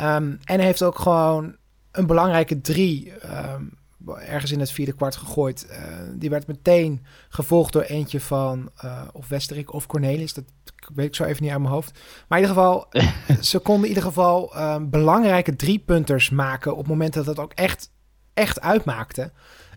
Um, 0.00 0.38
en 0.44 0.60
heeft 0.60 0.82
ook 0.82 0.98
gewoon 0.98 1.56
een 1.90 2.06
belangrijke 2.06 2.60
drie 2.60 3.12
um, 3.54 3.78
ergens 4.06 4.52
in 4.52 4.60
het 4.60 4.70
vierde 4.70 4.92
kwart 4.92 5.16
gegooid. 5.16 5.66
Uh, 5.70 5.76
die 6.14 6.30
werd 6.30 6.46
meteen 6.46 7.04
gevolgd 7.28 7.72
door 7.72 7.82
eentje 7.82 8.20
van 8.20 8.70
uh, 8.84 9.02
of 9.12 9.28
Westerik 9.28 9.72
of 9.72 9.86
Cornelis. 9.86 10.34
Dat 10.34 10.44
weet 10.94 11.06
ik 11.06 11.14
zo 11.14 11.24
even 11.24 11.42
niet 11.42 11.52
uit 11.52 11.60
mijn 11.60 11.72
hoofd. 11.72 11.98
Maar 12.28 12.38
in 12.38 12.44
ieder 12.44 12.62
geval, 12.62 12.86
ze 13.50 13.58
konden 13.58 13.82
in 13.82 13.88
ieder 13.88 14.08
geval 14.08 14.56
um, 14.58 14.90
belangrijke 14.90 15.56
driepunters 15.56 16.30
maken 16.30 16.76
op 16.76 16.86
momenten 16.86 17.24
dat 17.24 17.36
het 17.36 17.44
ook 17.44 17.52
echt, 17.52 17.90
echt 18.34 18.60
uitmaakte. 18.60 19.32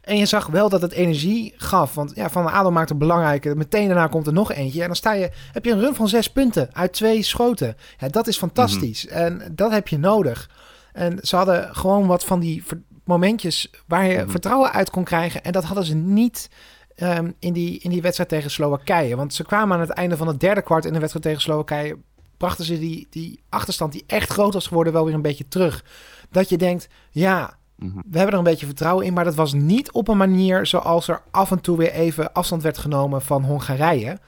En 0.05 0.17
je 0.17 0.25
zag 0.25 0.47
wel 0.47 0.69
dat 0.69 0.81
het 0.81 0.91
energie 0.91 1.53
gaf. 1.57 1.95
Want 1.95 2.11
ja, 2.15 2.29
Van 2.29 2.45
de 2.45 2.51
Adel 2.51 2.71
maakt 2.71 2.89
een 2.89 2.97
belangrijke. 2.97 3.55
Meteen 3.55 3.87
daarna 3.87 4.07
komt 4.07 4.27
er 4.27 4.33
nog 4.33 4.51
eentje. 4.51 4.81
En 4.81 4.87
dan 4.87 4.95
sta 4.95 5.13
je, 5.13 5.31
heb 5.51 5.65
je 5.65 5.71
een 5.71 5.79
run 5.79 5.95
van 5.95 6.07
zes 6.07 6.31
punten 6.31 6.69
uit 6.73 6.93
twee 6.93 7.23
schoten. 7.23 7.77
Ja, 7.97 8.07
dat 8.07 8.27
is 8.27 8.37
fantastisch. 8.37 9.05
Mm-hmm. 9.05 9.21
En 9.21 9.51
dat 9.55 9.71
heb 9.71 9.87
je 9.87 9.97
nodig. 9.97 10.49
En 10.93 11.17
ze 11.21 11.35
hadden 11.35 11.75
gewoon 11.75 12.07
wat 12.07 12.25
van 12.25 12.39
die 12.39 12.63
momentjes 13.03 13.69
waar 13.87 14.05
je 14.05 14.13
mm-hmm. 14.13 14.29
vertrouwen 14.29 14.71
uit 14.71 14.89
kon 14.89 15.03
krijgen. 15.03 15.43
En 15.43 15.51
dat 15.51 15.63
hadden 15.63 15.85
ze 15.85 15.95
niet 15.95 16.49
um, 16.97 17.35
in, 17.39 17.53
die, 17.53 17.79
in 17.79 17.89
die 17.89 18.01
wedstrijd 18.01 18.29
tegen 18.29 18.51
Slowakije. 18.51 19.15
Want 19.15 19.33
ze 19.33 19.43
kwamen 19.43 19.75
aan 19.75 19.81
het 19.81 19.89
einde 19.89 20.17
van 20.17 20.27
het 20.27 20.39
derde 20.39 20.61
kwart 20.61 20.85
in 20.85 20.93
de 20.93 20.99
wedstrijd 20.99 21.25
tegen 21.25 21.41
Slowakije. 21.41 21.97
Brachten 22.37 22.65
ze 22.65 22.79
die, 22.79 23.07
die 23.09 23.39
achterstand 23.49 23.91
die 23.91 24.03
echt 24.07 24.31
groot 24.31 24.53
was 24.53 24.67
geworden 24.67 24.93
wel 24.93 25.05
weer 25.05 25.13
een 25.13 25.21
beetje 25.21 25.47
terug. 25.47 25.83
Dat 26.29 26.49
je 26.49 26.57
denkt, 26.57 26.87
ja, 27.11 27.57
Mm-hmm. 27.75 28.03
We 28.09 28.17
hebben 28.17 28.33
er 28.33 28.39
een 28.39 28.51
beetje 28.51 28.65
vertrouwen 28.65 29.05
in, 29.05 29.13
maar 29.13 29.23
dat 29.23 29.35
was 29.35 29.53
niet 29.53 29.91
op 29.91 30.07
een 30.07 30.17
manier 30.17 30.65
zoals 30.65 31.07
er 31.07 31.21
af 31.31 31.51
en 31.51 31.61
toe 31.61 31.77
weer 31.77 31.91
even 31.91 32.33
afstand 32.33 32.63
werd 32.63 32.77
genomen 32.77 33.21
van 33.21 33.43
Hongarije. 33.43 34.19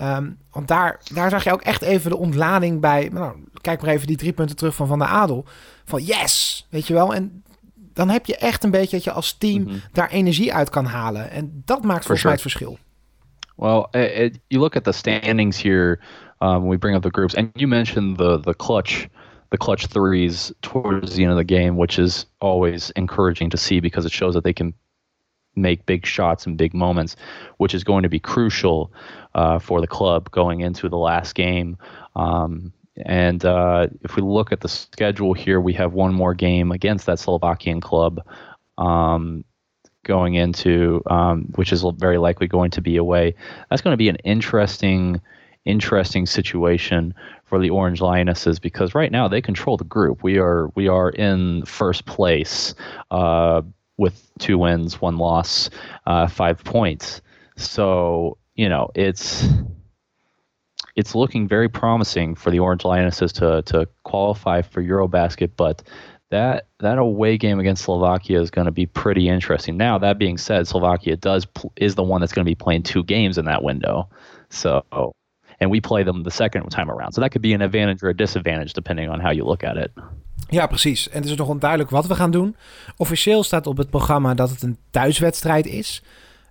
Um, 0.00 0.38
want 0.50 0.68
daar, 0.68 1.00
daar 1.12 1.30
zag 1.30 1.44
je 1.44 1.52
ook 1.52 1.62
echt 1.62 1.82
even 1.82 2.10
de 2.10 2.16
ontlading 2.16 2.80
bij. 2.80 3.08
Nou, 3.12 3.36
kijk 3.60 3.82
maar 3.82 3.90
even 3.90 4.06
die 4.06 4.16
drie 4.16 4.32
punten 4.32 4.56
terug 4.56 4.74
van 4.74 4.86
Van 4.86 4.98
der 4.98 5.08
Adel. 5.08 5.44
Van 5.84 6.02
yes, 6.02 6.66
weet 6.70 6.86
je 6.86 6.94
wel. 6.94 7.14
En 7.14 7.42
dan 7.92 8.08
heb 8.08 8.26
je 8.26 8.36
echt 8.36 8.64
een 8.64 8.70
beetje 8.70 8.96
dat 8.96 9.04
je 9.04 9.12
als 9.12 9.32
team 9.32 9.62
mm-hmm. 9.62 9.80
daar 9.92 10.10
energie 10.10 10.54
uit 10.54 10.70
kan 10.70 10.84
halen. 10.84 11.30
En 11.30 11.62
dat 11.64 11.84
maakt 11.84 12.04
volgens 12.04 12.22
mij 12.22 12.32
het 12.32 12.40
verschil. 12.40 12.78
Well, 13.56 13.86
it, 13.90 14.38
you 14.46 14.60
look 14.60 14.76
at 14.76 14.84
the 14.84 14.92
standings 14.92 15.62
here 15.62 15.98
um, 16.38 16.60
when 16.60 16.68
we 16.68 16.78
bring 16.78 16.96
up 16.96 17.02
the 17.02 17.10
groups, 17.10 17.34
and 17.34 17.48
you 17.54 17.68
mentioned 17.68 18.18
the 18.18 18.40
the 18.40 18.56
clutch 18.56 19.06
the 19.50 19.58
clutch 19.58 19.86
threes 19.86 20.52
towards 20.62 21.14
the 21.14 21.22
end 21.22 21.32
of 21.32 21.38
the 21.38 21.44
game, 21.44 21.76
which 21.76 21.98
is 21.98 22.26
always 22.40 22.90
encouraging 22.90 23.50
to 23.50 23.56
see 23.56 23.80
because 23.80 24.04
it 24.04 24.12
shows 24.12 24.34
that 24.34 24.44
they 24.44 24.52
can 24.52 24.74
make 25.56 25.86
big 25.86 26.06
shots 26.06 26.46
in 26.46 26.56
big 26.56 26.74
moments, 26.74 27.16
which 27.56 27.74
is 27.74 27.84
going 27.84 28.02
to 28.02 28.08
be 28.08 28.20
crucial 28.20 28.92
uh, 29.34 29.58
for 29.58 29.80
the 29.80 29.86
club 29.86 30.30
going 30.30 30.60
into 30.60 30.88
the 30.88 30.98
last 30.98 31.34
game. 31.34 31.76
Um, 32.14 32.72
and 33.04 33.44
uh, 33.44 33.88
if 34.02 34.16
we 34.16 34.22
look 34.22 34.52
at 34.52 34.60
the 34.60 34.68
schedule 34.68 35.32
here, 35.32 35.60
we 35.60 35.72
have 35.74 35.92
one 35.92 36.12
more 36.12 36.34
game 36.34 36.72
against 36.72 37.06
that 37.06 37.18
Slovakian 37.18 37.80
club 37.80 38.20
um, 38.76 39.44
going 40.04 40.34
into, 40.34 41.02
um, 41.06 41.44
which 41.54 41.72
is 41.72 41.84
very 41.96 42.18
likely 42.18 42.46
going 42.46 42.70
to 42.72 42.80
be 42.80 42.96
away. 42.96 43.34
That's 43.70 43.82
going 43.82 43.92
to 43.92 43.98
be 43.98 44.08
an 44.08 44.16
interesting, 44.16 45.20
interesting 45.68 46.26
situation 46.26 47.14
for 47.44 47.60
the 47.60 47.70
Orange 47.70 48.00
Lionesses 48.00 48.58
because 48.58 48.94
right 48.94 49.12
now 49.12 49.28
they 49.28 49.40
control 49.40 49.76
the 49.76 49.84
group. 49.84 50.22
We 50.22 50.38
are 50.38 50.70
we 50.74 50.88
are 50.88 51.10
in 51.10 51.64
first 51.64 52.06
place 52.06 52.74
uh, 53.10 53.62
with 53.96 54.30
two 54.38 54.58
wins, 54.58 55.00
one 55.00 55.18
loss, 55.18 55.70
uh, 56.06 56.26
five 56.26 56.64
points. 56.64 57.20
So 57.56 58.38
you 58.54 58.68
know 58.68 58.88
it's 58.94 59.46
it's 60.96 61.14
looking 61.14 61.46
very 61.46 61.68
promising 61.68 62.34
for 62.34 62.50
the 62.50 62.58
Orange 62.58 62.84
Lionesses 62.84 63.32
to 63.34 63.62
to 63.62 63.86
qualify 64.04 64.62
for 64.62 64.82
EuroBasket, 64.82 65.50
but 65.56 65.82
that 66.30 66.66
that 66.80 66.98
away 66.98 67.38
game 67.38 67.60
against 67.60 67.84
Slovakia 67.84 68.40
is 68.40 68.50
going 68.50 68.66
to 68.66 68.72
be 68.72 68.86
pretty 68.86 69.28
interesting. 69.28 69.76
Now 69.76 69.98
that 69.98 70.18
being 70.18 70.38
said, 70.38 70.66
Slovakia 70.66 71.16
does 71.16 71.46
is 71.76 71.94
the 71.94 72.02
one 72.02 72.20
that's 72.20 72.32
going 72.32 72.44
to 72.44 72.50
be 72.50 72.54
playing 72.54 72.82
two 72.82 73.04
games 73.04 73.38
in 73.38 73.44
that 73.46 73.62
window, 73.62 74.08
so 74.50 75.14
and 75.58 75.70
we 75.70 75.80
play 75.80 76.04
them 76.04 76.22
the 76.22 76.30
second 76.30 76.70
time 76.70 76.90
around. 76.90 77.12
So 77.12 77.20
that 77.20 77.30
could 77.30 77.48
be 77.48 77.54
an 77.54 77.62
advantage 77.62 78.02
or 78.02 78.08
a 78.08 78.14
disadvantage 78.14 78.72
depending 78.72 79.10
on 79.10 79.20
how 79.20 79.32
you 79.32 79.46
look 79.46 79.64
at 79.64 79.76
it. 79.76 79.90
Ja, 80.48 80.66
precies. 80.66 81.08
En 81.08 81.20
het 81.20 81.30
is 81.30 81.36
nog 81.36 81.48
onduidelijk 81.48 81.90
wat 81.90 82.06
we 82.06 82.14
gaan 82.14 82.30
doen. 82.30 82.56
Officieel 82.96 83.42
staat 83.42 83.66
op 83.66 83.76
het 83.76 83.90
programma 83.90 84.34
dat 84.34 84.50
het 84.50 84.62
een 84.62 84.78
thuiswedstrijd 84.90 85.66
is. 85.66 86.02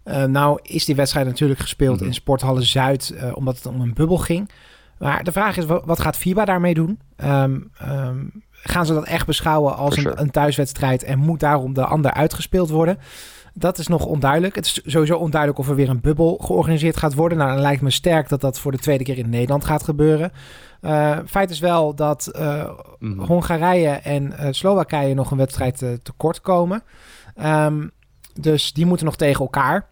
Uh, 0.05 0.23
nou 0.23 0.59
is 0.61 0.85
die 0.85 0.95
wedstrijd 0.95 1.25
natuurlijk 1.25 1.59
gespeeld 1.59 1.93
mm 1.93 1.99
-hmm. 1.99 2.07
in 2.07 2.13
Sporthalle 2.13 2.61
Zuid, 2.61 3.13
uh, 3.13 3.37
omdat 3.37 3.55
het 3.55 3.65
om 3.65 3.81
een 3.81 3.93
bubbel 3.93 4.17
ging. 4.17 4.49
Maar 4.97 5.23
de 5.23 5.31
vraag 5.31 5.57
is, 5.57 5.65
wat 5.65 5.99
gaat 5.99 6.17
FIBA 6.17 6.45
daarmee 6.45 6.73
doen? 6.73 6.99
Um, 7.23 7.71
um, 7.89 8.43
gaan 8.51 8.85
ze 8.85 8.93
dat 8.93 9.05
echt 9.05 9.25
beschouwen 9.25 9.75
als 9.75 9.95
sure. 9.95 10.11
een, 10.11 10.21
een, 10.21 10.31
thuiswedstrijd 10.31 11.03
en 11.03 11.19
moet 11.19 11.39
daarom 11.39 11.73
de 11.73 11.85
ander 11.85 12.11
uitgespeeld 12.11 12.69
worden? 12.69 12.97
Dat 13.59 13.77
is 13.77 13.87
nog 13.87 14.05
onduidelijk. 14.05 14.55
Het 14.55 14.65
is 14.65 14.81
sowieso 14.85 15.17
onduidelijk 15.17 15.59
of 15.59 15.69
er 15.69 15.75
weer 15.75 15.89
een 15.89 16.01
bubbel 16.01 16.37
georganiseerd 16.41 16.97
gaat 16.97 17.13
worden. 17.13 17.37
Nou, 17.37 17.51
dan 17.51 17.61
lijkt 17.61 17.81
me 17.81 17.89
sterk 17.91 18.29
dat 18.29 18.41
dat 18.41 18.59
voor 18.59 18.71
de 18.71 18.77
tweede 18.77 19.03
keer 19.03 19.17
in 19.17 19.29
Nederland 19.29 19.65
gaat 19.65 19.83
gebeuren. 19.83 20.31
Uh, 20.81 21.17
feit 21.25 21.49
is 21.49 21.59
wel 21.59 21.95
dat 21.95 22.31
uh, 22.39 22.69
mm. 22.99 23.19
Hongarije 23.19 23.89
en 23.89 24.23
uh, 24.23 24.47
Slowakije 24.51 25.13
nog 25.13 25.31
een 25.31 25.37
wedstrijd 25.37 25.85
tekort 26.03 26.41
komen. 26.41 26.83
Um, 27.43 27.91
dus 28.33 28.73
die 28.73 28.85
moeten 28.85 29.05
nog 29.05 29.15
tegen 29.15 29.41
elkaar. 29.41 29.87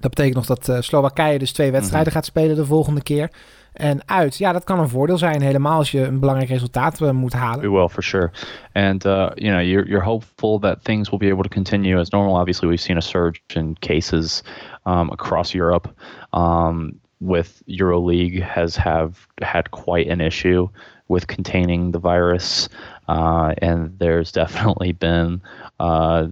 Dat 0.00 0.10
betekent 0.10 0.34
nog 0.34 0.58
dat 0.58 0.84
Slowakije 0.84 1.38
dus 1.38 1.52
twee 1.52 1.70
wedstrijden 1.70 2.12
mm 2.12 2.14
-hmm. 2.14 2.22
gaat 2.22 2.30
spelen 2.30 2.56
de 2.56 2.66
volgende 2.66 3.02
keer. 3.02 3.30
En 3.74 4.08
uit, 4.08 4.36
ja, 4.36 4.52
dat 4.52 4.64
kan 4.64 4.78
een 4.78 4.88
voordeel 4.88 5.18
zijn, 5.18 5.42
helemaal 5.42 5.78
als 5.78 5.90
je 5.90 6.06
een 6.06 6.20
belangrijk 6.20 6.50
resultaat 6.50 7.00
uh, 7.00 7.10
moet 7.10 7.32
halen. 7.32 7.60
We 7.60 7.70
will, 7.70 7.88
for 7.88 8.02
sure. 8.02 8.30
And, 8.72 9.04
uh, 9.04 9.30
you 9.34 9.50
know, 9.50 9.60
you're, 9.60 9.88
you're 9.88 10.04
hopeful 10.04 10.58
that 10.58 10.84
things 10.84 11.10
will 11.10 11.18
be 11.18 11.30
able 11.30 11.42
to 11.42 11.48
continue 11.48 11.98
as 11.98 12.10
normal. 12.10 12.36
Obviously, 12.36 12.68
we've 12.68 12.82
seen 12.82 12.96
a 12.96 13.00
surge 13.00 13.40
in 13.46 13.76
cases 13.78 14.42
um, 14.84 15.10
across 15.10 15.52
Europe. 15.52 15.88
Um, 16.32 17.00
with 17.20 17.62
EuroLeague 17.68 18.42
has 18.42 18.76
have 18.76 19.26
had 19.40 19.70
quite 19.70 20.08
an 20.08 20.20
issue 20.20 20.68
with 21.08 21.26
containing 21.26 21.92
the 21.92 21.98
virus. 21.98 22.68
Uh, 23.08 23.54
and 23.58 23.98
there's 23.98 24.32
definitely 24.42 24.92
been, 24.92 25.40
uh, 25.80 26.26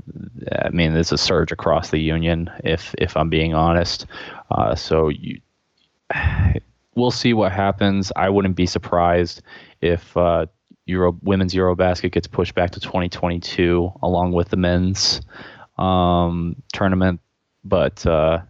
I 0.62 0.68
mean, 0.70 0.94
there's 0.94 1.12
a 1.12 1.18
surge 1.18 1.52
across 1.52 1.90
the 1.90 1.98
union, 1.98 2.50
if 2.64 2.94
if 2.98 3.16
I'm 3.16 3.30
being 3.30 3.54
honest. 3.54 4.06
Uh, 4.50 4.74
so 4.74 5.08
you, 5.08 5.40
we'll 6.94 7.10
see 7.10 7.32
what 7.32 7.52
happens. 7.52 8.12
I 8.16 8.28
wouldn't 8.28 8.56
be 8.56 8.66
surprised 8.66 9.42
if 9.80 10.16
uh, 10.16 10.46
Euro 10.86 11.16
women's 11.22 11.54
EuroBasket 11.54 12.12
gets 12.12 12.26
pushed 12.26 12.54
back 12.54 12.70
to 12.72 12.80
2022 12.80 13.92
along 14.02 14.32
with 14.32 14.48
the 14.48 14.56
men's 14.56 15.20
um, 15.78 16.56
tournament, 16.72 17.20
but 17.64 18.04
uh, 18.06 18.40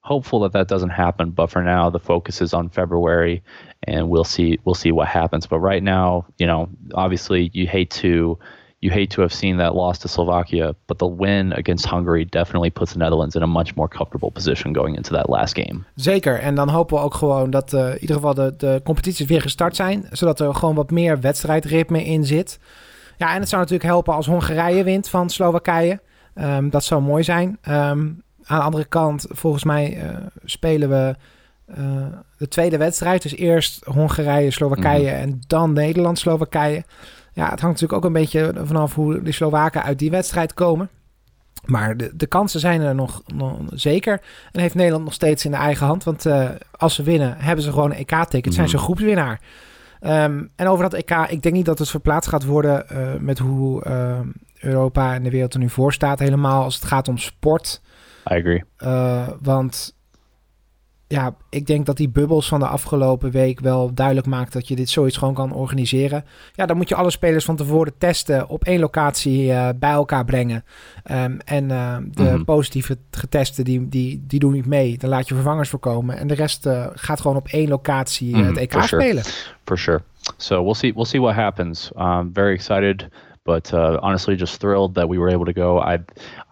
hopeful 0.00 0.40
that 0.40 0.52
that 0.52 0.68
doesn't 0.68 0.90
happen. 0.90 1.30
But 1.30 1.48
for 1.48 1.62
now, 1.62 1.90
the 1.90 2.00
focus 2.00 2.40
is 2.40 2.52
on 2.52 2.68
February, 2.68 3.42
and 3.84 4.08
we'll 4.10 4.24
see 4.24 4.58
we'll 4.64 4.74
see 4.74 4.92
what 4.92 5.08
happens. 5.08 5.46
But 5.46 5.60
right 5.60 5.82
now, 5.82 6.26
you 6.38 6.46
know, 6.46 6.68
obviously, 6.94 7.50
you 7.54 7.66
hate 7.66 7.90
to 7.90 8.38
you 8.78 8.92
hate 8.92 9.06
to 9.06 9.20
have 9.20 9.34
seen 9.34 9.56
that 9.56 9.74
loss 9.74 9.98
to 9.98 10.08
Slovakia, 10.08 10.74
but 10.86 10.98
the 10.98 11.14
win 11.16 11.52
against 11.52 11.86
Hungary 11.86 12.24
definitely 12.24 12.70
puts 12.70 12.92
the 12.92 12.98
Netherlands 12.98 13.34
in 13.34 13.42
a 13.42 13.46
much 13.46 13.74
more 13.74 13.88
comfortable 13.88 14.30
position 14.30 14.74
going 14.74 14.96
into 14.96 15.14
that 15.14 15.28
last 15.28 15.54
game. 15.54 15.84
Zeker. 15.94 16.38
En 16.38 16.54
dan 16.54 16.68
hopen 16.68 16.96
we 16.96 17.02
ook 17.02 17.14
gewoon 17.14 17.50
dat 17.50 17.72
uh, 17.72 17.88
in 17.88 18.00
ieder 18.00 18.16
geval 18.16 18.34
de, 18.34 18.54
de 18.56 18.80
competities 18.84 19.26
weer 19.26 19.40
gestart 19.40 19.76
zijn, 19.76 20.06
zodat 20.10 20.40
er 20.40 20.54
gewoon 20.54 20.74
wat 20.74 20.90
meer 20.90 21.20
wedstrijdritme 21.20 22.04
in 22.04 22.24
zit. 22.24 22.58
Ja, 23.16 23.34
en 23.34 23.40
het 23.40 23.48
zou 23.48 23.60
natuurlijk 23.62 23.90
helpen 23.90 24.14
als 24.14 24.26
Hongarije 24.26 24.84
wint 24.84 25.08
van 25.08 25.30
Slowakije. 25.30 26.00
Um, 26.34 26.70
dat 26.70 26.84
zou 26.84 27.02
mooi 27.02 27.22
zijn. 27.22 27.58
Um, 27.68 28.22
aan 28.44 28.58
de 28.58 28.64
andere 28.64 28.84
kant, 28.84 29.26
volgens 29.28 29.64
mij 29.64 29.96
uh, 29.96 30.16
spelen 30.44 30.88
we 30.88 31.14
uh, 31.78 32.06
de 32.38 32.48
tweede 32.48 32.76
wedstrijd. 32.76 33.22
Dus 33.22 33.36
eerst 33.36 33.84
Hongarije, 33.84 34.50
Slowakije 34.50 35.10
mm 35.10 35.14
-hmm. 35.14 35.22
en 35.22 35.40
dan 35.46 35.72
Nederland, 35.72 36.18
Slowakije. 36.18 36.84
Ja, 37.38 37.50
het 37.50 37.60
hangt 37.60 37.80
natuurlijk 37.80 37.92
ook 37.92 38.04
een 38.04 38.20
beetje 38.20 38.52
vanaf 38.64 38.94
hoe 38.94 39.22
de 39.22 39.32
Slowaken 39.32 39.82
uit 39.82 39.98
die 39.98 40.10
wedstrijd 40.10 40.54
komen. 40.54 40.88
Maar 41.64 41.96
de, 41.96 42.10
de 42.16 42.26
kansen 42.26 42.60
zijn 42.60 42.80
er 42.80 42.94
nog, 42.94 43.22
nog, 43.26 43.58
zeker. 43.70 44.20
En 44.52 44.60
heeft 44.60 44.74
Nederland 44.74 45.04
nog 45.04 45.12
steeds 45.12 45.44
in 45.44 45.50
de 45.50 45.56
eigen 45.56 45.86
hand. 45.86 46.04
Want 46.04 46.26
uh, 46.26 46.48
als 46.70 46.94
ze 46.94 47.02
winnen, 47.02 47.36
hebben 47.38 47.64
ze 47.64 47.72
gewoon 47.72 47.90
een 47.90 48.06
EK-ticket. 48.06 48.54
Zijn 48.54 48.68
ze 48.68 48.78
groepswinnaar. 48.78 49.40
Um, 50.00 50.50
en 50.56 50.66
over 50.66 50.90
dat 50.90 50.94
EK, 50.94 51.10
ik 51.10 51.42
denk 51.42 51.54
niet 51.54 51.64
dat 51.64 51.78
het 51.78 51.90
verplaatst 51.90 52.30
gaat 52.30 52.44
worden 52.44 52.86
uh, 52.92 53.14
met 53.20 53.38
hoe 53.38 53.84
uh, 53.86 54.18
Europa 54.60 55.14
en 55.14 55.22
de 55.22 55.30
wereld 55.30 55.54
er 55.54 55.60
nu 55.60 55.68
voor 55.68 55.92
staat. 55.92 56.18
Helemaal 56.18 56.62
als 56.62 56.74
het 56.74 56.84
gaat 56.84 57.08
om 57.08 57.18
sport. 57.18 57.80
I 58.30 58.34
agree. 58.34 58.64
Want 59.40 59.96
ja, 61.08 61.34
ik 61.50 61.66
denk 61.66 61.86
dat 61.86 61.96
die 61.96 62.08
bubbels 62.08 62.48
van 62.48 62.60
de 62.60 62.66
afgelopen 62.66 63.30
week 63.30 63.60
wel 63.60 63.94
duidelijk 63.94 64.26
maakt 64.26 64.52
dat 64.52 64.68
je 64.68 64.76
dit 64.76 64.88
zoiets 64.88 65.16
gewoon 65.16 65.34
kan 65.34 65.52
organiseren. 65.52 66.24
Ja, 66.52 66.66
dan 66.66 66.76
moet 66.76 66.88
je 66.88 66.94
alle 66.94 67.10
spelers 67.10 67.44
van 67.44 67.56
tevoren 67.56 67.98
testen, 67.98 68.48
op 68.48 68.64
één 68.64 68.80
locatie 68.80 69.46
uh, 69.46 69.68
bij 69.76 69.90
elkaar 69.90 70.24
brengen. 70.24 70.64
Um, 71.10 71.38
en 71.44 71.64
uh, 71.64 71.96
de 72.10 72.22
mm 72.22 72.28
-hmm. 72.28 72.44
positieve 72.44 72.98
getesten, 73.10 73.64
die, 73.64 73.88
die, 73.88 74.24
die 74.26 74.38
doen 74.38 74.52
niet 74.52 74.66
mee. 74.66 74.98
Dan 74.98 75.10
laat 75.10 75.28
je 75.28 75.34
vervangers 75.34 75.68
voorkomen. 75.68 76.16
En 76.16 76.26
de 76.26 76.34
rest 76.34 76.66
uh, 76.66 76.86
gaat 76.92 77.20
gewoon 77.20 77.36
op 77.36 77.48
één 77.48 77.68
locatie 77.68 78.34
mm 78.34 78.40
-hmm, 78.40 78.48
het 78.48 78.56
EK 78.56 78.72
for 78.72 78.82
spelen. 78.82 79.24
Sure. 79.24 79.54
For 79.64 79.78
sure. 79.78 80.02
So 80.36 80.62
we'll 80.62 80.74
see, 80.74 80.92
we'll 80.94 81.04
see 81.04 81.20
what 81.20 81.34
happens. 81.34 81.90
Um, 81.96 82.30
very 82.32 82.52
excited. 82.52 83.08
But 83.48 83.72
uh, 83.72 83.98
honestly, 84.02 84.36
just 84.36 84.60
thrilled 84.60 84.96
that 84.96 85.08
we 85.08 85.16
were 85.16 85.30
able 85.30 85.46
to 85.46 85.54
go. 85.54 85.80
I, 85.80 86.00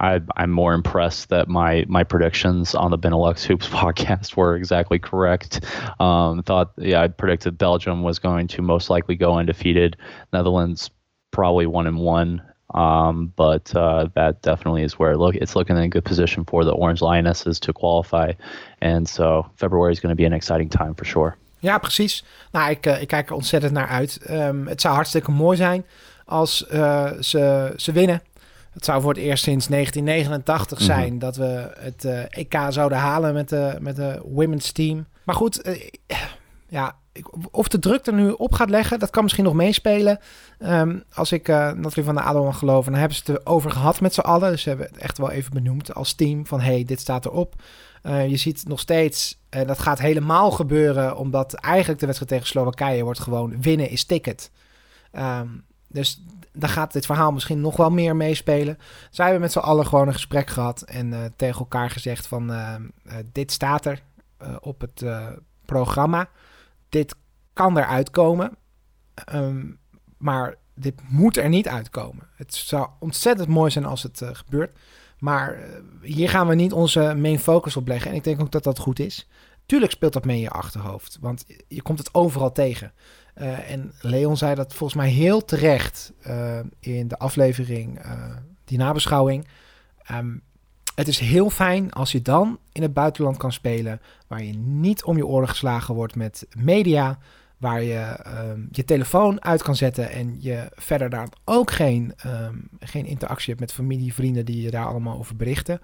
I, 0.00 0.22
I'm 0.34 0.50
more 0.50 0.72
impressed 0.72 1.28
that 1.28 1.46
my 1.46 1.84
my 1.88 2.04
predictions 2.04 2.74
on 2.74 2.90
the 2.90 2.96
Benelux 2.96 3.44
Hoops 3.44 3.68
podcast 3.80 4.34
were 4.34 4.56
exactly 4.56 4.98
correct. 4.98 5.62
Um, 6.00 6.42
thought, 6.42 6.72
yeah, 6.78 7.02
I 7.02 7.08
predicted 7.08 7.58
Belgium 7.58 8.02
was 8.02 8.18
going 8.18 8.48
to 8.48 8.62
most 8.62 8.88
likely 8.88 9.14
go 9.14 9.34
undefeated. 9.34 9.98
Netherlands 10.32 10.88
probably 11.32 11.66
one 11.66 11.86
and 11.86 11.98
one. 11.98 12.40
Um, 12.72 13.30
but 13.36 13.76
uh, 13.76 14.08
that 14.14 14.40
definitely 14.40 14.82
is 14.82 14.98
where 14.98 15.12
it 15.12 15.18
look 15.18 15.34
it's 15.34 15.54
looking 15.54 15.76
in 15.76 15.82
a 15.82 15.88
good 15.88 16.06
position 16.06 16.46
for 16.46 16.64
the 16.64 16.72
Orange 16.72 17.02
Lionesses 17.02 17.60
to 17.60 17.74
qualify. 17.74 18.32
And 18.80 19.06
so 19.06 19.44
February 19.56 19.92
is 19.92 20.00
going 20.00 20.12
to 20.12 20.16
be 20.16 20.24
an 20.24 20.32
exciting 20.32 20.70
time 20.70 20.94
for 20.94 21.04
sure. 21.04 21.36
Ja, 21.60 21.78
precies. 21.78 22.24
Nou, 22.52 22.70
ik, 22.70 22.86
uh, 22.86 23.02
ik 23.02 23.08
kijk 23.08 23.28
er 23.28 23.34
ontzettend 23.34 23.72
naar 23.72 23.88
uit. 23.88 24.26
Um, 24.30 24.66
het 24.66 24.80
zou 24.80 24.94
hartstikke 24.94 25.30
mooi 25.30 25.56
zijn 25.56 25.84
als 26.26 26.66
uh, 26.72 27.10
ze, 27.20 27.72
ze 27.76 27.92
winnen. 27.92 28.22
Het 28.72 28.84
zou 28.84 29.00
voor 29.02 29.12
het 29.12 29.22
eerst 29.22 29.44
sinds 29.44 29.66
1989 29.66 30.80
zijn 30.80 31.02
mm 31.02 31.08
-hmm. 31.10 31.18
dat 31.18 31.36
we 31.36 31.70
het 31.78 32.04
uh, 32.04 32.20
EK 32.28 32.56
zouden 32.68 32.98
halen 32.98 33.34
met 33.34 33.48
de, 33.48 33.76
met 33.80 33.96
de 33.96 34.22
women's 34.24 34.72
team. 34.72 35.06
Maar 35.24 35.34
goed, 35.34 35.68
uh, 35.68 35.80
ja, 36.68 36.96
of 37.50 37.68
de 37.68 37.78
druk 37.78 38.06
er 38.06 38.12
nu 38.12 38.30
op 38.30 38.52
gaat 38.52 38.70
leggen, 38.70 38.98
dat 38.98 39.10
kan 39.10 39.22
misschien 39.22 39.44
nog 39.44 39.54
meespelen. 39.54 40.18
Um, 40.58 41.02
als 41.12 41.32
ik 41.32 41.48
uh, 41.48 41.56
Nathalie 41.56 42.04
van 42.04 42.14
der 42.14 42.24
Adel 42.24 42.52
geloven, 42.52 42.90
dan 42.90 43.00
hebben 43.00 43.18
ze 43.18 43.32
het 43.32 43.40
erover 43.40 43.70
gehad 43.70 44.00
met 44.00 44.14
z'n 44.14 44.20
allen. 44.20 44.50
Dus 44.50 44.62
ze 44.62 44.68
hebben 44.68 44.86
het 44.86 44.96
echt 44.96 45.18
wel 45.18 45.30
even 45.30 45.52
benoemd 45.52 45.94
als 45.94 46.12
team 46.12 46.46
van 46.46 46.60
hey, 46.60 46.84
dit 46.84 47.00
staat 47.00 47.24
erop. 47.24 47.54
Uh, 48.02 48.28
je 48.28 48.36
ziet 48.36 48.68
nog 48.68 48.80
steeds, 48.80 49.40
en 49.48 49.66
dat 49.66 49.78
gaat 49.78 49.98
helemaal 49.98 50.50
gebeuren, 50.50 51.16
omdat 51.16 51.54
eigenlijk 51.54 52.00
de 52.00 52.06
wedstrijd 52.06 52.32
tegen 52.32 52.46
Slowakije 52.46 53.02
wordt 53.02 53.20
gewoon 53.20 53.62
winnen 53.62 53.90
is 53.90 54.04
ticket. 54.04 54.50
Um, 55.12 55.64
dus 55.96 56.22
daar 56.52 56.70
gaat 56.70 56.92
dit 56.92 57.06
verhaal 57.06 57.32
misschien 57.32 57.60
nog 57.60 57.76
wel 57.76 57.90
meer 57.90 58.16
meespelen. 58.16 58.78
Zij 59.10 59.24
hebben 59.24 59.42
met 59.42 59.52
z'n 59.52 59.58
allen 59.58 59.86
gewoon 59.86 60.06
een 60.06 60.12
gesprek 60.12 60.50
gehad 60.50 60.82
en 60.82 61.12
uh, 61.12 61.24
tegen 61.36 61.58
elkaar 61.58 61.90
gezegd 61.90 62.26
van 62.26 62.50
uh, 62.50 62.74
uh, 63.06 63.12
dit 63.32 63.52
staat 63.52 63.84
er 63.84 64.02
op 64.60 64.80
het 64.80 65.04
programma. 65.64 66.28
Dit 66.88 67.14
kan 67.52 67.78
eruit 67.78 68.10
komen. 68.10 68.56
Um, 69.34 69.78
maar 70.16 70.54
dit 70.74 70.94
moet 71.08 71.36
er 71.36 71.48
niet 71.48 71.68
uitkomen. 71.68 72.28
Het 72.34 72.54
zou 72.54 72.88
ontzettend 72.98 73.48
mooi 73.48 73.70
zijn 73.70 73.84
als 73.84 74.02
het 74.02 74.22
gebeurt. 74.32 74.78
Maar 75.18 75.58
hier 76.02 76.28
gaan 76.28 76.46
we 76.46 76.54
niet 76.54 76.72
onze 76.72 77.14
main 77.14 77.38
focus 77.38 77.76
op 77.76 77.88
leggen. 77.88 78.10
En 78.10 78.16
ik 78.16 78.24
denk 78.24 78.40
ook 78.40 78.52
dat 78.52 78.64
dat 78.64 78.78
goed 78.78 78.98
is. 78.98 79.28
Tuurlijk 79.66 79.92
speelt 79.92 80.12
dat 80.12 80.24
mee 80.24 80.36
in 80.36 80.42
je 80.42 80.50
achterhoofd. 80.50 81.18
Want 81.20 81.44
je 81.68 81.82
komt 81.82 81.98
het 81.98 82.14
overal 82.14 82.52
tegen. 82.52 82.92
Uh, 83.36 83.70
en 83.70 83.92
Leon 84.00 84.36
zei 84.36 84.54
dat 84.54 84.74
volgens 84.74 85.00
mij 85.00 85.10
heel 85.10 85.44
terecht 85.44 86.12
uh, 86.26 86.58
in 86.80 87.08
de 87.08 87.18
aflevering, 87.18 88.04
uh, 88.04 88.36
die 88.64 88.78
nabeschouwing. 88.78 89.46
Um, 90.12 90.42
het 90.94 91.08
is 91.08 91.18
heel 91.18 91.50
fijn 91.50 91.92
als 91.92 92.12
je 92.12 92.22
dan 92.22 92.58
in 92.72 92.82
het 92.82 92.92
buitenland 92.92 93.36
kan 93.36 93.52
spelen, 93.52 94.00
waar 94.26 94.42
je 94.42 94.52
niet 94.54 95.04
om 95.04 95.16
je 95.16 95.26
oren 95.26 95.48
geslagen 95.48 95.94
wordt 95.94 96.14
met 96.14 96.46
media, 96.58 97.18
waar 97.56 97.82
je 97.82 98.18
um, 98.26 98.68
je 98.70 98.84
telefoon 98.84 99.44
uit 99.44 99.62
kan 99.62 99.76
zetten 99.76 100.10
en 100.10 100.36
je 100.40 100.70
verder 100.74 101.10
daar 101.10 101.28
ook 101.44 101.70
geen, 101.70 102.14
um, 102.26 102.68
geen 102.80 103.06
interactie 103.06 103.48
hebt 103.48 103.60
met 103.60 103.72
familie, 103.72 104.14
vrienden 104.14 104.44
die 104.44 104.62
je 104.62 104.70
daar 104.70 104.86
allemaal 104.86 105.18
over 105.18 105.36
berichten. 105.36 105.80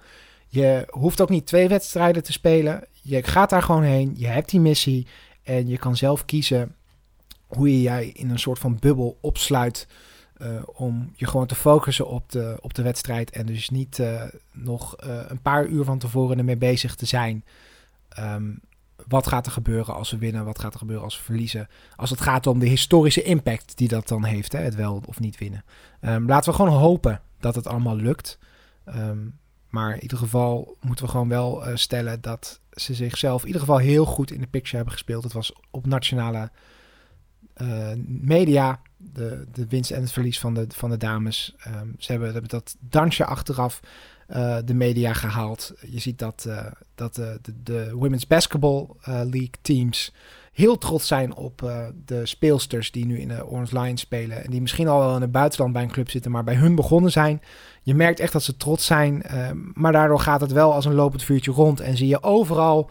Je 0.53 0.87
hoeft 0.89 1.21
ook 1.21 1.29
niet 1.29 1.45
twee 1.45 1.67
wedstrijden 1.67 2.23
te 2.23 2.31
spelen. 2.31 2.83
Je 3.01 3.23
gaat 3.23 3.49
daar 3.49 3.63
gewoon 3.63 3.83
heen, 3.83 4.13
je 4.17 4.27
hebt 4.27 4.49
die 4.49 4.59
missie 4.59 5.07
en 5.43 5.67
je 5.67 5.77
kan 5.77 5.95
zelf 5.95 6.25
kiezen 6.25 6.75
hoe 7.47 7.71
je 7.71 7.81
jij 7.81 8.07
in 8.07 8.29
een 8.29 8.39
soort 8.39 8.59
van 8.59 8.77
bubbel 8.79 9.17
opsluit. 9.21 9.87
Uh, 10.37 10.47
om 10.65 11.11
je 11.15 11.27
gewoon 11.27 11.45
te 11.45 11.55
focussen 11.55 12.07
op 12.07 12.31
de, 12.31 12.57
op 12.61 12.73
de 12.73 12.81
wedstrijd. 12.81 13.31
En 13.31 13.45
dus 13.45 13.69
niet 13.69 13.97
uh, 13.97 14.23
nog 14.51 15.05
uh, 15.05 15.21
een 15.27 15.41
paar 15.41 15.65
uur 15.65 15.83
van 15.83 15.99
tevoren 15.99 16.37
ermee 16.37 16.57
bezig 16.57 16.95
te 16.95 17.05
zijn. 17.05 17.45
Um, 18.19 18.59
wat 19.07 19.27
gaat 19.27 19.45
er 19.45 19.51
gebeuren 19.51 19.95
als 19.95 20.11
we 20.11 20.17
winnen? 20.17 20.45
Wat 20.45 20.59
gaat 20.59 20.73
er 20.73 20.79
gebeuren 20.79 21.05
als 21.05 21.17
we 21.17 21.23
verliezen? 21.23 21.67
Als 21.95 22.09
het 22.09 22.21
gaat 22.21 22.47
om 22.47 22.59
de 22.59 22.67
historische 22.67 23.23
impact 23.23 23.77
die 23.77 23.87
dat 23.87 24.07
dan 24.07 24.23
heeft, 24.23 24.51
hè, 24.51 24.59
het 24.59 24.75
wel 24.75 25.03
of 25.05 25.19
niet 25.19 25.37
winnen. 25.37 25.63
Um, 26.01 26.27
laten 26.27 26.51
we 26.51 26.57
gewoon 26.57 26.79
hopen 26.79 27.21
dat 27.39 27.55
het 27.55 27.67
allemaal 27.67 27.95
lukt. 27.95 28.37
Um, 28.87 29.41
maar 29.73 29.93
in 29.93 30.01
ieder 30.01 30.17
geval 30.17 30.77
moeten 30.81 31.05
we 31.05 31.11
gewoon 31.11 31.29
wel 31.29 31.63
stellen 31.73 32.21
dat 32.21 32.59
ze 32.71 32.93
zichzelf 32.93 33.41
in 33.41 33.47
ieder 33.47 33.61
geval 33.61 33.77
heel 33.77 34.05
goed 34.05 34.31
in 34.31 34.39
de 34.39 34.47
picture 34.47 34.75
hebben 34.75 34.93
gespeeld. 34.93 35.23
Het 35.23 35.33
was 35.33 35.53
op 35.71 35.85
nationale 35.85 36.51
uh, 37.61 37.91
media, 38.05 38.81
de, 38.97 39.47
de 39.51 39.67
winst 39.67 39.91
en 39.91 40.01
het 40.01 40.11
verlies 40.11 40.39
van 40.39 40.53
de, 40.53 40.65
van 40.69 40.89
de 40.89 40.97
dames. 40.97 41.55
Um, 41.67 41.95
ze 41.97 42.11
hebben, 42.11 42.31
hebben, 42.31 42.49
dat 42.49 42.75
dansje 42.79 43.25
achteraf 43.25 43.79
uh, 44.29 44.57
de 44.65 44.73
media 44.73 45.13
gehaald. 45.13 45.73
Je 45.87 45.99
ziet 45.99 46.19
dat, 46.19 46.49
dat 46.95 47.15
de, 47.15 47.39
de 47.63 47.91
Women's 47.93 48.27
Basketball 48.27 48.87
League 49.05 49.55
teams 49.61 50.13
heel 50.53 50.77
trots 50.77 51.07
zijn 51.07 51.35
op 51.35 51.71
de 52.05 52.25
speelsters 52.25 52.91
die 52.91 53.05
nu 53.05 53.19
in 53.19 53.27
de 53.27 53.47
Orange 53.47 53.79
Lions 53.79 54.01
spelen. 54.01 54.43
En 54.43 54.51
die 54.51 54.61
misschien 54.61 54.87
al 54.87 54.99
wel 54.99 55.15
in 55.15 55.21
het 55.21 55.31
buitenland 55.31 55.73
bij 55.73 55.83
een 55.83 55.91
club 55.91 56.09
zitten, 56.09 56.31
maar 56.31 56.43
bij 56.43 56.55
hun 56.55 56.75
begonnen 56.75 57.11
zijn. 57.11 57.41
Je 57.81 57.95
merkt 57.95 58.19
echt 58.19 58.33
dat 58.33 58.43
ze 58.43 58.57
trots 58.57 58.85
zijn. 58.85 59.23
maar 59.73 59.91
daardoor 59.91 60.19
gaat 60.19 60.41
het 60.41 60.51
wel 60.51 60.73
als 60.73 60.85
een 60.85 60.93
lopend 60.93 61.23
vuurtje 61.23 61.51
rond. 61.51 61.79
En 61.79 61.97
zie 61.97 62.07
je 62.07 62.23
overal 62.23 62.89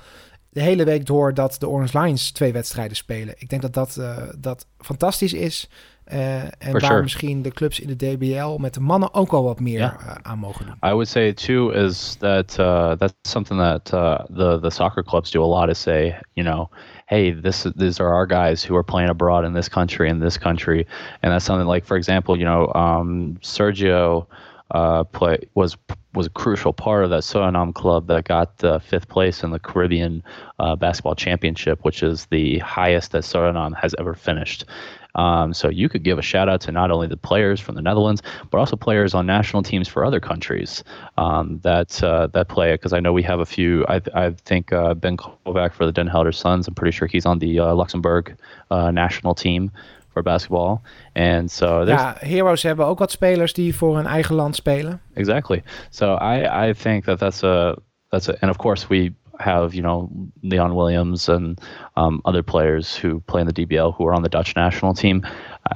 de 0.53 0.63
hele 0.63 0.85
week 0.85 1.07
door 1.07 1.35
dat 1.35 1.57
de 1.59 1.69
Orange 1.69 2.01
Lions 2.01 2.31
twee 2.31 2.53
wedstrijden 2.53 2.97
spelen. 2.97 3.35
Ik 3.39 3.49
denk 3.49 3.63
dat 3.63 3.75
dat, 3.75 3.97
uh, 3.99 4.17
dat 4.39 4.67
fantastisch 4.79 5.33
is. 5.33 5.71
Uh, 6.13 6.43
en 6.43 6.51
For 6.61 6.71
waar 6.73 6.81
sure. 6.91 7.03
misschien 7.03 7.43
de 7.43 7.51
clubs 7.51 7.81
in 7.81 7.97
de 7.97 7.97
DBL 7.97 8.57
met 8.57 8.75
de 8.75 8.81
mannen 8.81 9.15
ook 9.15 9.33
al 9.33 9.43
wat 9.45 9.61
meer 9.61 9.79
Yeah. 9.79 9.93
uh, 10.07 10.15
aan 10.23 10.39
mogen 10.39 10.67
doen. 10.67 10.75
I 10.91 10.93
would 10.93 11.09
say 11.09 11.33
too 11.33 11.71
is 11.71 12.17
that 12.19 12.59
uh, 12.59 12.93
that's 12.97 13.15
something 13.23 13.61
that 13.61 13.93
uh, 13.93 14.19
the 14.37 14.59
the 14.61 14.71
soccer 14.71 15.05
clubs 15.05 15.31
do 15.31 15.43
a 15.43 15.47
lot 15.47 15.69
is 15.69 15.81
say, 15.83 16.19
you 16.35 16.47
know, 16.49 16.69
hey, 17.07 17.41
this 17.41 17.67
these 17.77 18.03
are 18.03 18.13
our 18.15 18.27
guys 18.27 18.69
who 18.69 18.75
are 18.77 18.85
playing 18.85 19.11
abroad 19.11 19.45
in 19.45 19.53
this 19.55 19.69
country 19.69 20.09
in 20.09 20.19
this 20.21 20.39
country, 20.39 20.87
and 21.23 21.33
that's 21.33 21.45
something 21.45 21.69
like, 21.73 21.87
for 21.87 21.97
example, 21.97 22.37
you 22.37 22.45
know, 22.45 22.73
um, 22.75 23.37
Sergio 23.41 24.27
uh, 24.75 25.05
play 25.05 25.39
was 25.55 25.77
was 26.15 26.27
a 26.27 26.31
crucial 26.31 26.73
part 26.73 27.05
of 27.05 27.11
that 27.11 27.23
Suriname 27.23 27.73
club 27.73 28.07
that 28.09 28.25
got 28.25 28.63
uh, 28.65 28.79
fifth 28.79 29.09
place 29.09 29.43
in 29.45 29.51
the 29.51 29.59
Caribbean 29.59 30.23
uh, 30.59 30.77
basketball 30.77 31.15
championship, 31.15 31.79
which 31.85 32.03
is 32.03 32.27
the 32.27 32.59
highest 32.59 33.13
that 33.13 33.23
Suriname 33.25 33.75
has 33.77 33.95
ever 33.99 34.15
finished. 34.15 34.65
Um, 35.15 35.53
so 35.55 35.69
you 35.69 35.89
could 35.89 36.03
give 36.05 36.19
a 36.19 36.23
shout 36.23 36.49
out 36.49 36.61
to 36.63 36.73
not 36.73 36.91
only 36.91 37.07
the 37.07 37.17
players 37.17 37.61
from 37.61 37.75
the 37.75 37.83
Netherlands, 37.83 38.23
but 38.51 38.59
also 38.59 38.77
players 38.77 39.15
on 39.15 39.27
national 39.27 39.63
teams 39.63 39.89
for 39.89 40.05
other 40.05 40.21
countries 40.21 40.85
um, 41.17 41.61
that 41.63 42.03
uh, 42.03 42.29
that 42.29 42.49
play 42.49 42.71
it. 42.73 42.81
Because 42.81 42.93
I 42.93 43.01
know 43.01 43.13
we 43.13 43.23
have 43.23 43.41
a 43.41 43.47
few. 43.47 43.85
I 43.89 44.01
I 44.15 44.31
think 44.45 44.73
uh, 44.73 44.95
Ben 44.95 45.17
Kovac 45.17 45.73
for 45.75 45.87
the 45.87 45.93
Den 45.93 46.07
Helder 46.09 46.33
Suns. 46.33 46.67
I'm 46.69 46.75
pretty 46.75 46.93
sure 46.97 47.09
he's 47.09 47.27
on 47.27 47.39
the 47.39 47.59
uh, 47.61 47.75
Luxembourg 47.75 48.35
uh, 48.71 48.91
national 48.91 49.35
team 49.35 49.71
for 50.13 50.23
basketball. 50.23 50.83
And 51.15 51.51
so 51.51 51.85
Ja, 51.87 52.15
Heroes 52.21 52.63
hebben 52.63 52.87
ook 52.87 52.99
wat 52.99 53.11
spelers 53.11 53.53
die 53.53 53.75
voor 53.77 53.97
hun 53.97 54.07
eigen 54.07 54.35
land 54.35 54.57
spelen. 54.57 55.01
exactly. 55.15 55.63
So 55.91 56.15
I 56.15 56.69
I 56.69 56.75
think 56.75 57.05
that 57.05 57.19
that's 57.19 57.43
a 57.43 57.77
that's 58.11 58.29
a 58.29 58.35
and 58.41 58.51
of 58.51 58.57
course 58.57 58.87
we 58.89 59.13
have 59.41 59.75
you 59.75 59.83
know 59.83 60.11
Leon 60.43 60.75
Williams 60.75 61.29
and 61.29 61.61
um, 61.97 62.21
other 62.25 62.43
players 62.43 62.97
who 62.97 63.21
play 63.21 63.41
in 63.41 63.47
the 63.47 63.53
DBL 63.53 63.95
who 63.95 64.07
are 64.07 64.15
on 64.15 64.23
the 64.23 64.29
Dutch 64.29 64.55
national 64.57 64.95
team. 64.95 65.27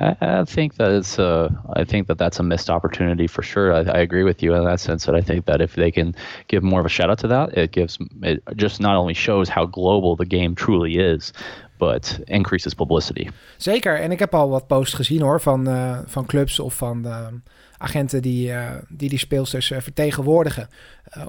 I, 0.01 0.16
I 0.21 0.45
think 0.45 0.77
that 0.77 0.90
it's 0.90 1.19
a 1.19 1.51
I 1.75 1.85
think 1.85 2.07
that 2.09 2.19
that's 2.19 2.38
a 2.38 2.42
missed 2.42 2.71
opportunity 2.71 3.27
for 3.27 3.42
sure. 3.42 3.73
I, 3.73 3.81
I 3.81 3.99
agree 3.99 4.25
with 4.25 4.42
you 4.42 4.55
in 4.55 4.64
that 4.64 4.81
sense 4.81 5.07
that 5.07 5.14
I 5.14 5.21
think 5.21 5.47
that 5.47 5.61
if 5.61 5.75
they 5.75 5.90
can 5.90 6.14
give 6.49 6.62
more 6.62 6.81
of 6.81 6.87
a 6.87 6.90
shout 6.90 7.11
out 7.11 7.19
to 7.19 7.29
that, 7.29 7.57
it 7.57 7.73
gives 7.73 7.99
it 8.23 8.42
just 8.57 8.81
not 8.81 8.97
only 8.97 9.14
shows 9.14 9.49
how 9.49 9.66
global 9.66 10.16
the 10.16 10.27
game 10.27 10.55
truly 10.55 10.99
is, 10.99 11.33
but 11.79 12.21
increases 12.29 12.75
publicity. 12.75 13.31
Zeker, 13.57 14.01
en 14.01 14.11
ik 14.11 14.19
heb 14.19 14.35
al 14.35 14.49
wat 14.49 14.66
posts 14.66 14.95
gezien 14.95 15.21
hoor 15.21 15.40
van, 15.40 15.69
uh, 15.69 15.99
van 16.07 16.27
clubs 16.27 16.61
of 16.61 16.75
van 16.75 17.03
uh, 17.07 17.27
agenten 17.79 18.23
die, 18.23 18.49
uh, 18.49 18.71
die 18.89 19.09
die 19.09 19.19
speelsters 19.19 19.73
vertegenwoordigen 19.79 20.69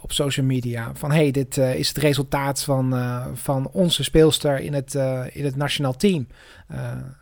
op 0.01 0.11
social 0.11 0.45
media. 0.45 0.91
Van 0.93 1.11
hey, 1.11 1.31
dit 1.31 1.57
is 1.57 1.87
het 1.87 1.97
resultaat 1.97 2.63
van, 2.63 2.95
van 3.33 3.69
onze 3.71 4.03
speelster 4.03 4.59
in 4.59 4.73
het, 4.73 4.93
in 5.31 5.45
het 5.45 5.55
nationaal 5.55 5.95
team. 5.95 6.27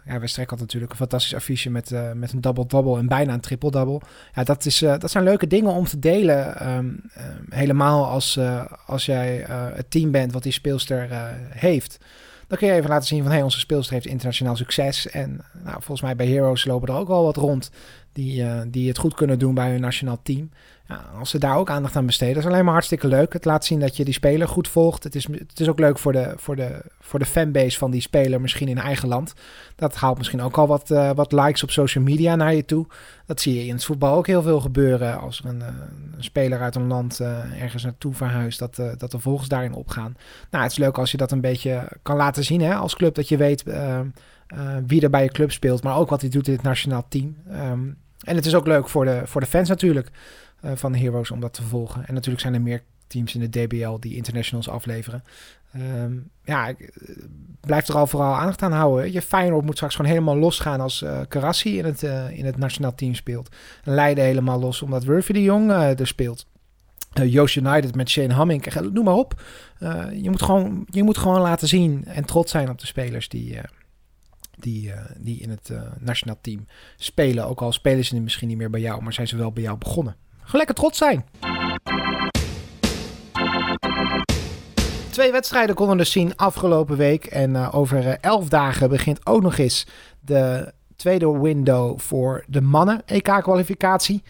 ja, 0.05 0.19
we 0.19 0.27
strekken 0.27 0.57
natuurlijk 0.57 0.91
een 0.91 0.97
fantastisch 0.97 1.35
affiche 1.35 1.69
met, 1.69 1.91
met 2.13 2.31
een 2.31 2.41
double-double 2.41 2.97
en 2.97 3.07
bijna 3.07 3.33
een 3.33 3.39
triple-double. 3.39 4.01
Ja, 4.33 4.43
dat, 4.43 4.65
is, 4.65 4.77
dat 4.77 5.11
zijn 5.11 5.23
leuke 5.23 5.47
dingen 5.47 5.71
om 5.71 5.85
te 5.85 5.99
delen. 5.99 6.67
Um, 6.67 7.01
helemaal 7.49 8.05
als, 8.05 8.39
als 8.85 9.05
jij 9.05 9.45
het 9.73 9.91
team 9.91 10.11
bent 10.11 10.31
wat 10.31 10.43
die 10.43 10.51
speelster 10.51 11.07
heeft. 11.49 11.97
Dan 12.47 12.57
kun 12.57 12.67
je 12.67 12.73
even 12.73 12.89
laten 12.89 13.07
zien 13.07 13.23
van 13.23 13.31
hey, 13.31 13.41
onze 13.41 13.59
speelster 13.59 13.93
heeft 13.93 14.05
internationaal 14.05 14.55
succes. 14.55 15.09
En 15.09 15.41
nou, 15.63 15.75
volgens 15.75 16.01
mij 16.01 16.15
bij 16.15 16.27
Heroes 16.27 16.65
lopen 16.65 16.87
er 16.87 16.99
ook 16.99 17.09
al 17.09 17.23
wat 17.23 17.37
rond 17.37 17.71
die, 18.15 18.43
uh, 18.43 18.61
die 18.67 18.87
het 18.87 18.97
goed 18.97 19.13
kunnen 19.13 19.39
doen 19.39 19.53
bij 19.53 19.71
hun 19.71 19.81
nationaal 19.81 20.19
team. 20.23 20.49
Ja, 20.87 21.05
als 21.19 21.29
ze 21.29 21.39
daar 21.39 21.57
ook 21.57 21.69
aandacht 21.69 21.95
aan 21.95 22.05
besteden, 22.05 22.37
is 22.37 22.45
alleen 22.45 22.63
maar 22.63 22.73
hartstikke 22.73 23.07
leuk. 23.07 23.33
Het 23.33 23.45
laat 23.45 23.65
zien 23.65 23.79
dat 23.79 23.97
je 23.97 24.05
die 24.05 24.13
speler 24.13 24.47
goed 24.47 24.67
volgt. 24.67 25.03
Het 25.03 25.15
is, 25.15 25.27
het 25.27 25.59
is 25.59 25.69
ook 25.69 25.79
leuk 25.79 25.99
voor 25.99 26.11
de, 26.11 26.33
voor, 26.37 26.55
de, 26.55 26.81
voor 26.99 27.19
de 27.19 27.25
fanbase 27.25 27.77
van 27.77 27.91
die 27.91 28.01
speler, 28.01 28.41
misschien 28.41 28.67
in 28.67 28.77
eigen 28.77 29.07
land. 29.07 29.33
Dat 29.75 29.95
haalt 29.95 30.17
misschien 30.17 30.41
ook 30.41 30.57
al 30.57 30.67
wat, 30.67 30.89
uh, 30.89 31.11
wat 31.15 31.31
likes 31.31 31.63
op 31.63 31.71
social 31.71 32.03
media 32.03 32.35
naar 32.35 32.53
je 32.53 32.65
toe. 32.65 32.85
Dat 33.25 33.41
zie 33.41 33.55
je 33.55 33.65
in 33.65 33.73
het 33.73 33.85
voetbal 33.85 34.15
ook 34.15 34.27
heel 34.27 34.41
veel 34.41 34.59
gebeuren. 34.59 35.19
Als 35.19 35.41
een, 35.45 35.61
een 35.61 36.23
speler 36.23 36.61
uit 36.61 36.75
een 36.75 36.87
land 36.87 37.19
ergens 37.59 37.83
naartoe 37.83 38.13
verhuist, 38.13 38.59
dat, 38.59 38.75
dat 38.97 39.11
de 39.11 39.19
volgers 39.19 39.49
daarin 39.49 39.73
opgaan. 39.73 40.15
Nou, 40.51 40.63
het 40.63 40.71
is 40.71 40.77
leuk 40.77 40.97
als 40.97 41.11
je 41.11 41.17
dat 41.17 41.31
een 41.31 41.41
beetje 41.41 41.87
kan 42.01 42.15
laten 42.15 42.43
zien 42.43 42.61
hè, 42.61 42.75
als 42.75 42.95
club. 42.95 43.15
Dat 43.15 43.29
je 43.29 43.37
weet 43.37 43.63
wie 44.87 45.01
er 45.01 45.09
bij 45.09 45.23
je 45.23 45.29
club 45.29 45.51
speelt, 45.51 45.83
maar 45.83 45.97
ook 45.97 46.09
wat 46.09 46.21
hij 46.21 46.29
doet 46.29 46.47
in 46.47 46.53
het 46.53 46.63
nationaal 46.63 47.05
team. 47.09 47.35
Um, 47.51 47.97
en 48.25 48.35
het 48.35 48.45
is 48.45 48.55
ook 48.55 48.67
leuk 48.67 48.89
voor 48.89 49.05
de, 49.05 49.21
voor 49.25 49.41
de 49.41 49.47
fans 49.47 49.69
natuurlijk 49.69 50.09
uh, 50.65 50.71
van 50.75 50.91
de 50.91 50.97
Heroes 50.97 51.31
om 51.31 51.39
dat 51.39 51.53
te 51.53 51.63
volgen. 51.63 52.07
En 52.07 52.13
natuurlijk 52.13 52.41
zijn 52.41 52.53
er 52.53 52.61
meer 52.61 52.83
teams 53.07 53.35
in 53.35 53.49
de 53.49 53.65
DBL 53.65 53.99
die 53.99 54.15
internationals 54.15 54.69
afleveren. 54.69 55.23
Um, 55.75 56.29
ja, 56.43 56.69
uh, 56.69 56.87
blijf 57.59 57.87
er 57.87 57.95
al 57.95 58.07
vooral 58.07 58.35
aandacht 58.35 58.61
aan 58.61 58.71
houden. 58.71 59.11
Je 59.11 59.21
Feyenoord 59.21 59.65
moet 59.65 59.75
straks 59.75 59.95
gewoon 59.95 60.11
helemaal 60.11 60.37
losgaan 60.37 60.81
als 60.81 61.01
uh, 61.01 61.19
Karassi 61.27 61.77
in 61.77 61.85
het, 61.85 62.03
in 62.31 62.45
het 62.45 62.57
nationaal 62.57 62.95
team 62.95 63.15
speelt. 63.15 63.55
En 63.83 63.93
Leiden 63.93 64.23
helemaal 64.23 64.59
los 64.59 64.81
omdat 64.81 65.03
Wurfy 65.03 65.33
de 65.33 65.43
Jong 65.43 65.71
er 65.71 66.07
speelt. 66.07 66.45
Uh, 67.19 67.33
Joost 67.33 67.55
United 67.55 67.95
met 67.95 68.09
Shane 68.09 68.33
Hamming, 68.33 68.73
noem 68.93 69.03
maar 69.03 69.13
op. 69.13 69.41
Je, 70.13 70.29
moet 70.29 70.41
gewoon, 70.41 70.87
je 70.89 71.03
moet 71.03 71.17
gewoon 71.17 71.41
laten 71.41 71.67
zien 71.67 72.05
en 72.05 72.25
trots 72.25 72.51
zijn 72.51 72.69
op 72.69 72.79
de 72.79 72.85
spelers 72.85 73.29
die, 73.29 73.59
uh, 74.57 74.63
die, 74.63 74.93
die 75.17 75.41
in 75.41 75.49
het 75.49 75.71
nationaal 75.99 76.37
team 76.41 76.65
spelen. 76.97 77.47
Ook 77.47 77.61
al 77.61 77.71
spelen 77.71 78.05
ze 78.05 78.19
misschien 78.19 78.47
niet 78.47 78.57
meer 78.57 78.69
bij 78.69 78.81
jou, 78.81 79.01
maar 79.01 79.13
zijn 79.13 79.27
ze 79.27 79.37
wel 79.37 79.51
bij 79.51 79.63
jou 79.63 79.77
begonnen. 79.77 80.15
Lekker 80.51 80.75
trots 80.75 80.97
zijn. 80.97 81.25
Twee 85.09 85.31
wedstrijden 85.31 85.75
konden 85.75 85.97
we 85.97 86.03
dus 86.03 86.11
zien 86.11 86.35
afgelopen 86.35 86.97
week. 86.97 87.25
En 87.25 87.71
over 87.71 88.19
elf 88.19 88.49
dagen 88.49 88.89
begint 88.89 89.25
ook 89.25 89.41
nog 89.41 89.57
eens 89.57 89.87
de 90.19 90.73
tweede 90.95 91.39
window 91.39 91.99
voor 91.99 92.43
de 92.47 92.61
mannen 92.61 93.01
EK-kwalificatie. 93.05 94.23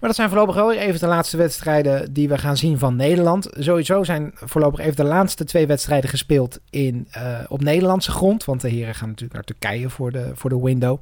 Maar 0.00 0.08
dat 0.12 0.14
zijn 0.14 0.28
voorlopig 0.28 0.54
wel 0.54 0.72
even 0.72 1.00
de 1.00 1.06
laatste 1.06 1.36
wedstrijden 1.36 2.12
die 2.12 2.28
we 2.28 2.38
gaan 2.38 2.56
zien 2.56 2.78
van 2.78 2.96
Nederland. 2.96 3.48
Sowieso 3.58 4.04
zijn 4.04 4.30
voorlopig 4.34 4.80
even 4.80 4.96
de 4.96 5.04
laatste 5.04 5.44
twee 5.44 5.66
wedstrijden 5.66 6.10
gespeeld 6.10 6.60
in, 6.70 7.08
uh, 7.16 7.38
op 7.48 7.60
Nederlandse 7.60 8.10
grond. 8.10 8.44
Want 8.44 8.60
de 8.60 8.68
heren 8.68 8.94
gaan 8.94 9.08
natuurlijk 9.08 9.34
naar 9.34 9.44
Turkije 9.44 9.90
voor 9.90 10.12
de, 10.12 10.30
voor 10.34 10.50
de 10.50 10.60
window. 10.60 11.00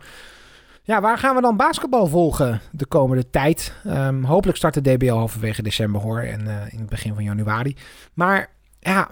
Ja, 0.85 1.01
waar 1.01 1.19
gaan 1.19 1.35
we 1.35 1.41
dan 1.41 1.57
basketbal 1.57 2.07
volgen 2.07 2.61
de 2.71 2.87
komende 2.87 3.31
tijd? 3.31 3.75
Um, 3.87 4.25
hopelijk 4.25 4.59
start 4.59 4.75
de 4.75 4.97
DBL 4.97 5.13
halverwege 5.13 5.63
december 5.63 6.01
hoor 6.01 6.21
en 6.21 6.41
uh, 6.41 6.73
in 6.73 6.79
het 6.79 6.89
begin 6.89 7.15
van 7.15 7.25
januari. 7.25 7.77
Maar 8.15 8.51
ja, 8.79 9.09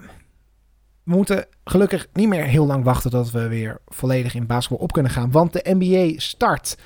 we 1.05 1.17
moeten 1.17 1.47
gelukkig 1.65 2.07
niet 2.13 2.29
meer 2.29 2.45
heel 2.45 2.67
lang 2.67 2.85
wachten 2.85 3.11
tot 3.11 3.31
we 3.31 3.49
weer 3.49 3.79
volledig 3.87 4.35
in 4.35 4.47
basketbal 4.47 4.85
op 4.85 4.93
kunnen 4.93 5.13
gaan. 5.13 5.31
Want 5.31 5.53
de 5.53 5.77
NBA 5.79 6.21
start 6.21 6.77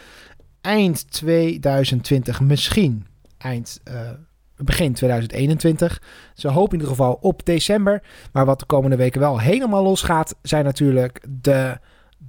eind 0.64 1.10
2020, 1.10 2.40
misschien 2.40 3.06
eind 3.38 3.80
uh, 3.88 4.10
begin 4.56 4.92
2021. 4.92 6.02
Ze 6.34 6.48
hopen 6.48 6.72
in 6.72 6.78
ieder 6.78 6.88
geval 6.88 7.18
op 7.20 7.44
december. 7.44 8.02
Maar 8.32 8.44
wat 8.44 8.58
de 8.58 8.66
komende 8.66 8.96
weken 8.96 9.20
wel 9.20 9.40
helemaal 9.40 9.82
losgaat, 9.82 10.34
zijn 10.42 10.64
natuurlijk 10.64 11.26
de 11.28 11.78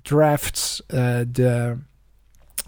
drafts, 0.01 0.83
uh, 0.87 1.17
de 1.27 1.75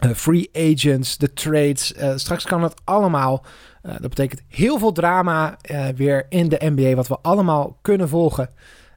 uh, 0.05 0.11
free 0.13 0.49
agents, 0.53 1.17
de 1.17 1.33
trades. 1.33 1.93
straks 2.15 2.45
kan 2.45 2.63
het 2.63 2.81
allemaal. 2.83 3.45
dat 3.81 4.09
betekent 4.09 4.41
heel 4.47 4.79
veel 4.79 4.91
drama 4.91 5.57
weer 5.95 6.25
in 6.29 6.49
de 6.49 6.57
NBA, 6.59 6.95
wat 6.95 7.07
we 7.07 7.17
allemaal 7.21 7.77
kunnen 7.81 8.09
volgen. 8.09 8.49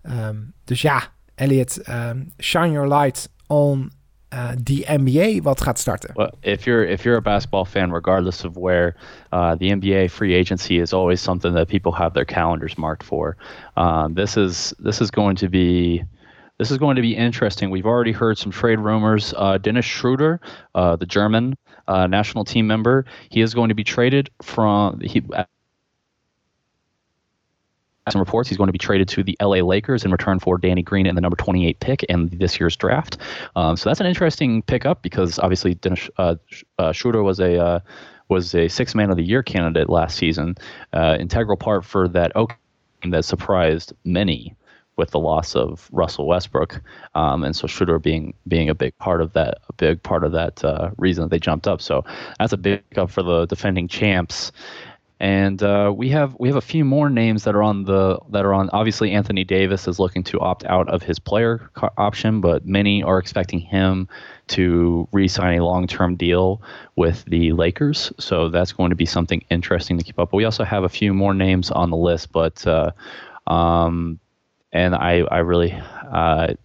Um, 0.02 0.52
dus 0.64 0.82
ja, 0.82 1.02
Elliot, 1.34 1.88
um, 1.88 2.32
shine 2.38 2.70
your 2.70 2.88
light 2.88 3.30
on 3.46 3.92
uh, 4.32 4.52
die 4.62 4.84
NBA 4.86 5.42
wat 5.42 5.60
gaat 5.60 5.78
starten. 5.78 6.10
Well, 6.14 6.32
if 6.42 6.64
you're 6.64 6.84
if 6.84 7.04
you're 7.04 7.16
a 7.16 7.22
basketball 7.22 7.64
fan, 7.64 7.92
regardless 7.92 8.44
of 8.44 8.56
where 8.56 8.94
uh, 9.32 9.54
the 9.56 9.70
NBA 9.70 10.10
free 10.10 10.34
agency 10.34 10.78
is 10.78 10.92
always 10.92 11.20
something 11.20 11.54
that 11.54 11.68
people 11.68 11.92
have 11.92 12.14
their 12.14 12.24
calendars 12.24 12.76
marked 12.76 13.02
for. 13.02 13.36
Um, 13.76 14.14
this 14.14 14.36
is 14.36 14.74
this 14.78 15.00
is 15.00 15.10
going 15.10 15.36
to 15.36 15.48
be. 15.48 16.04
This 16.58 16.70
is 16.70 16.76
going 16.76 16.96
to 16.96 17.02
be 17.02 17.16
interesting. 17.16 17.70
We've 17.70 17.86
already 17.86 18.12
heard 18.12 18.36
some 18.36 18.52
trade 18.52 18.80
rumors. 18.80 19.32
Uh, 19.34 19.56
Dennis 19.56 19.86
Schroeder, 19.86 20.40
uh, 20.74 20.94
the 20.94 21.06
German 21.06 21.56
uh, 21.88 22.06
national 22.06 22.44
team 22.44 22.66
member, 22.66 23.06
he 23.30 23.40
is 23.40 23.54
going 23.54 23.70
to 23.70 23.74
be 23.74 23.84
traded 23.84 24.28
from. 24.42 25.00
He, 25.00 25.22
some 28.12 28.20
reports 28.20 28.48
he's 28.48 28.58
going 28.58 28.68
to 28.68 28.72
be 28.72 28.78
traded 28.78 29.08
to 29.08 29.22
the 29.22 29.36
LA 29.40 29.56
Lakers 29.58 30.04
in 30.04 30.10
return 30.10 30.38
for 30.38 30.58
Danny 30.58 30.82
Green 30.82 31.06
and 31.06 31.16
the 31.16 31.20
number 31.20 31.36
28 31.36 31.80
pick 31.80 32.02
in 32.04 32.28
this 32.28 32.58
year's 32.58 32.76
draft. 32.76 33.18
Um, 33.56 33.76
so 33.76 33.90
that's 33.90 34.00
an 34.00 34.06
interesting 34.06 34.62
pickup 34.62 35.02
because 35.02 35.38
obviously 35.38 35.74
Dennis 35.74 36.08
uh, 36.18 36.36
uh, 36.78 36.92
Schroeder 36.92 37.22
was 37.22 37.40
a 37.40 37.58
uh, 37.58 37.80
was 38.28 38.54
a 38.54 38.68
six 38.68 38.94
man 38.94 39.10
of 39.10 39.16
the 39.16 39.24
year 39.24 39.42
candidate 39.42 39.88
last 39.88 40.16
season, 40.16 40.56
uh, 40.92 41.16
integral 41.18 41.56
part 41.56 41.84
for 41.84 42.08
that 42.08 42.32
Oak 42.36 42.56
that 43.08 43.24
surprised 43.24 43.92
many 44.04 44.54
with 44.96 45.10
the 45.12 45.18
loss 45.18 45.56
of 45.56 45.88
Russell 45.92 46.26
Westbrook, 46.26 46.82
um, 47.14 47.42
and 47.42 47.56
so 47.56 47.66
Schroeder 47.66 47.98
being 47.98 48.34
being 48.46 48.68
a 48.68 48.74
big 48.74 48.96
part 48.98 49.22
of 49.22 49.32
that, 49.32 49.58
a 49.68 49.72
big 49.72 50.02
part 50.02 50.24
of 50.24 50.32
that 50.32 50.62
uh, 50.62 50.90
reason 50.98 51.22
that 51.24 51.30
they 51.30 51.38
jumped 51.38 51.66
up. 51.66 51.80
So 51.80 52.04
that's 52.38 52.52
a 52.52 52.58
big 52.58 52.82
up 52.96 53.10
for 53.10 53.22
the 53.22 53.46
defending 53.46 53.88
champs. 53.88 54.52
And 55.20 55.62
uh, 55.62 55.92
we 55.94 56.08
have 56.08 56.34
we 56.40 56.48
have 56.48 56.56
a 56.56 56.62
few 56.62 56.82
more 56.82 57.10
names 57.10 57.44
that 57.44 57.54
are 57.54 57.62
on 57.62 57.84
the 57.84 58.18
that 58.30 58.46
are 58.46 58.54
on. 58.54 58.70
Obviously, 58.72 59.12
Anthony 59.12 59.44
Davis 59.44 59.86
is 59.86 59.98
looking 59.98 60.24
to 60.24 60.40
opt 60.40 60.64
out 60.64 60.88
of 60.88 61.02
his 61.02 61.18
player 61.18 61.70
option, 61.98 62.40
but 62.40 62.64
many 62.64 63.02
are 63.02 63.18
expecting 63.18 63.60
him 63.60 64.08
to 64.48 65.06
re-sign 65.12 65.58
a 65.58 65.64
long-term 65.64 66.16
deal 66.16 66.62
with 66.96 67.22
the 67.26 67.52
Lakers. 67.52 68.10
So 68.18 68.48
that's 68.48 68.72
going 68.72 68.90
to 68.90 68.96
be 68.96 69.04
something 69.04 69.44
interesting 69.50 69.98
to 69.98 70.04
keep 70.04 70.18
up. 70.18 70.30
But 70.30 70.38
we 70.38 70.46
also 70.46 70.64
have 70.64 70.84
a 70.84 70.88
few 70.88 71.12
more 71.12 71.34
names 71.34 71.70
on 71.70 71.90
the 71.90 71.98
list, 71.98 72.32
but 72.32 72.66
uh, 72.66 72.92
um, 73.46 74.18
and 74.72 74.94
I 74.94 75.20
I 75.30 75.38
really 75.40 75.72
uh, 75.72 76.54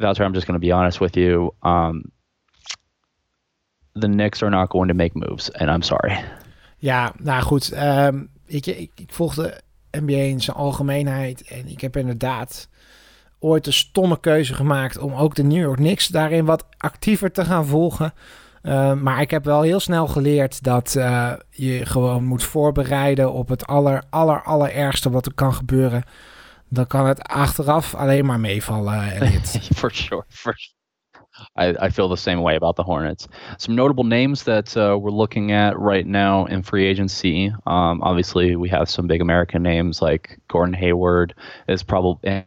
Valter, 0.00 0.24
I'm 0.24 0.34
just 0.34 0.46
going 0.46 0.54
to 0.54 0.60
be 0.60 0.70
honest 0.70 1.00
with 1.00 1.16
you. 1.16 1.52
Um, 1.64 2.12
the 3.94 4.08
Knicks 4.08 4.42
are 4.42 4.50
not 4.50 4.70
going 4.70 4.88
to 4.88 4.94
make 4.94 5.16
moves, 5.16 5.48
and 5.48 5.68
I'm 5.68 5.82
sorry. 5.82 6.16
Ja, 6.82 7.12
nou 7.18 7.42
goed. 7.42 7.76
Um, 7.76 8.30
ik, 8.46 8.66
ik, 8.66 8.90
ik 8.94 9.12
volg 9.12 9.34
de 9.34 9.60
NBA 9.90 10.12
in 10.12 10.40
zijn 10.40 10.56
algemeenheid. 10.56 11.42
En 11.42 11.68
ik 11.68 11.80
heb 11.80 11.96
inderdaad 11.96 12.68
ooit 13.38 13.66
een 13.66 13.72
stomme 13.72 14.20
keuze 14.20 14.54
gemaakt 14.54 14.98
om 14.98 15.14
ook 15.14 15.34
de 15.34 15.42
New 15.42 15.62
York 15.62 15.76
Knicks 15.76 16.06
daarin 16.06 16.44
wat 16.44 16.66
actiever 16.76 17.32
te 17.32 17.44
gaan 17.44 17.66
volgen. 17.66 18.14
Uh, 18.62 18.92
maar 18.92 19.20
ik 19.20 19.30
heb 19.30 19.44
wel 19.44 19.62
heel 19.62 19.80
snel 19.80 20.06
geleerd 20.06 20.62
dat 20.62 20.94
uh, 20.98 21.32
je 21.50 21.86
gewoon 21.86 22.24
moet 22.24 22.42
voorbereiden 22.44 23.32
op 23.32 23.48
het 23.48 23.66
aller, 23.66 24.02
aller, 24.10 24.42
allerergste 24.42 25.10
wat 25.10 25.26
er 25.26 25.34
kan 25.34 25.54
gebeuren. 25.54 26.04
Dan 26.68 26.86
kan 26.86 27.06
het 27.06 27.22
achteraf 27.22 27.94
alleen 27.94 28.26
maar 28.26 28.40
meevallen, 28.40 29.02
for 29.74 29.90
sure. 29.94 30.24
I, 31.56 31.74
I, 31.80 31.88
feel 31.90 32.08
the 32.08 32.16
same 32.16 32.40
way 32.40 32.56
about 32.56 32.76
the 32.76 32.82
Hornets. 32.82 33.28
Some 33.58 33.74
notable 33.74 34.04
names 34.04 34.44
that 34.44 34.76
uh, 34.76 34.98
we're 35.00 35.10
looking 35.10 35.52
at 35.52 35.78
right 35.78 36.06
now 36.06 36.46
in 36.46 36.62
free 36.62 36.86
agency. 36.86 37.52
Um, 37.66 38.02
obviously, 38.02 38.56
we 38.56 38.68
have 38.68 38.88
some 38.88 39.06
big 39.06 39.20
American 39.20 39.62
names 39.62 40.02
like 40.02 40.38
Gordon 40.48 40.74
Hayward 40.74 41.34
is 41.68 41.82
probably 41.82 42.46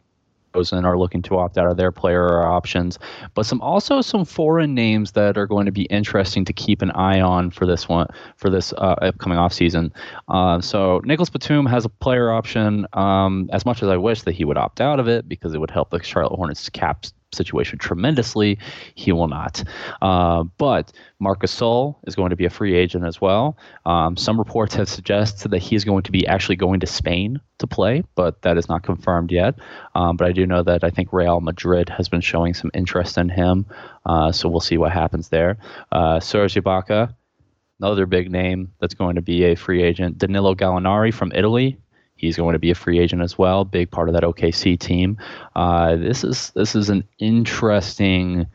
and 0.56 0.86
are 0.86 0.98
looking 0.98 1.20
to 1.20 1.36
opt 1.36 1.58
out 1.58 1.70
of 1.70 1.76
their 1.76 1.92
player 1.92 2.42
options, 2.42 2.98
but 3.34 3.44
some 3.44 3.60
also 3.60 4.00
some 4.00 4.24
foreign 4.24 4.74
names 4.74 5.12
that 5.12 5.36
are 5.36 5.46
going 5.46 5.66
to 5.66 5.72
be 5.72 5.82
interesting 5.84 6.44
to 6.46 6.52
keep 6.52 6.80
an 6.80 6.90
eye 6.92 7.20
on 7.20 7.50
for 7.50 7.66
this 7.66 7.88
one 7.88 8.06
for 8.36 8.48
this 8.48 8.72
uh, 8.72 8.96
upcoming 9.02 9.38
off 9.38 9.52
season. 9.52 9.92
Uh, 10.28 10.60
so 10.60 11.00
Nicholas 11.04 11.28
Batum 11.28 11.66
has 11.66 11.84
a 11.84 11.90
player 11.90 12.32
option. 12.32 12.86
Um, 12.94 13.50
as 13.52 13.66
much 13.66 13.82
as 13.82 13.88
I 13.88 13.98
wish 13.98 14.22
that 14.22 14.32
he 14.32 14.44
would 14.44 14.56
opt 14.56 14.80
out 14.80 14.98
of 14.98 15.08
it 15.08 15.28
because 15.28 15.54
it 15.54 15.58
would 15.58 15.70
help 15.70 15.90
the 15.90 16.02
Charlotte 16.02 16.36
Hornets 16.36 16.68
cap 16.70 17.04
situation 17.32 17.78
tremendously. 17.78 18.58
He 18.94 19.12
will 19.12 19.28
not. 19.28 19.62
Uh, 20.00 20.44
but 20.58 20.92
Marcus 21.18 21.50
Sol 21.50 21.98
is 22.06 22.14
going 22.14 22.30
to 22.30 22.36
be 22.36 22.44
a 22.44 22.50
free 22.50 22.74
agent 22.74 23.04
as 23.04 23.20
well. 23.20 23.56
Um, 23.84 24.16
some 24.16 24.38
reports 24.38 24.74
have 24.74 24.88
suggested 24.88 25.50
that 25.50 25.58
he 25.58 25.76
is 25.76 25.84
going 25.84 26.02
to 26.04 26.12
be 26.12 26.26
actually 26.26 26.56
going 26.56 26.80
to 26.80 26.86
Spain 26.86 27.40
to 27.58 27.66
play, 27.66 28.04
but 28.14 28.42
that 28.42 28.56
is 28.56 28.68
not 28.68 28.82
confirmed 28.82 29.32
yet. 29.32 29.54
Um, 29.94 30.16
but 30.16 30.26
I 30.26 30.32
do 30.32 30.46
know 30.46 30.62
that 30.62 30.84
I 30.84 30.90
think 30.90 31.12
Real 31.12 31.40
Madrid 31.40 31.88
has 31.88 32.08
been 32.08 32.20
showing 32.20 32.54
some 32.54 32.70
interest 32.74 33.18
in 33.18 33.28
him. 33.28 33.66
Uh, 34.04 34.32
so 34.32 34.48
we'll 34.48 34.60
see 34.60 34.78
what 34.78 34.92
happens 34.92 35.28
there. 35.28 35.58
Uh, 35.90 36.20
Serge 36.20 36.54
Ibaka, 36.54 37.14
another 37.80 38.06
big 38.06 38.30
name 38.30 38.72
that's 38.80 38.94
going 38.94 39.16
to 39.16 39.22
be 39.22 39.44
a 39.44 39.54
free 39.54 39.82
agent. 39.82 40.18
Danilo 40.18 40.54
Gallinari 40.54 41.12
from 41.12 41.32
Italy 41.32 41.78
He's 42.16 42.36
going 42.36 42.54
to 42.54 42.58
be 42.58 42.70
a 42.70 42.74
free 42.74 42.98
agent 42.98 43.22
as 43.22 43.38
well, 43.38 43.64
big 43.64 43.90
part 43.90 44.08
of 44.08 44.14
that 44.14 44.22
OKC 44.22 44.78
team. 44.78 45.18
Uh, 45.54 45.96
this 45.96 46.24
is 46.24 46.50
this 46.54 46.74
is 46.74 46.88
an 46.88 47.04
interesting 47.18 48.46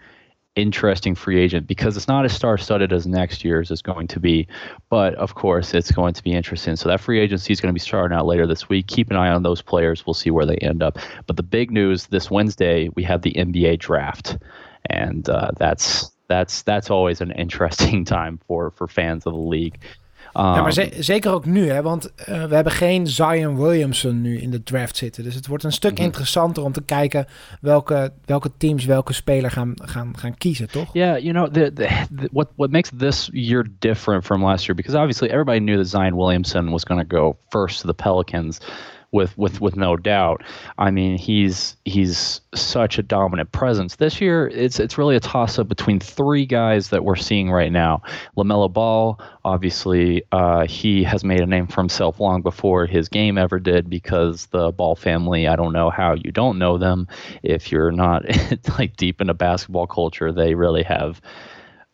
interesting 0.56 1.16
free 1.16 1.40
agent 1.40 1.66
because 1.66 1.96
it's 1.96 2.10
not 2.10 2.26
as 2.26 2.34
star 2.34 2.58
studded 2.58 2.92
as 2.92 3.08
next 3.08 3.46
year's 3.46 3.72
is 3.72 3.82
going 3.82 4.08
to 4.08 4.20
be. 4.20 4.48
But 4.90 5.16
of 5.16 5.36
course, 5.36 5.74
it's 5.74 5.92
going 5.92 6.14
to 6.14 6.24
be 6.24 6.34
interesting. 6.34 6.76
So 6.76 6.90
that 6.90 7.00
free 7.00 7.20
agency 7.20 7.54
is 7.54 7.62
going 7.62 7.70
to 7.70 7.74
be 7.74 7.80
starting 7.80 8.18
out 8.18 8.26
later 8.26 8.46
this 8.46 8.68
week. 8.68 8.88
Keep 8.88 9.12
an 9.12 9.18
eye 9.18 9.30
on 9.30 9.44
those 9.44 9.62
players. 9.62 10.06
We'll 10.06 10.14
see 10.14 10.32
where 10.32 10.46
they 10.46 10.58
end 10.58 10.84
up. 10.84 10.98
But 11.28 11.38
the 11.38 11.44
big 11.44 11.72
news 11.72 12.08
this 12.08 12.30
Wednesday, 12.30 12.90
we 12.96 13.04
have 13.04 13.22
the 13.22 13.34
NBA 13.34 13.80
draft, 13.80 14.38
and 14.90 15.28
uh, 15.30 15.52
that's 15.58 16.12
that's 16.28 16.64
that's 16.64 16.90
always 16.90 17.22
an 17.22 17.32
interesting 17.32 18.06
time 18.06 18.40
for 18.48 18.72
for 18.72 18.88
fans 18.88 19.26
of 19.26 19.34
the 19.34 19.40
league. 19.40 19.80
Ja, 20.34 20.62
maar 20.62 20.88
zeker 21.00 21.32
ook 21.32 21.46
nu, 21.46 21.70
hè, 21.70 21.82
want 21.82 22.12
uh, 22.20 22.44
we 22.44 22.56
hebben 22.56 22.74
geen 22.74 23.08
Zion 23.08 23.58
Williamson 23.58 24.22
nu 24.22 24.40
in 24.40 24.50
de 24.50 24.64
draft 24.64 24.98
zitten. 24.98 25.24
Dus 25.24 25.36
het 25.36 25.48
wordt 25.48 25.64
een 25.64 25.72
stuk 25.72 25.92
mm 25.92 25.98
-hmm. 25.98 26.06
interessanter 26.06 26.64
om 26.64 26.72
te 26.72 26.82
kijken 26.82 27.26
welke, 27.62 28.12
welke 28.26 28.52
teams 28.58 28.86
welke 28.86 29.14
speler 29.14 29.52
gaan, 29.52 29.74
gaan, 29.76 30.18
gaan 30.18 30.38
kiezen, 30.38 30.70
toch? 30.70 30.94
Yeah, 30.94 31.20
you 31.20 31.34
know, 31.34 31.48
the, 31.48 31.74
the, 31.74 32.06
the, 32.16 32.30
what, 32.32 32.48
what 32.56 32.72
makes 32.72 32.92
this 32.98 33.30
year 33.34 33.68
different 33.80 34.26
from 34.26 34.44
last 34.44 34.66
year, 34.66 34.76
because 34.76 34.98
obviously 34.98 35.30
everybody 35.30 35.60
knew 35.60 35.78
that 35.78 35.88
Zion 35.88 36.16
Williamson 36.16 36.70
was 36.70 36.84
going 36.84 37.08
to 37.08 37.18
go 37.18 37.38
first 37.50 37.82
to 37.82 37.88
the 37.88 38.04
Pelicans. 38.04 38.60
With 39.12 39.38
with 39.38 39.60
with 39.60 39.76
no 39.76 39.98
doubt. 39.98 40.44
I 40.78 40.92
mean, 40.92 41.18
he's 41.18 41.76
he's 41.86 42.42
such 42.56 42.98
a 42.98 43.04
dominant 43.04 43.52
presence. 43.52 43.98
This 43.98 44.22
year, 44.22 44.48
it's 44.48 44.80
it's 44.80 44.98
really 44.98 45.16
a 45.16 45.20
toss 45.20 45.60
up 45.60 45.68
between 45.68 46.00
three 46.00 46.46
guys 46.46 46.90
that 46.90 47.04
we're 47.04 47.18
seeing 47.18 47.52
right 47.52 47.72
now. 47.72 48.02
Lamelo 48.38 48.72
Ball, 48.72 49.20
obviously, 49.44 50.24
uh, 50.32 50.66
he 50.66 51.04
has 51.04 51.24
made 51.24 51.42
a 51.42 51.46
name 51.46 51.68
for 51.68 51.82
himself 51.82 52.20
long 52.20 52.42
before 52.42 52.86
his 52.86 53.10
game 53.10 53.38
ever 53.38 53.60
did 53.60 53.90
because 53.90 54.48
the 54.48 54.72
Ball 54.72 54.96
family. 54.96 55.48
I 55.48 55.56
don't 55.56 55.74
know 55.74 55.90
how 55.90 56.14
you 56.14 56.32
don't 56.32 56.58
know 56.58 56.78
them 56.78 57.08
if 57.44 57.72
you're 57.72 57.92
not 57.92 58.24
like 58.80 58.96
deep 58.96 59.20
into 59.20 59.34
basketball 59.34 59.88
culture. 59.88 60.32
They 60.32 60.56
really 60.56 60.84
have 60.84 61.22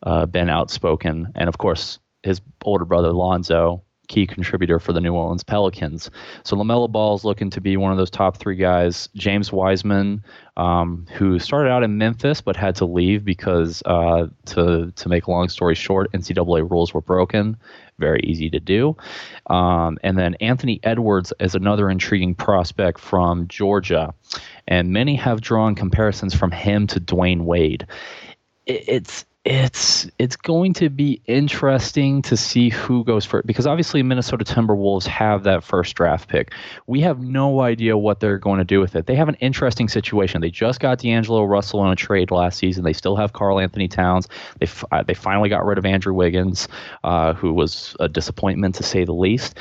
uh, 0.03 0.27
been 0.27 0.49
outspoken, 0.49 1.31
and 1.35 1.49
of 1.49 1.57
course, 1.57 1.99
his 2.21 2.41
older 2.63 2.85
brother 2.85 3.11
Lonzo 3.11 3.83
key 4.07 4.25
contributor 4.25 4.79
for 4.79 4.93
the 4.93 5.01
New 5.01 5.13
Orleans 5.13 5.43
Pelicans. 5.43 6.09
So 6.43 6.55
LaMelo 6.55 6.91
Ball 6.91 7.15
is 7.15 7.23
looking 7.23 7.49
to 7.51 7.61
be 7.61 7.77
one 7.77 7.91
of 7.91 7.97
those 7.97 8.09
top 8.09 8.37
three 8.37 8.55
guys. 8.55 9.09
James 9.15 9.51
Wiseman, 9.51 10.23
um, 10.55 11.05
who 11.13 11.39
started 11.39 11.69
out 11.69 11.83
in 11.83 11.97
Memphis 11.97 12.41
but 12.41 12.55
had 12.55 12.75
to 12.77 12.85
leave 12.85 13.23
because, 13.25 13.83
uh, 13.85 14.27
to 14.45 14.91
to 14.95 15.09
make 15.09 15.27
a 15.27 15.31
long 15.31 15.49
story 15.49 15.75
short, 15.75 16.11
NCAA 16.13 16.69
rules 16.69 16.93
were 16.93 17.01
broken. 17.01 17.57
Very 17.99 18.21
easy 18.21 18.49
to 18.51 18.59
do. 18.59 18.95
Um, 19.47 19.97
and 20.03 20.17
then 20.17 20.35
Anthony 20.35 20.79
Edwards 20.83 21.33
is 21.39 21.55
another 21.55 21.89
intriguing 21.89 22.35
prospect 22.35 22.99
from 22.99 23.47
Georgia, 23.47 24.13
and 24.67 24.91
many 24.91 25.15
have 25.15 25.41
drawn 25.41 25.73
comparisons 25.75 26.33
from 26.33 26.51
him 26.51 26.87
to 26.87 26.99
Dwayne 26.99 27.41
Wade. 27.41 27.87
it's 28.67 29.25
it's 29.47 30.11
it's 30.19 30.35
going 30.35 30.73
to 30.73 30.89
be 30.89 31.21
interesting 31.25 32.21
to 32.21 32.35
see 32.35 32.67
who 32.67 33.05
goes 33.05 33.23
first 33.23 33.47
because 33.47 33.65
obviously 33.65 34.03
Minnesota 34.03 34.43
Timberwolves 34.43 35.07
have 35.07 35.43
that 35.43 35.63
first 35.63 35.95
draft 35.95 36.27
pick. 36.27 36.51
We 36.85 36.99
have 37.01 37.21
no 37.21 37.61
idea 37.61 37.97
what 37.97 38.19
they're 38.19 38.39
going 38.39 38.57
to 38.57 38.65
do 38.65 38.81
with 38.81 38.97
it. 38.97 39.05
They 39.05 39.15
have 39.15 39.29
an 39.29 39.35
interesting 39.35 39.87
situation. 39.87 40.41
They 40.41 40.49
just 40.49 40.81
got 40.81 40.99
D'Angelo 40.99 41.45
Russell 41.45 41.79
on 41.79 41.93
a 41.93 41.95
trade 41.95 42.29
last 42.29 42.59
season. 42.59 42.83
They 42.83 42.91
still 42.91 43.15
have 43.15 43.31
Carl 43.31 43.57
Anthony 43.57 43.87
Towns. 43.87 44.27
They 44.59 44.67
uh, 44.91 45.03
they 45.03 45.13
finally 45.13 45.47
got 45.47 45.65
rid 45.65 45.77
of 45.77 45.85
Andrew 45.85 46.13
Wiggins, 46.13 46.67
uh, 47.05 47.33
who 47.33 47.53
was 47.53 47.95
a 48.01 48.09
disappointment 48.09 48.75
to 48.75 48.83
say 48.83 49.05
the 49.05 49.13
least. 49.13 49.57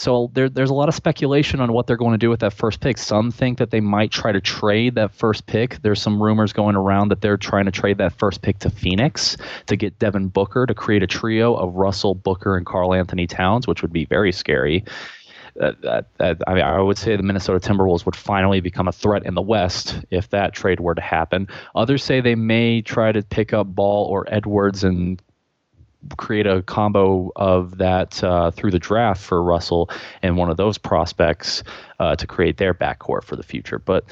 So 0.00 0.30
there, 0.32 0.48
there's 0.48 0.70
a 0.70 0.74
lot 0.74 0.88
of 0.88 0.94
speculation 0.94 1.60
on 1.60 1.74
what 1.74 1.86
they're 1.86 1.98
going 1.98 2.12
to 2.12 2.18
do 2.18 2.30
with 2.30 2.40
that 2.40 2.54
first 2.54 2.80
pick. 2.80 2.96
Some 2.96 3.30
think 3.30 3.58
that 3.58 3.70
they 3.70 3.80
might 3.80 4.10
try 4.10 4.32
to 4.32 4.40
trade 4.40 4.94
that 4.94 5.12
first 5.14 5.44
pick. 5.44 5.82
There's 5.82 6.00
some 6.00 6.22
rumors 6.22 6.54
going 6.54 6.74
around 6.74 7.10
that 7.10 7.20
they're 7.20 7.36
trying 7.36 7.66
to 7.66 7.70
trade 7.70 7.98
that 7.98 8.14
first 8.14 8.40
pick 8.40 8.58
to 8.60 8.70
Phoenix 8.70 9.36
to 9.66 9.76
get 9.76 9.98
Devin 9.98 10.28
Booker 10.28 10.64
to 10.64 10.72
create 10.72 11.02
a 11.02 11.06
trio 11.06 11.54
of 11.54 11.74
Russell, 11.74 12.14
Booker, 12.14 12.56
and 12.56 12.64
Carl 12.64 12.94
Anthony 12.94 13.26
Towns, 13.26 13.66
which 13.66 13.82
would 13.82 13.92
be 13.92 14.06
very 14.06 14.32
scary. 14.32 14.84
Uh, 15.60 15.72
that, 15.82 16.06
that, 16.16 16.38
I 16.46 16.54
mean, 16.54 16.64
I 16.64 16.80
would 16.80 16.96
say 16.96 17.14
the 17.14 17.22
Minnesota 17.22 17.60
Timberwolves 17.60 18.06
would 18.06 18.16
finally 18.16 18.60
become 18.60 18.88
a 18.88 18.92
threat 18.92 19.26
in 19.26 19.34
the 19.34 19.42
West 19.42 20.02
if 20.10 20.30
that 20.30 20.54
trade 20.54 20.80
were 20.80 20.94
to 20.94 21.02
happen. 21.02 21.46
Others 21.74 22.04
say 22.04 22.22
they 22.22 22.36
may 22.36 22.80
try 22.80 23.12
to 23.12 23.20
pick 23.20 23.52
up 23.52 23.66
Ball 23.66 24.06
or 24.06 24.24
Edwards 24.32 24.82
and 24.82 25.20
create 26.16 26.46
a 26.46 26.62
combo 26.62 27.30
of 27.36 27.78
that 27.78 28.22
uh, 28.24 28.50
through 28.50 28.70
the 28.70 28.78
draft 28.78 29.20
for 29.20 29.42
Russell 29.42 29.90
and 30.22 30.36
one 30.36 30.50
of 30.50 30.56
those 30.56 30.78
prospects 30.78 31.62
uh, 31.98 32.16
to 32.16 32.26
create 32.26 32.56
their 32.56 32.74
backcourt 32.74 33.24
for 33.24 33.36
the 33.36 33.42
future. 33.42 33.78
But 33.78 34.04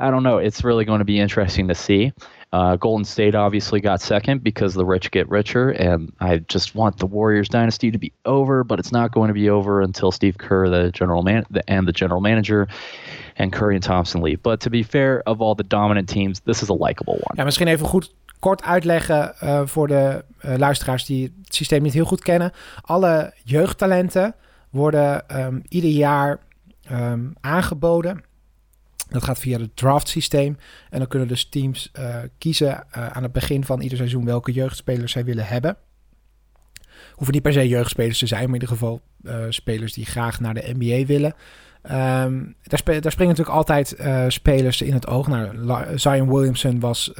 I 0.00 0.10
don't 0.10 0.22
know. 0.22 0.38
It's 0.38 0.64
really 0.64 0.84
going 0.84 0.98
to 0.98 1.04
be 1.04 1.18
interesting 1.18 1.68
to 1.68 1.74
see. 1.74 2.12
Uh, 2.50 2.76
Golden 2.76 3.04
State 3.04 3.34
obviously 3.34 3.80
got 3.80 4.00
second 4.00 4.42
because 4.42 4.72
the 4.72 4.84
rich 4.84 5.10
get 5.10 5.28
richer, 5.28 5.68
and 5.70 6.12
I 6.18 6.38
just 6.38 6.74
want 6.74 6.96
the 6.98 7.06
Warriors 7.06 7.48
dynasty 7.48 7.90
to 7.90 7.98
be 7.98 8.10
over, 8.24 8.64
but 8.64 8.78
it's 8.78 8.90
not 8.90 9.12
going 9.12 9.28
to 9.28 9.34
be 9.34 9.50
over 9.50 9.82
until 9.82 10.10
Steve 10.10 10.38
Kerr, 10.38 10.68
the 10.70 10.90
general 10.90 11.22
man, 11.22 11.44
the, 11.50 11.68
and 11.70 11.86
the 11.86 11.92
general 11.92 12.22
manager, 12.22 12.66
and 13.36 13.52
Curry 13.52 13.74
and 13.74 13.84
Thompson 13.84 14.22
leave. 14.22 14.42
But 14.42 14.60
to 14.60 14.70
be 14.70 14.82
fair, 14.82 15.22
of 15.26 15.42
all 15.42 15.54
the 15.54 15.62
dominant 15.62 16.08
teams, 16.08 16.40
this 16.40 16.62
is 16.62 16.70
a 16.70 16.74
likable 16.74 17.20
one. 17.28 17.36
Ja, 17.36 17.44
misschien 17.44 17.68
even 17.68 17.86
goed 17.86 18.08
kort 18.38 18.62
uitleggen 18.62 19.34
uh, 19.42 19.66
voor 19.66 19.88
de 19.88 20.24
uh, 20.44 20.56
luisteraars 20.56 21.04
die 21.04 21.34
het 21.44 21.54
systeem 21.54 21.82
niet 21.82 21.92
heel 21.92 22.04
goed 22.04 22.22
kennen. 22.22 22.52
Alle 22.80 23.32
jeugdtalenten 23.44 24.34
worden 24.70 25.40
um, 25.40 25.62
ieder 25.68 25.90
jaar 25.90 26.38
um, 26.92 27.32
aangeboden. 27.40 28.22
Dat 29.08 29.24
gaat 29.24 29.38
via 29.38 29.58
het 29.58 29.76
draft 29.76 30.08
systeem. 30.08 30.58
En 30.90 30.98
dan 30.98 31.08
kunnen 31.08 31.28
dus 31.28 31.48
teams 31.48 31.90
uh, 31.98 32.16
kiezen 32.38 32.92
aan 32.92 33.22
het 33.22 33.32
begin 33.32 33.64
van 33.64 33.80
ieder 33.80 33.98
seizoen 33.98 34.24
welke 34.24 34.52
jeugdspelers 34.52 35.12
zij 35.12 35.24
willen 35.24 35.46
hebben. 35.46 35.76
hoeven 37.12 37.34
niet 37.34 37.42
per 37.42 37.52
se 37.52 37.68
jeugdspelers 37.68 38.18
te 38.18 38.26
zijn, 38.26 38.40
maar 38.50 38.54
in 38.54 38.60
ieder 38.60 38.76
geval 38.76 39.00
spelers 39.48 39.92
die 39.92 40.06
graag 40.06 40.40
naar 40.40 40.54
de 40.54 40.74
NBA 40.78 41.06
willen. 41.06 41.34
Um, 41.82 42.54
daar, 42.62 42.78
springen 43.12 43.36
natuurlijk 43.36 43.48
altijd 43.48 43.96
spelers 44.28 44.82
in 44.82 44.92
het 44.92 45.06
oog. 45.06 45.28
Nou, 45.28 45.98
Zion 45.98 46.28
Williamson 46.28 46.80
was 46.80 47.12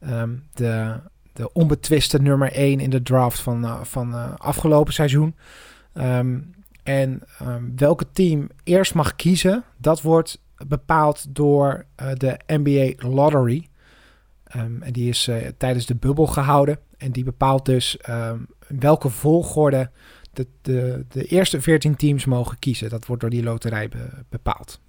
um, 0.00 0.44
de, 0.54 1.00
de 1.32 1.52
onbetwiste 1.52 2.22
nummer 2.22 2.52
1 2.52 2.80
in 2.80 2.90
de 2.90 3.02
draft 3.02 3.40
van, 3.40 3.64
uh, 3.64 3.82
van 3.82 4.10
uh, 4.10 4.34
afgelopen 4.36 4.92
seizoen. 4.92 5.34
en 6.82 7.22
welke 7.76 8.06
team 8.12 8.48
eerst 8.64 8.94
mag 8.94 9.16
kiezen, 9.16 9.64
dat 9.76 10.02
wordt 10.02 10.42
bepaald 10.66 11.34
door 11.34 11.86
de 12.14 12.40
NBA 12.46 13.08
Lottery. 13.08 13.68
en 14.44 14.82
die 14.90 15.08
is 15.08 15.30
tijdens 15.56 15.86
de 15.86 15.94
bubbel 15.94 16.26
gehouden. 16.26 16.78
En 16.96 17.12
die 17.12 17.24
bepaalt 17.24 17.64
dus 17.64 17.98
welke 18.68 19.08
volgorde 19.08 19.90
de, 20.32 20.46
de, 20.62 21.04
de 21.08 21.24
eerste 21.24 21.60
14 21.60 21.96
teams 21.96 22.24
mogen 22.24 22.58
kiezen. 22.58 22.90
Dat 22.90 23.06
wordt 23.06 23.22
door 23.22 23.30
die 23.30 23.42
loterij 23.42 23.88
be, 23.88 24.08
bepaald. 24.28 24.80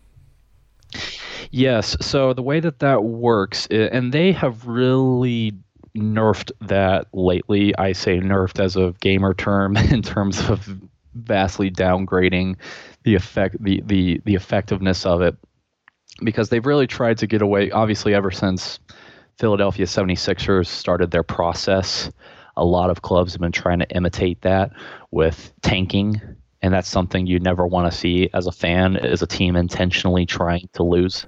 Yes. 1.52 1.98
So 2.02 2.34
the 2.34 2.42
way 2.42 2.60
that 2.60 2.80
that 2.80 3.04
works, 3.04 3.68
eh, 3.72 3.90
and 3.92 4.12
they 4.12 4.32
have 4.32 4.68
really 4.68 5.54
nerfed 5.98 6.52
that 6.62 7.08
lately. 7.14 7.76
I 7.78 7.94
say 7.94 8.20
nerfed 8.20 8.60
as 8.60 8.76
a 8.76 8.94
gamer 9.02 9.34
term 9.34 9.78
in 9.92 10.02
terms 10.02 10.50
of 10.50 10.70
vastly 11.16 11.72
downgrading 11.72 12.56
the 13.04 13.16
effect, 13.16 13.62
the 13.64 13.82
the 13.86 14.22
the 14.26 14.36
effectiveness 14.36 15.06
of 15.06 15.22
it, 15.22 15.36
because 16.24 16.50
they've 16.50 16.66
really 16.66 16.88
tried 16.88 17.18
to 17.20 17.28
get 17.28 17.42
away. 17.42 17.72
Obviously, 17.72 18.14
ever 18.14 18.32
since 18.32 18.80
Philadelphia 19.38 19.86
76ers 19.86 20.68
started 20.68 21.12
their 21.12 21.24
process 21.24 22.12
a 22.60 22.66
lot 22.66 22.90
of 22.90 23.02
clubs 23.02 23.34
have 23.34 23.42
been 23.42 23.52
trying 23.52 23.80
to 23.80 23.90
imitate 23.90 24.42
that 24.42 24.72
with 25.12 25.54
tanking, 25.62 26.22
and 26.60 26.72
that's 26.72 26.90
something 26.90 27.28
you 27.28 27.40
never 27.40 27.68
want 27.68 27.92
to 27.92 27.98
see 27.98 28.28
as 28.32 28.48
a 28.48 28.52
fan, 28.52 28.98
is 28.98 29.22
a 29.22 29.26
team 29.26 29.56
intentionally 29.56 30.26
trying 30.26 30.68
to 30.72 30.96
lose. 30.96 31.26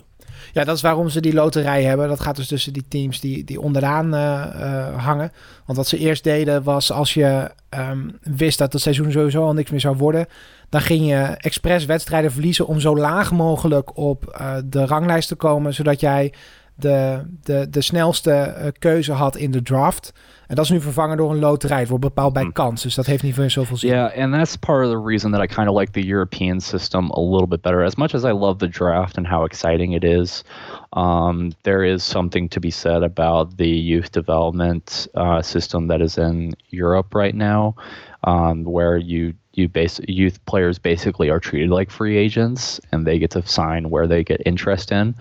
Ja, 0.54 0.64
dat 0.64 0.76
is 0.76 0.82
waarom 0.82 1.10
ze 1.10 1.22
die 1.22 1.34
loterij 1.34 1.84
hebben. 1.84 2.08
Dat 2.08 2.20
gaat 2.20 2.36
dus 2.36 2.48
tussen 2.48 2.74
die 2.74 2.86
teams 2.88 3.20
die, 3.20 3.44
die 3.44 3.62
onderaan 3.62 4.14
uh, 4.14 4.46
uh, 4.56 5.06
hangen. 5.06 5.32
Want 5.66 5.78
wat 5.78 5.88
ze 5.88 5.98
eerst 5.98 6.24
deden 6.24 6.64
was 6.64 6.92
als 6.92 7.14
je 7.14 7.52
um, 7.70 8.18
wist 8.22 8.58
dat 8.58 8.74
het 8.74 8.82
seizoen 8.82 9.12
sowieso 9.12 9.44
al 9.44 9.54
niks 9.54 9.72
meer 9.72 9.80
zou 9.80 9.98
worden... 9.98 10.26
dan 10.70 10.82
ging 10.82 11.08
je 11.08 11.22
expres 11.22 11.86
wedstrijden 11.86 12.32
verliezen 12.32 12.68
om 12.68 12.80
zo 12.80 12.98
laag 12.98 13.32
mogelijk 13.32 13.98
op 13.98 14.38
uh, 14.42 14.56
de 14.66 14.86
ranglijst 14.86 15.28
te 15.28 15.36
komen... 15.36 15.74
zodat 15.74 16.00
jij 16.00 16.34
de, 16.76 17.22
de, 17.44 17.68
de 17.70 17.82
snelste 17.82 18.74
keuze 18.80 19.12
had 19.12 19.36
in 19.36 19.52
de 19.52 19.62
draft... 19.62 20.14
En 20.52 20.58
dat 20.58 20.66
is 20.66 20.72
nu 20.72 20.82
vervangen 20.82 21.18
door 21.18 21.32
een 21.32 21.40
loterij. 21.40 21.80
Het 21.80 21.90
wordt 21.90 22.04
bepaald 22.04 22.34
bij 22.34 22.42
hmm. 22.42 22.52
kans. 22.52 22.82
Dus 22.82 22.96
dat 22.96 23.06
heeft 23.06 23.24
niet 23.24 23.38
meer 23.38 23.50
zoveel 23.50 23.78
zin. 23.78 23.90
Yeah, 23.90 24.18
and 24.18 24.34
that's 24.34 24.56
part 24.56 24.86
of 24.86 24.92
the 24.92 25.04
reason 25.06 25.32
that 25.32 25.42
I 25.42 25.46
kind 25.46 25.70
of 25.70 25.80
like 25.80 25.92
the 25.92 26.08
European 26.08 26.60
system 26.60 27.10
a 27.12 27.22
little 27.22 27.48
bit 27.48 27.62
better. 27.62 27.84
As 27.84 27.96
much 27.96 28.14
as 28.14 28.24
I 28.24 28.32
love 28.32 28.58
the 28.58 28.68
draft 28.68 29.18
and 29.18 29.28
how 29.28 29.46
exciting 29.46 29.94
it 29.94 30.04
is, 30.04 30.44
um, 30.92 31.52
there 31.64 31.94
is 31.94 32.04
something 32.04 32.50
to 32.50 32.60
be 32.60 32.70
said 32.70 33.02
about 33.04 33.58
the 33.58 33.70
youth 33.70 34.12
development 34.12 35.08
uh, 35.16 35.42
system 35.42 35.88
that 35.88 36.02
is 36.02 36.18
in 36.18 36.54
Europe 36.70 37.16
right 37.16 37.36
now, 37.36 37.76
um, 38.24 38.66
where 38.66 38.98
you 38.98 39.34
you 39.54 39.70
base 39.70 40.02
youth 40.08 40.38
players 40.46 40.80
basically 40.80 41.30
are 41.30 41.40
treated 41.40 41.70
like 41.70 41.92
free 41.92 42.18
agents 42.18 42.80
and 42.92 43.06
they 43.06 43.20
get 43.20 43.32
to 43.32 43.42
sign 43.48 43.90
where 43.90 44.08
they 44.08 44.24
get 44.24 44.42
interest 44.46 44.92
in. 44.92 45.16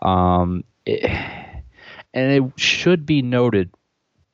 Um, 0.00 0.64
it, 0.84 1.04
and 2.14 2.32
it 2.32 2.60
should 2.60 3.06
be 3.06 3.22
noted 3.22 3.70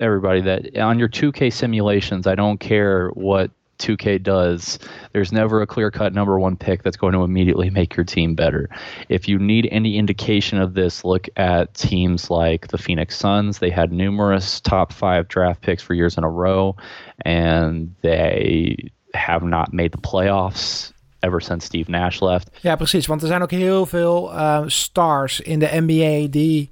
everybody 0.00 0.40
that 0.42 0.76
on 0.76 0.98
your 0.98 1.08
2K 1.08 1.52
simulations, 1.52 2.26
I 2.26 2.34
don't 2.34 2.58
care 2.58 3.08
what 3.10 3.50
2K 3.78 4.22
does, 4.22 4.78
there's 5.12 5.32
never 5.32 5.62
a 5.62 5.66
clear 5.66 5.90
cut 5.90 6.12
number 6.12 6.38
one 6.38 6.56
pick 6.56 6.82
that's 6.82 6.96
going 6.96 7.12
to 7.12 7.22
immediately 7.22 7.70
make 7.70 7.96
your 7.96 8.04
team 8.04 8.34
better. 8.34 8.68
If 9.08 9.28
you 9.28 9.38
need 9.38 9.68
any 9.70 9.96
indication 9.96 10.60
of 10.60 10.74
this, 10.74 11.04
look 11.04 11.28
at 11.36 11.74
teams 11.74 12.30
like 12.30 12.68
the 12.68 12.78
Phoenix 12.78 13.16
Suns. 13.16 13.58
They 13.58 13.70
had 13.70 13.92
numerous 13.92 14.60
top 14.60 14.92
five 14.92 15.28
draft 15.28 15.62
picks 15.62 15.82
for 15.82 15.94
years 15.94 16.18
in 16.18 16.24
a 16.24 16.30
row, 16.30 16.76
and 17.24 17.94
they 18.02 18.90
have 19.14 19.42
not 19.42 19.72
made 19.72 19.92
the 19.92 19.98
playoffs 19.98 20.92
ever 21.22 21.40
since 21.40 21.64
Steve 21.64 21.88
Nash 21.88 22.20
left. 22.20 22.50
Ja, 22.60 22.76
precies. 22.76 23.06
Want 23.06 23.22
er 23.22 23.28
zijn 23.28 23.42
ook 23.42 23.50
heel 23.50 23.86
veel 23.86 24.32
uh, 24.32 24.62
stars 24.66 25.40
in 25.40 25.58
de 25.58 25.68
NBA 25.72 26.30
die 26.30 26.70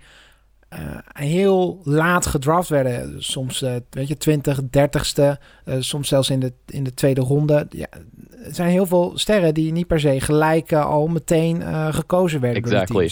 heel 1.13 1.81
laat 1.85 2.27
gedraft 2.27 2.69
werden. 2.69 3.23
Soms, 3.23 3.63
uh, 3.63 3.77
weet 3.91 4.09
je, 4.09 4.17
20, 4.17 4.61
30ste. 4.63 5.23
Uh, 5.65 5.75
soms 5.79 6.09
zelfs 6.09 6.31
in 6.31 6.41
de, 6.41 6.53
in 6.67 6.85
de 6.85 6.95
tweede 6.95 7.21
ronde. 7.21 7.67
Ja, 7.71 7.87
er 8.45 8.55
zijn 8.55 8.71
heel 8.71 8.87
veel 8.87 9.13
sterren 9.15 9.55
die 9.55 9.73
niet 9.73 9.87
per 9.87 10.01
se 10.01 10.21
gelijk 10.21 10.73
al 10.73 11.07
meteen 11.07 11.63
gekozen 11.93 12.41
werden. 12.41 12.63
Exactly. 12.63 13.11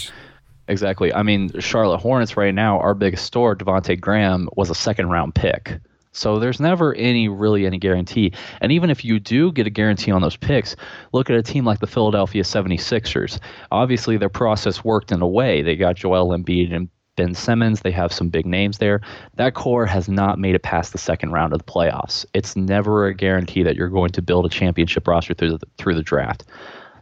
Exactly. 0.65 1.11
I 1.11 1.21
mean, 1.21 1.51
Charlotte 1.57 2.01
Hornets 2.01 2.35
right 2.35 2.53
now, 2.53 2.81
our 2.81 2.97
biggest 2.97 3.23
store, 3.23 3.55
Devontae 3.55 3.97
Graham, 3.99 4.49
was 4.55 4.69
a 4.69 4.73
second 4.73 5.11
round 5.11 5.33
pick. 5.33 5.79
So 6.15 6.39
there's 6.39 6.61
never 6.61 6.95
any 6.95 7.27
really 7.27 7.65
any 7.65 7.77
guarantee. 7.77 8.31
And 8.61 8.71
even 8.71 8.89
if 8.89 9.03
you 9.03 9.19
do 9.19 9.51
get 9.51 9.67
a 9.67 9.69
guarantee 9.69 10.11
on 10.11 10.21
those 10.21 10.37
picks, 10.37 10.75
look 11.11 11.29
at 11.29 11.35
a 11.35 11.43
team 11.43 11.65
like 11.65 11.79
the 11.79 11.87
Philadelphia 11.87 12.43
76ers. 12.43 13.39
Obviously 13.69 14.17
their 14.17 14.29
process 14.29 14.83
worked 14.83 15.11
in 15.11 15.21
a 15.21 15.27
way. 15.27 15.61
They 15.61 15.75
got 15.75 15.97
Joel 15.97 16.29
Embiid 16.29 16.73
and 16.73 16.89
Ben 17.15 17.33
Simmons. 17.33 17.81
They 17.81 17.91
have 17.91 18.11
some 18.11 18.29
big 18.29 18.45
names 18.45 18.77
there. 18.77 19.01
That 19.35 19.53
core 19.53 19.85
has 19.85 20.09
not 20.09 20.39
made 20.39 20.55
it 20.55 20.63
past 20.63 20.91
the 20.91 20.97
second 20.97 21.31
round 21.31 21.53
of 21.53 21.59
the 21.59 21.71
playoffs. 21.71 22.25
It's 22.33 22.55
never 22.55 23.07
a 23.07 23.13
guarantee 23.13 23.63
that 23.63 23.75
you're 23.75 23.89
going 23.89 24.11
to 24.11 24.21
build 24.21 24.45
a 24.45 24.49
championship 24.49 25.07
roster 25.07 25.33
through 25.33 25.57
the, 25.57 25.65
through 25.77 25.95
the 25.95 26.03
draft. 26.03 26.43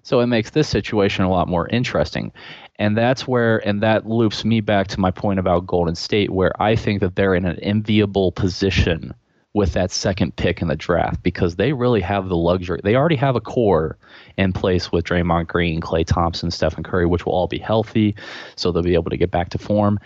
So 0.03 0.19
it 0.19 0.27
makes 0.27 0.49
this 0.49 0.67
situation 0.67 1.23
a 1.23 1.31
lot 1.31 1.47
more 1.47 1.67
interesting. 1.69 2.31
And 2.77 2.97
that's 2.97 3.27
where, 3.27 3.65
and 3.67 3.81
that 3.81 4.05
loops 4.05 4.43
me 4.43 4.59
back 4.59 4.87
to 4.87 4.99
my 4.99 5.11
point 5.11 5.39
about 5.39 5.65
Golden 5.67 5.95
State, 5.95 6.31
where 6.31 6.59
I 6.61 6.75
think 6.75 6.99
that 6.99 7.15
they're 7.15 7.35
in 7.35 7.45
an 7.45 7.59
enviable 7.59 8.31
position 8.31 9.13
with 9.53 9.73
that 9.73 9.91
second 9.91 10.35
pick 10.35 10.61
in 10.61 10.67
the 10.67 10.75
draft 10.75 11.21
because 11.21 11.55
they 11.55 11.73
really 11.73 12.01
have 12.01 12.27
the 12.27 12.35
luxury. 12.35 12.79
They 12.83 12.95
already 12.95 13.15
have 13.17 13.35
a 13.35 13.41
core 13.41 13.97
in 14.37 14.51
place 14.51 14.91
with 14.91 15.05
Draymond 15.05 15.47
Green, 15.47 15.79
Clay 15.79 16.03
Thompson, 16.03 16.49
Stephen 16.49 16.83
Curry, 16.83 17.05
which 17.05 17.25
will 17.25 17.33
all 17.33 17.47
be 17.47 17.59
healthy, 17.59 18.15
so 18.55 18.71
they'll 18.71 18.81
be 18.81 18.95
able 18.95 19.11
to 19.11 19.17
get 19.17 19.29
back 19.31 19.49
to 19.49 19.59
form. 19.59 19.99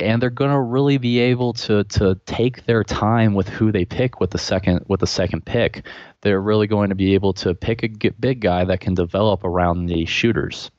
And 0.00 0.20
they're 0.20 0.30
going 0.30 0.50
to 0.50 0.60
really 0.60 0.98
be 0.98 1.20
able 1.20 1.52
to 1.52 1.84
to 1.84 2.16
take 2.26 2.66
their 2.66 2.82
time 2.82 3.34
with 3.34 3.48
who 3.48 3.70
they 3.70 3.84
pick 3.84 4.18
with 4.18 4.32
the 4.32 4.38
second 4.38 4.84
with 4.88 4.98
the 4.98 5.06
second 5.06 5.46
pick. 5.46 5.86
They're 6.22 6.40
really 6.40 6.66
going 6.66 6.88
to 6.88 6.96
be 6.96 7.14
able 7.14 7.32
to 7.34 7.54
pick 7.54 7.84
a 7.84 8.10
big 8.10 8.40
guy 8.40 8.64
that 8.64 8.80
can 8.80 8.94
develop 8.94 9.44
around 9.44 9.86
the 9.86 10.04
shooters. 10.04 10.72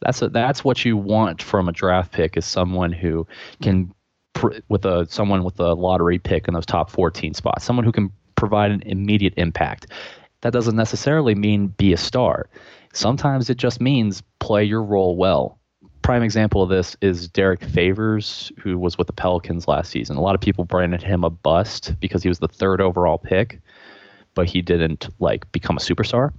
That's 0.00 0.22
a, 0.22 0.28
that's 0.28 0.64
what 0.64 0.84
you 0.84 0.96
want 0.96 1.40
from 1.40 1.68
a 1.68 1.72
draft 1.72 2.12
pick 2.12 2.36
is 2.36 2.46
someone 2.46 2.92
who 2.92 3.28
can 3.62 3.94
with 4.68 4.84
a 4.84 5.06
someone 5.08 5.44
with 5.44 5.58
a 5.60 5.74
lottery 5.74 6.18
pick 6.18 6.48
in 6.48 6.54
those 6.54 6.66
top 6.66 6.90
14 6.90 7.34
spots, 7.34 7.64
someone 7.64 7.84
who 7.84 7.92
can 7.92 8.12
provide 8.36 8.70
an 8.70 8.82
immediate 8.86 9.34
impact. 9.36 9.86
That 10.42 10.52
doesn't 10.52 10.76
necessarily 10.76 11.34
mean 11.34 11.68
be 11.68 11.92
a 11.92 11.96
star. 11.96 12.48
Sometimes 12.92 13.50
it 13.50 13.56
just 13.56 13.80
means 13.80 14.22
play 14.38 14.64
your 14.64 14.82
role 14.82 15.16
well. 15.16 15.58
Prime 16.02 16.22
example 16.22 16.62
of 16.62 16.70
this 16.70 16.96
is 17.02 17.28
Derek 17.28 17.62
Favors, 17.62 18.50
who 18.58 18.78
was 18.78 18.96
with 18.96 19.08
the 19.08 19.12
Pelicans 19.12 19.68
last 19.68 19.90
season. 19.90 20.16
A 20.16 20.22
lot 20.22 20.34
of 20.34 20.40
people 20.40 20.64
branded 20.64 21.02
him 21.02 21.24
a 21.24 21.30
bust 21.30 21.94
because 22.00 22.22
he 22.22 22.28
was 22.28 22.38
the 22.38 22.48
third 22.48 22.80
overall 22.80 23.18
pick, 23.18 23.60
but 24.34 24.46
he 24.46 24.62
didn't 24.62 25.08
like 25.18 25.50
become 25.52 25.76
a 25.76 25.80
superstar. 25.80 26.32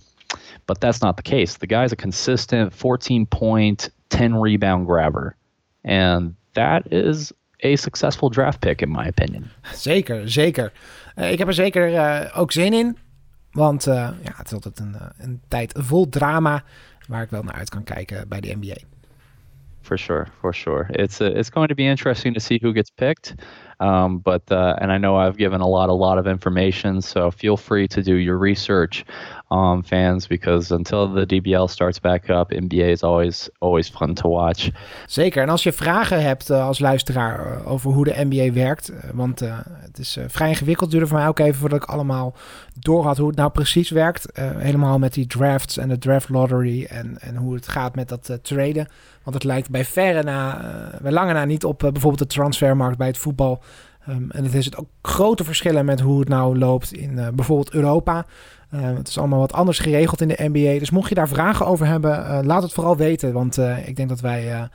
But 0.65 0.79
that's 0.79 1.01
not 1.01 1.17
the 1.17 1.23
case. 1.23 1.57
The 1.57 1.67
guy's 1.67 1.91
a 1.91 1.97
consistent 1.97 2.73
14 2.73 3.25
point, 3.25 3.89
10 4.09 4.35
rebound 4.35 4.85
grabber. 4.85 5.35
And 5.83 6.35
that 6.53 6.91
is 6.91 7.33
a 7.63 7.75
successful 7.75 8.29
draft 8.29 8.59
pick, 8.59 8.81
in 8.81 8.91
my 8.91 9.07
opinion. 9.07 9.49
Zeker, 9.73 10.29
zeker. 10.29 10.71
Uh, 11.15 11.31
ik 11.31 11.37
heb 11.37 11.47
er 11.47 11.53
zeker 11.53 11.91
uh, 11.91 12.37
ook 12.39 12.51
zin 12.51 12.73
in. 12.73 12.97
Want 13.51 13.87
uh, 13.87 13.93
ja, 13.95 14.31
het 14.35 14.45
is 14.45 14.53
altijd 14.53 14.79
een, 14.79 14.95
een 15.17 15.41
tijd 15.47 15.73
vol 15.77 16.09
drama 16.09 16.63
waar 17.07 17.23
ik 17.23 17.29
wel 17.29 17.43
naar 17.43 17.53
uit 17.55 17.69
kan 17.69 17.83
kijken 17.83 18.27
bij 18.27 18.41
de 18.41 18.55
NBA. 18.59 18.77
For 19.81 19.97
sure, 19.97 20.27
for 20.39 20.53
sure. 20.53 20.85
It's, 20.89 21.19
uh, 21.19 21.35
it's 21.35 21.49
going 21.49 21.67
to 21.69 21.75
be 21.75 21.83
interesting 21.83 22.33
to 22.33 22.39
see 22.39 22.59
who 22.61 22.73
gets 22.73 22.91
picked. 22.91 23.35
Um, 23.81 24.19
but 24.19 24.41
uh, 24.51 24.75
and 24.81 24.91
I 24.91 24.97
know 24.97 25.15
I've 25.15 25.37
given 25.37 25.61
a 25.61 25.67
lot, 25.67 25.89
a 25.89 25.93
lot 25.93 26.17
of 26.17 26.27
information, 26.27 27.01
so 27.01 27.31
feel 27.31 27.57
free 27.57 27.87
to 27.87 28.01
do 28.01 28.15
your 28.15 28.37
research, 28.37 29.05
um, 29.49 29.83
fans, 29.83 30.27
because 30.27 30.73
until 30.75 31.13
the 31.13 31.25
DBL 31.25 31.65
starts 31.65 31.99
back 31.99 32.29
up, 32.29 32.51
NBA 32.51 32.89
is 32.89 33.03
always, 33.03 33.49
always 33.57 33.89
fun 33.89 34.13
to 34.13 34.29
watch. 34.29 34.69
Zeker. 35.05 35.41
En 35.41 35.49
als 35.49 35.63
je 35.63 35.71
vragen 35.71 36.21
hebt 36.21 36.49
uh, 36.49 36.67
als 36.67 36.79
luisteraar 36.79 37.59
uh, 37.59 37.71
over 37.71 37.91
hoe 37.91 38.03
de 38.03 38.25
NBA 38.29 38.53
werkt, 38.53 38.91
uh, 38.91 38.97
want 39.13 39.39
het 39.39 39.97
is 39.97 40.17
vrij 40.27 40.49
ingewikkeld, 40.49 40.91
duurde 40.91 41.07
voor 41.07 41.17
mij 41.17 41.27
ook 41.27 41.39
even 41.39 41.59
voordat 41.59 41.83
ik 41.83 41.89
allemaal 41.89 42.35
door 42.79 43.03
had 43.03 43.17
hoe 43.17 43.27
het 43.27 43.37
nou 43.37 43.49
precies 43.49 43.89
werkt. 43.89 44.27
helemaal 44.39 44.99
met 44.99 45.13
die 45.13 45.27
drafts 45.27 45.77
en 45.77 45.89
de 45.89 45.97
draft 45.97 46.29
lottery 46.29 46.83
en, 46.83 47.17
en 47.19 47.35
hoe 47.35 47.53
het 47.53 47.67
gaat 47.67 47.95
met 47.95 48.09
dat 48.09 48.39
traden. 48.41 48.87
Want 49.23 49.35
het 49.35 49.43
lijkt 49.43 49.69
bij 49.69 49.85
verre 49.85 50.23
na, 50.23 50.61
bij 51.01 51.11
lange 51.11 51.33
na 51.33 51.45
niet 51.45 51.63
op 51.65 51.79
bijvoorbeeld 51.79 52.17
de 52.17 52.27
transfermarkt 52.27 52.97
bij 52.97 53.07
het 53.07 53.17
voetbal. 53.17 53.61
Um, 54.09 54.31
en 54.31 54.43
het 54.43 54.53
is 54.53 54.75
ook 54.75 54.87
grote 55.01 55.43
verschillen 55.43 55.85
met 55.85 55.99
hoe 55.99 56.19
het 56.19 56.29
nou 56.29 56.57
loopt 56.57 56.93
in 56.93 57.11
uh, 57.11 57.27
bijvoorbeeld 57.33 57.73
Europa. 57.73 58.25
Uh, 58.73 58.81
het 58.81 59.07
is 59.07 59.17
allemaal 59.17 59.39
wat 59.39 59.53
anders 59.53 59.79
geregeld 59.79 60.21
in 60.21 60.27
de 60.27 60.49
NBA. 60.51 60.79
Dus 60.79 60.89
mocht 60.89 61.09
je 61.09 61.15
daar 61.15 61.27
vragen 61.27 61.65
over 61.65 61.85
hebben, 61.85 62.19
uh, 62.19 62.39
laat 62.41 62.63
het 62.63 62.73
vooral 62.73 62.97
weten. 62.97 63.33
Want 63.33 63.57
ik 63.85 63.95
denk 63.95 64.09
dat 64.09 64.19
wij 64.19 64.69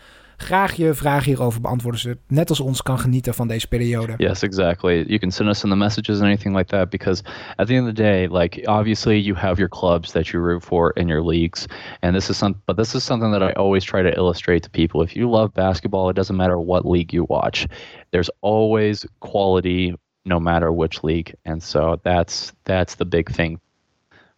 graag 0.45 0.75
je 0.75 0.95
vragen 0.95 1.25
hierover 1.25 1.61
beantwoorden, 1.61 2.19
net 2.29 2.49
als 2.49 2.61
ons 2.61 2.83
kan 2.83 2.99
genieten 2.99 3.35
van 3.35 3.49
deze 3.49 3.69
periode. 3.69 4.15
Yes, 4.17 4.43
exactly. 4.43 5.05
You 5.07 5.19
can 5.19 5.31
send 5.31 5.49
us 5.49 5.65
in 5.65 5.71
the 5.71 5.77
messages 5.77 6.19
and 6.19 6.27
anything 6.27 6.57
like 6.57 6.71
that 6.71 6.91
because 6.91 7.23
at 7.57 7.67
the 7.67 7.75
end 7.75 7.89
of 7.89 7.95
the 7.95 8.03
day, 8.03 8.29
like 8.29 8.69
obviously 8.69 9.21
you 9.21 9.37
have 9.37 9.59
your 9.59 9.69
clubs 9.69 10.13
that 10.13 10.27
you 10.29 10.43
root 10.45 10.63
for 10.63 10.93
in 10.97 11.09
your 11.09 11.23
leagues, 11.23 11.67
and 12.01 12.15
this 12.15 12.31
is 12.31 12.37
some, 12.37 12.55
but 12.67 12.77
this 12.77 12.95
is 12.95 13.05
something 13.05 13.33
that 13.33 13.43
I 13.43 13.53
always 13.53 13.85
try 13.85 14.03
to 14.03 14.17
illustrate 14.17 14.63
to 14.63 14.71
people. 14.71 15.03
If 15.03 15.17
you 15.17 15.31
love 15.31 15.53
basketball, 15.53 16.11
it 16.11 16.17
doesn't 16.17 16.37
matter 16.37 16.59
what 16.59 16.85
league 16.85 17.13
you 17.15 17.27
watch. 17.29 17.67
There's 18.11 18.31
always 18.41 19.07
quality 19.21 19.95
no 20.25 20.41
matter 20.41 20.71
which 20.73 21.03
league, 21.05 21.35
and 21.45 21.63
so 21.63 22.01
that's 22.03 22.53
that's 22.65 22.95
the 22.95 23.05
big 23.05 23.31
thing 23.31 23.61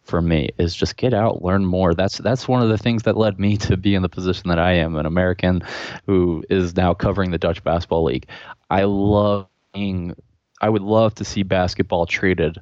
for 0.07 0.21
me 0.21 0.49
is 0.57 0.75
just 0.75 0.97
get 0.97 1.13
out, 1.13 1.43
learn 1.43 1.65
more. 1.65 1.93
That's 1.93 2.17
that's 2.17 2.47
one 2.47 2.61
of 2.61 2.69
the 2.69 2.77
things 2.77 3.03
that 3.03 3.17
led 3.17 3.39
me 3.39 3.57
to 3.67 3.77
be 3.77 3.95
in 3.95 4.01
the 4.01 4.09
position 4.09 4.49
that 4.49 4.59
I 4.59 4.73
am, 4.73 4.95
an 4.95 5.05
American 5.05 5.61
who 6.05 6.43
is 6.49 6.75
now 6.75 6.93
covering 6.93 7.31
the 7.31 7.37
Dutch 7.37 7.63
Basketball 7.63 8.05
League. 8.05 8.27
I 8.69 8.83
love 8.83 9.47
being, 9.73 10.15
I 10.61 10.69
would 10.69 10.81
love 10.81 11.15
to 11.15 11.25
see 11.25 11.43
basketball 11.43 12.05
treated 12.05 12.57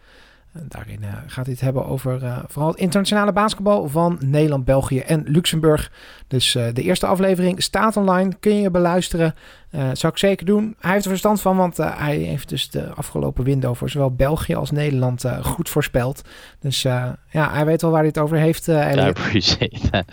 Daarin 0.69 1.01
gaat 1.27 1.45
hij 1.45 1.55
het 1.55 1.61
hebben 1.63 1.87
over 1.87 2.45
vooral 2.49 2.71
het 2.71 2.81
internationale 2.81 3.33
basketbal 3.33 3.89
van 3.89 4.19
Nederland, 4.21 4.65
België 4.65 4.99
en 4.99 5.23
Luxemburg. 5.27 5.93
Dus 6.27 6.53
de 6.53 6.83
eerste 6.83 7.07
aflevering 7.07 7.63
staat 7.63 7.97
online, 7.97 8.35
kun 8.41 8.61
je 8.61 8.71
beluisteren. 8.71 9.35
Uh, 9.75 9.89
zou 9.93 10.13
ik 10.13 10.19
zeker 10.19 10.47
doen. 10.47 10.77
Hij 10.81 10.93
heeft 10.93 11.05
er 11.05 11.11
verstand 11.11 11.41
van, 11.41 11.57
want 11.57 11.79
uh, 11.79 11.99
hij 11.99 12.17
heeft 12.17 12.49
dus 12.49 12.71
de 12.71 12.95
afgelopen 12.95 13.45
window 13.45 13.75
voor 13.75 13.91
zowel 13.91 14.15
België 14.15 14.55
als 14.55 14.71
Nederland 14.71 15.25
uh, 15.25 15.45
goed 15.45 15.69
voorspeld. 15.69 16.23
Dus 16.61 16.83
ja, 16.83 17.19
hij 17.31 17.65
weet 17.65 17.83
wel 17.83 17.91
waar 17.91 18.01
hij 18.01 18.09
het 18.09 18.19
over 18.19 18.37
heeft. 18.37 18.67
I 18.67 19.01
appreciate 19.17 19.91
that. 19.91 20.05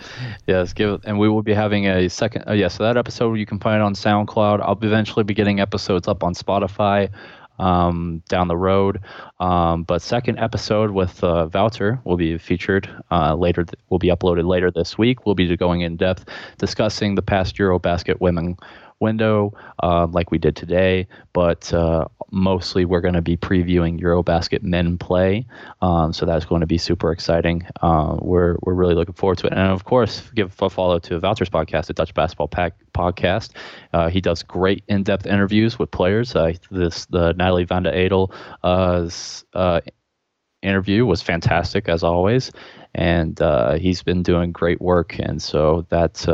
Yes, 0.44 0.70
give 0.74 0.92
it, 0.92 1.04
and 1.04 1.18
we 1.18 1.28
will 1.28 1.42
be 1.42 1.54
having 1.54 1.88
a 1.88 2.08
second. 2.08 2.46
Oh, 2.46 2.54
yes, 2.54 2.74
so 2.74 2.84
that 2.84 2.96
episode 2.96 3.36
you 3.38 3.44
can 3.44 3.60
find 3.60 3.82
on 3.82 3.94
SoundCloud. 3.94 4.60
I'll 4.60 4.88
eventually 4.88 5.24
be 5.24 5.34
getting 5.34 5.60
episodes 5.60 6.08
up 6.08 6.22
on 6.22 6.34
Spotify. 6.34 7.08
Um, 7.60 8.22
down 8.28 8.48
the 8.48 8.56
road. 8.56 9.00
Um, 9.38 9.82
but 9.82 10.00
second 10.00 10.38
episode 10.38 10.92
with 10.92 11.22
uh, 11.22 11.48
Wouter 11.52 12.00
will 12.04 12.16
be 12.16 12.38
featured 12.38 12.88
uh, 13.10 13.34
later. 13.34 13.64
Th- 13.64 13.78
will 13.90 13.98
be 13.98 14.08
uploaded 14.08 14.46
later 14.46 14.70
this 14.70 14.96
week. 14.96 15.26
We'll 15.26 15.34
be 15.34 15.54
going 15.56 15.82
in 15.82 15.96
depth 15.96 16.24
discussing 16.56 17.16
the 17.16 17.22
past 17.22 17.56
EuroBasket 17.56 18.18
women 18.20 18.56
window 19.00 19.52
uh, 19.82 20.06
like 20.10 20.30
we 20.30 20.38
did 20.38 20.54
today, 20.54 21.08
but 21.32 21.72
uh, 21.72 22.06
mostly 22.30 22.84
we're 22.84 23.00
going 23.00 23.14
to 23.14 23.22
be 23.22 23.36
previewing 23.36 24.00
Eurobasket 24.00 24.62
men 24.62 24.98
play. 24.98 25.46
Um, 25.80 26.12
so 26.12 26.26
that's 26.26 26.44
going 26.44 26.60
to 26.60 26.66
be 26.66 26.78
super 26.78 27.10
exciting. 27.10 27.66
Uh, 27.80 28.16
we're, 28.20 28.56
we're 28.62 28.74
really 28.74 28.94
looking 28.94 29.14
forward 29.14 29.38
to 29.38 29.46
it. 29.46 29.52
And 29.52 29.60
of 29.60 29.84
course, 29.84 30.22
give 30.34 30.54
a 30.60 30.70
follow 30.70 30.98
to 31.00 31.18
Voucher's 31.18 31.48
podcast, 31.48 31.86
the 31.86 31.94
Dutch 31.94 32.14
Basketball 32.14 32.48
Pack 32.48 32.74
podcast. 32.92 33.50
Uh, 33.92 34.08
he 34.10 34.20
does 34.20 34.42
great 34.42 34.84
in 34.88 35.02
depth 35.02 35.26
interviews 35.26 35.78
with 35.78 35.90
players. 35.90 36.36
Uh, 36.36 36.52
this 36.70 37.06
the 37.06 37.32
Natalie 37.32 37.64
Van 37.64 37.82
de 37.82 37.96
Edel 37.96 38.32
uh, 38.62 39.80
interview 40.62 41.06
was 41.06 41.22
fantastic 41.22 41.88
as 41.88 42.02
always. 42.02 42.52
And 42.94 43.40
he's 43.80 44.02
been 44.02 44.22
doing 44.22 44.52
great 44.52 44.80
work. 44.80 45.16
And 45.18 45.40
so 45.40 45.86
that's 45.88 46.26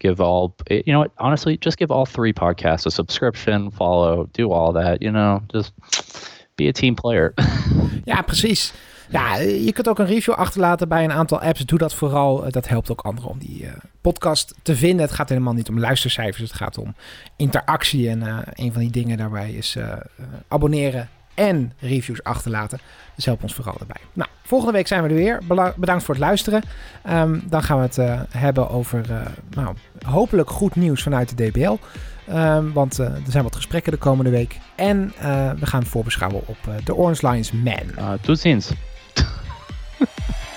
give 0.00 0.22
all 0.22 0.54
you 0.64 0.82
know 0.82 0.98
what 0.98 1.10
honestly 1.16 1.56
just 1.58 1.78
give 1.78 1.92
all 1.92 2.06
three 2.06 2.32
podcasts 2.32 2.86
a 2.86 2.90
subscription 2.90 3.72
follow 3.72 4.28
do 4.32 4.52
all 4.52 4.72
that 4.72 5.02
you 5.02 5.12
know 5.12 5.40
just 5.46 5.72
be 6.54 6.68
a 6.68 6.72
team 6.72 6.94
player. 6.94 7.34
Ja 8.04 8.22
precies. 8.22 8.72
Ja 9.08 9.36
je 9.36 9.72
kunt 9.72 9.88
ook 9.88 9.98
een 9.98 10.06
review 10.06 10.34
achterlaten 10.34 10.88
bij 10.88 11.04
een 11.04 11.12
aantal 11.12 11.40
apps. 11.40 11.64
Doe 11.64 11.78
dat 11.78 11.94
vooral. 11.94 12.50
Dat 12.50 12.68
helpt 12.68 12.90
ook 12.90 13.00
anderen 13.00 13.30
om 13.30 13.38
die 13.38 13.62
uh, 13.62 13.70
podcast 14.00 14.54
te 14.62 14.76
vinden. 14.76 15.06
Het 15.06 15.14
gaat 15.14 15.28
helemaal 15.28 15.52
niet 15.52 15.68
om 15.68 15.78
luistercijfers. 15.78 16.50
Het 16.50 16.58
gaat 16.58 16.78
om 16.78 16.94
interactie 17.36 18.08
en 18.08 18.22
een 18.52 18.72
van 18.72 18.80
die 18.80 18.90
dingen 18.90 19.18
daarbij 19.18 19.52
is 19.52 19.76
abonneren 20.48 21.08
en 21.40 21.72
reviews 21.78 22.22
achterlaten. 22.22 22.78
Dus 23.14 23.24
help 23.24 23.42
ons 23.42 23.54
vooral 23.54 23.76
erbij. 23.80 24.00
Nou, 24.12 24.30
volgende 24.42 24.72
week 24.72 24.86
zijn 24.86 25.02
we 25.02 25.08
er 25.08 25.14
weer. 25.14 25.40
bedankt 25.76 26.04
voor 26.04 26.14
het 26.14 26.24
luisteren. 26.24 26.62
Um, 27.08 27.42
dan 27.48 27.62
gaan 27.62 27.76
we 27.76 27.82
het 27.82 27.98
uh, 27.98 28.20
hebben 28.28 28.70
over 28.70 29.10
uh, 29.10 29.20
nou, 29.50 29.74
hopelijk 30.04 30.50
goed 30.50 30.76
nieuws 30.76 31.02
vanuit 31.02 31.36
de 31.36 31.48
DBL. 31.48 31.76
Um, 32.36 32.72
want 32.72 33.00
uh, 33.00 33.06
er 33.06 33.22
zijn 33.28 33.44
wat 33.44 33.56
gesprekken 33.56 33.92
de 33.92 33.98
komende 33.98 34.30
week. 34.30 34.58
En 34.74 35.12
we 35.58 35.66
gaan 35.66 35.86
voorbeschouwen 35.86 36.42
op 36.46 36.58
de 36.84 36.94
Orange 36.94 37.28
Lions 37.28 37.52
Man. 37.52 38.18
tot 38.20 38.38
ziens. 38.38 38.70